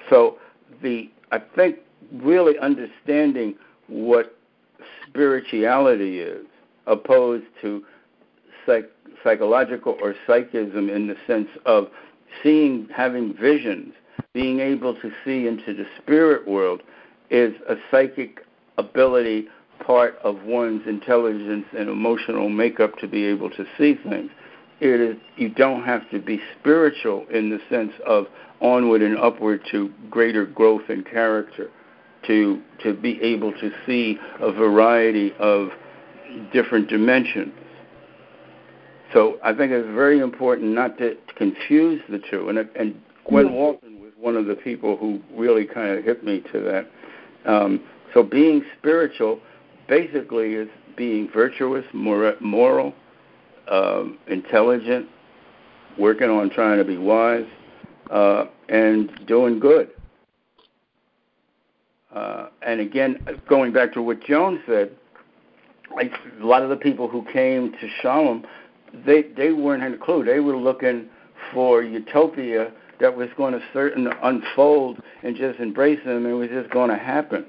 [0.09, 0.37] so
[0.81, 1.77] the I think
[2.13, 3.55] really understanding
[3.87, 4.35] what
[5.07, 6.45] spirituality is,
[6.87, 7.83] opposed to
[8.65, 8.89] psych,
[9.23, 11.87] psychological or psychism in the sense of
[12.43, 13.93] seeing, having visions,
[14.33, 16.81] being able to see into the spirit world,
[17.29, 18.45] is a psychic
[18.77, 19.47] ability
[19.85, 24.31] part of one's intelligence and emotional makeup to be able to see things.
[24.79, 28.27] It is you don't have to be spiritual in the sense of
[28.61, 31.69] onward and upward to greater growth in character,
[32.27, 35.69] to to be able to see a variety of
[36.52, 37.53] different dimensions.
[39.14, 42.49] So I think it's very important not to confuse the two.
[42.49, 46.44] And and Gwen Walton was one of the people who really kind of hit me
[46.52, 47.52] to that.
[47.52, 47.81] Um,
[48.14, 49.40] so being spiritual
[49.88, 52.94] basically is being virtuous, mor- moral,
[53.69, 55.07] um, intelligent,
[55.98, 57.45] working on trying to be wise,
[58.10, 59.90] uh, and doing good.
[62.14, 64.91] Uh, and again, going back to what Joan said,
[65.99, 68.44] a lot of the people who came to Shalam,
[69.06, 70.23] they they weren't had a clue.
[70.23, 71.07] They were looking
[71.53, 76.26] for utopia that was going to certain unfold and just embrace them.
[76.26, 77.45] It was just going to happen.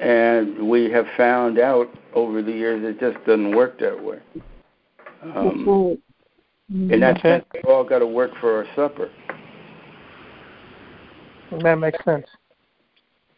[0.00, 4.18] And we have found out over the years it just doesn't work that way.
[5.34, 5.98] Um.
[6.70, 7.28] In that Okay.
[7.30, 9.10] sense, we all got to work for our supper.
[11.50, 12.26] That makes sense.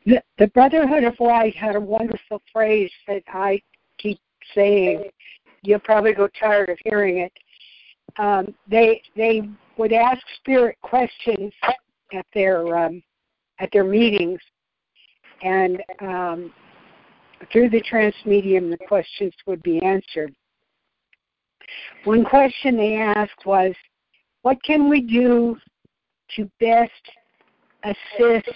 [0.05, 3.62] The, the Brotherhood of Light had a wonderful phrase that I
[3.98, 4.19] keep
[4.55, 5.11] saying.
[5.62, 7.32] You'll probably go tired of hearing it.
[8.19, 11.52] Um, they they would ask spirit questions
[12.12, 13.02] at their um,
[13.61, 14.40] at their meetings,
[15.43, 16.52] and um,
[17.52, 20.35] through the trance medium, the questions would be answered.
[22.05, 23.74] One question they asked was,
[24.42, 25.56] "What can we do
[26.36, 26.90] to best
[27.84, 28.48] assist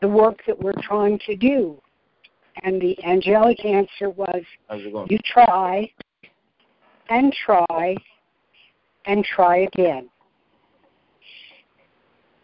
[0.00, 1.80] the work that we're trying to do.
[2.64, 5.08] And the angelic answer was How's it going?
[5.10, 5.90] you try
[7.08, 7.96] and try
[9.06, 10.10] and try again.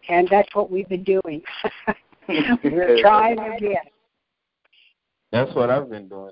[0.07, 1.43] And that's what we've been doing.
[2.27, 3.75] we're trying again.
[5.31, 6.31] That's what I've been doing.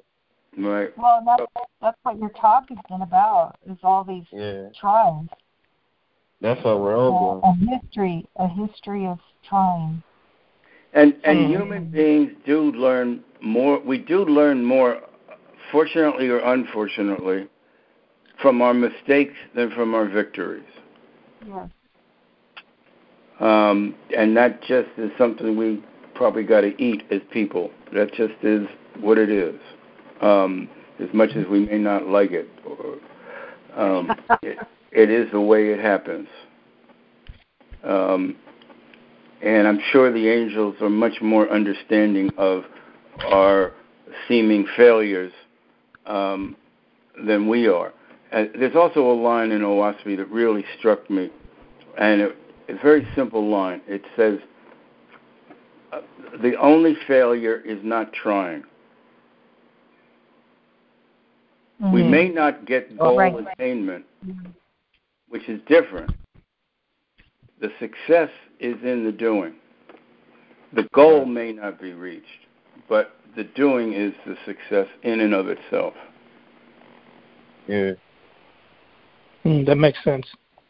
[0.58, 0.98] Right.
[0.98, 1.44] Well, that's
[1.82, 3.58] that's what your talk has been about.
[3.70, 5.28] Is all these Yeah, tries.
[6.42, 7.72] that's what we're all Uh, doing.
[7.72, 10.02] a history, a history of trying.
[10.94, 11.50] And and Mhm.
[11.50, 13.80] human beings do learn more.
[13.80, 15.00] We do learn more,
[15.72, 17.48] fortunately or unfortunately,
[18.38, 20.64] from our mistakes than from our victories.
[21.46, 21.70] Yes.
[23.40, 25.84] Um, and that just is something we
[26.16, 27.70] probably got to eat as people.
[27.94, 28.68] That just is
[29.00, 29.60] what it is.
[30.22, 30.70] Um,
[31.00, 34.12] as much as we may not like it, or, um,
[34.42, 34.58] it,
[34.92, 36.28] it is the way it happens.
[37.84, 38.36] Um,
[39.42, 42.64] and I'm sure the angels are much more understanding of
[43.26, 43.74] our
[44.28, 45.32] seeming failures
[46.06, 46.56] um,
[47.26, 47.94] than we are.
[48.32, 51.30] Uh, there's also a line in Oahspe that really struck me,
[51.98, 52.38] and it,
[52.68, 53.82] it's a very simple line.
[53.88, 54.40] It says,
[55.94, 56.02] uh,
[56.42, 58.64] "The only failure is not trying."
[61.80, 62.10] We Mhm.
[62.10, 63.48] may not get goal Right.
[63.54, 64.06] attainment,
[65.28, 66.12] which is different.
[67.60, 69.56] The success is in the doing.
[70.74, 72.46] The goal may not be reached,
[72.88, 75.94] but the doing is the success in and of itself.
[77.68, 77.94] Yeah.
[79.46, 80.28] Mm, that makes sense.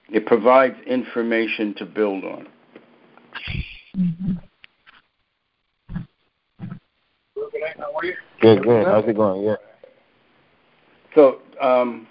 [0.10, 2.48] It provides information to build on.
[3.98, 4.34] Mm-hmm.
[8.40, 8.86] Good, good.
[8.86, 9.44] How's it going?
[9.44, 9.56] Yeah.
[11.18, 12.06] So um,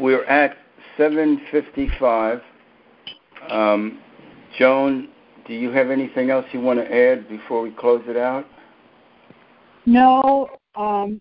[0.00, 0.56] we're at
[0.98, 2.42] 7:55.
[3.48, 4.00] Um,
[4.58, 5.08] Joan,
[5.46, 8.46] do you have anything else you want to add before we close it out?
[9.86, 11.20] No, um,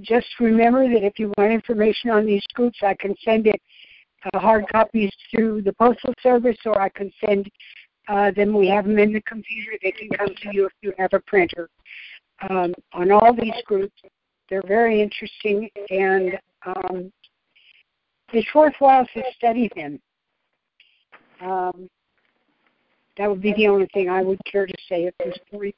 [0.00, 3.60] just remember that if you want information on these groups, I can send it
[4.32, 7.48] uh, hard copies through the postal service, or I can send
[8.08, 8.58] uh, them.
[8.58, 9.78] We have them in the computer.
[9.84, 11.68] They can come to you if you have a printer.
[12.50, 13.94] Um, on all these groups,
[14.48, 17.12] they're very interesting, and um,
[18.32, 20.00] it's worthwhile to study them.
[21.40, 21.88] Um,
[23.16, 25.74] that would be the only thing I would care to say at this point.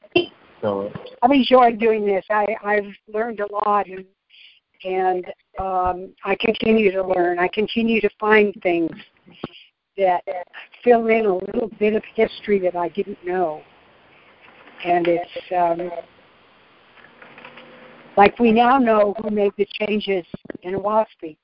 [0.62, 0.90] So,
[1.22, 2.24] I've enjoyed doing this.
[2.30, 4.04] I, I've learned a lot, and
[4.84, 5.26] and
[5.58, 7.38] um, I continue to learn.
[7.38, 8.90] I continue to find things
[9.96, 10.22] that
[10.84, 13.62] fill in a little bit of history that I didn't know,
[14.84, 15.90] and it's um,
[18.16, 20.24] like we now know who made the changes
[20.62, 21.36] in Oahspe,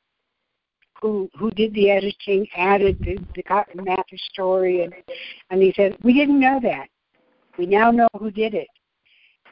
[1.01, 4.95] who who did the editing, added the, the Cotton Mather story, and
[5.51, 6.89] and he said we didn't know that.
[7.59, 8.69] We now know who did it,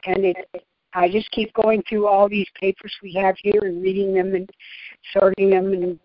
[0.06, 0.36] and it.
[0.92, 4.50] I just keep going through all these papers we have here and reading them and
[5.12, 6.00] sorting them and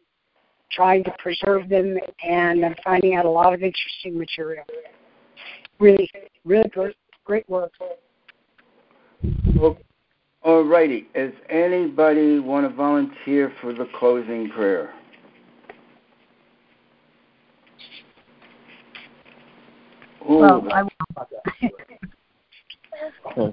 [0.72, 4.66] trying to preserve them, and I'm finding out a lot of interesting material.
[5.80, 6.10] Really,
[6.44, 7.72] really great, great work.
[9.56, 9.78] Well,
[10.46, 11.08] all righty.
[11.16, 14.94] Does anybody want to volunteer for the closing prayer?
[20.30, 20.88] Ooh, Well, I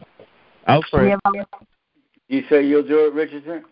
[0.67, 1.17] I'll pray.
[2.29, 3.65] you say you'll do it, Richardson?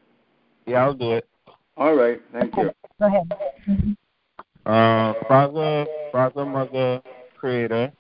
[0.66, 1.28] Yeah, I'll do it.
[1.76, 2.20] All right.
[2.32, 2.70] Thank you.
[2.98, 3.96] Go ahead.
[4.66, 7.00] Uh, Father, Father, Mother,
[7.38, 7.92] Creator,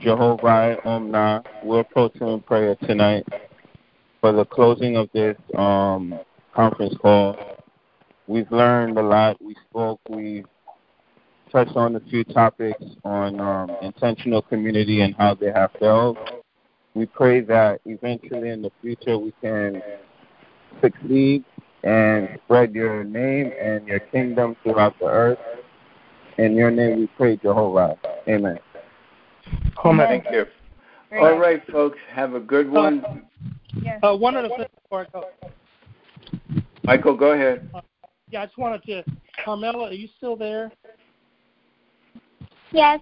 [0.00, 3.26] Jehovah Omna, we're approaching in prayer tonight
[4.20, 6.18] for the closing of this um,
[6.54, 7.36] conference call.
[8.28, 9.42] We've learned a lot.
[9.42, 10.00] We spoke.
[10.08, 10.44] We
[11.50, 16.16] touched on a few topics on um, intentional community and how they have failed.
[16.94, 19.82] We pray that eventually in the future we can
[20.80, 21.44] succeed
[21.82, 25.38] and spread your name and your kingdom throughout the earth.
[26.38, 27.96] In your name we pray, Jehovah.
[28.28, 28.58] Amen.
[29.84, 30.06] Amen.
[30.08, 30.46] Thank you.
[31.18, 31.98] All right, folks.
[32.10, 33.22] Have a good one.
[33.82, 34.00] Yes.
[34.02, 35.24] Uh, one other thing before I go.
[36.84, 37.70] Michael, go ahead.
[38.30, 39.04] Yeah, I just wanted to.
[39.44, 40.70] Carmela, are you still there?
[42.72, 43.00] Yes.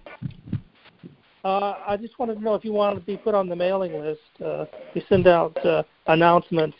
[1.43, 3.93] Uh, I just wanted to know if you wanted to be put on the mailing
[3.99, 4.21] list.
[4.43, 6.77] Uh, you send out uh, announcements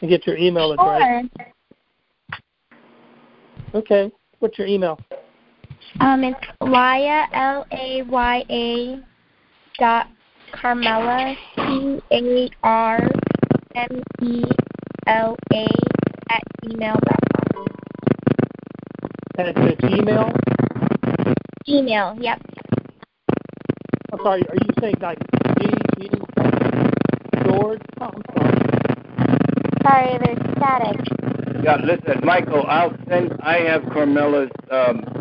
[0.00, 1.28] and get your email address.
[1.36, 1.52] Sure.
[3.74, 4.12] Okay.
[4.38, 4.98] What's your email?
[6.00, 8.98] Um, it's Laya L A Y A
[9.78, 10.08] dot
[10.52, 13.08] Carmela C A R
[13.76, 14.42] M E
[15.06, 15.66] L A
[16.30, 17.20] at gmail dot
[17.54, 17.66] com.
[19.38, 20.32] At the Gmail.
[21.68, 22.40] Gmail, yep.
[24.12, 24.42] I'm sorry.
[24.48, 25.18] Are you saying like
[25.60, 25.66] G
[25.98, 26.08] G
[27.44, 27.80] George?
[28.00, 28.54] Oh, I'm sorry.
[29.82, 31.00] Sorry, there's static.
[31.62, 32.64] Yeah, listen, Michael.
[32.66, 33.32] I'll send.
[33.42, 35.13] I have Carmela's um,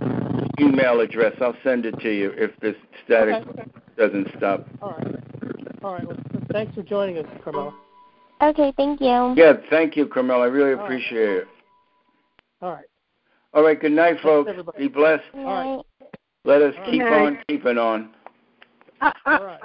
[0.64, 1.34] email address.
[1.42, 2.76] I'll send it to you if this
[3.06, 3.62] static Okay.
[3.62, 3.72] okay.
[3.98, 4.68] doesn't stop.
[4.82, 5.16] All right.
[5.84, 6.08] All right.
[6.08, 6.18] Well,
[6.52, 7.74] thanks for joining us, Carmela.
[8.42, 9.34] Okay, thank you.
[9.36, 10.44] Yeah, thank you, Carmela.
[10.44, 10.86] I really All right.
[10.86, 11.48] appreciate it.
[12.62, 12.86] All right.
[13.54, 13.80] All right.
[13.80, 14.50] Good night, folks.
[14.50, 14.78] everybody.
[14.80, 15.24] Be blessed.
[15.36, 15.76] All right.
[15.76, 15.86] right.
[16.46, 17.26] Let us All keep right.
[17.26, 18.10] on keeping on.
[19.02, 19.60] All right.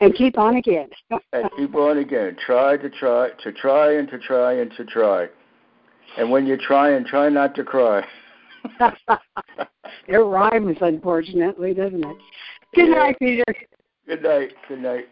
[0.00, 0.88] and keep on again.
[1.32, 2.36] And keep on again.
[2.44, 5.28] Try to try to try and to try and to try.
[6.16, 8.04] And when you try and try not to cry.
[10.08, 12.16] it rhymes, unfortunately, doesn't it?
[12.74, 12.94] Good Yeah.
[12.94, 13.44] night, Peter.
[14.06, 14.52] Good night.
[14.68, 15.08] Good night.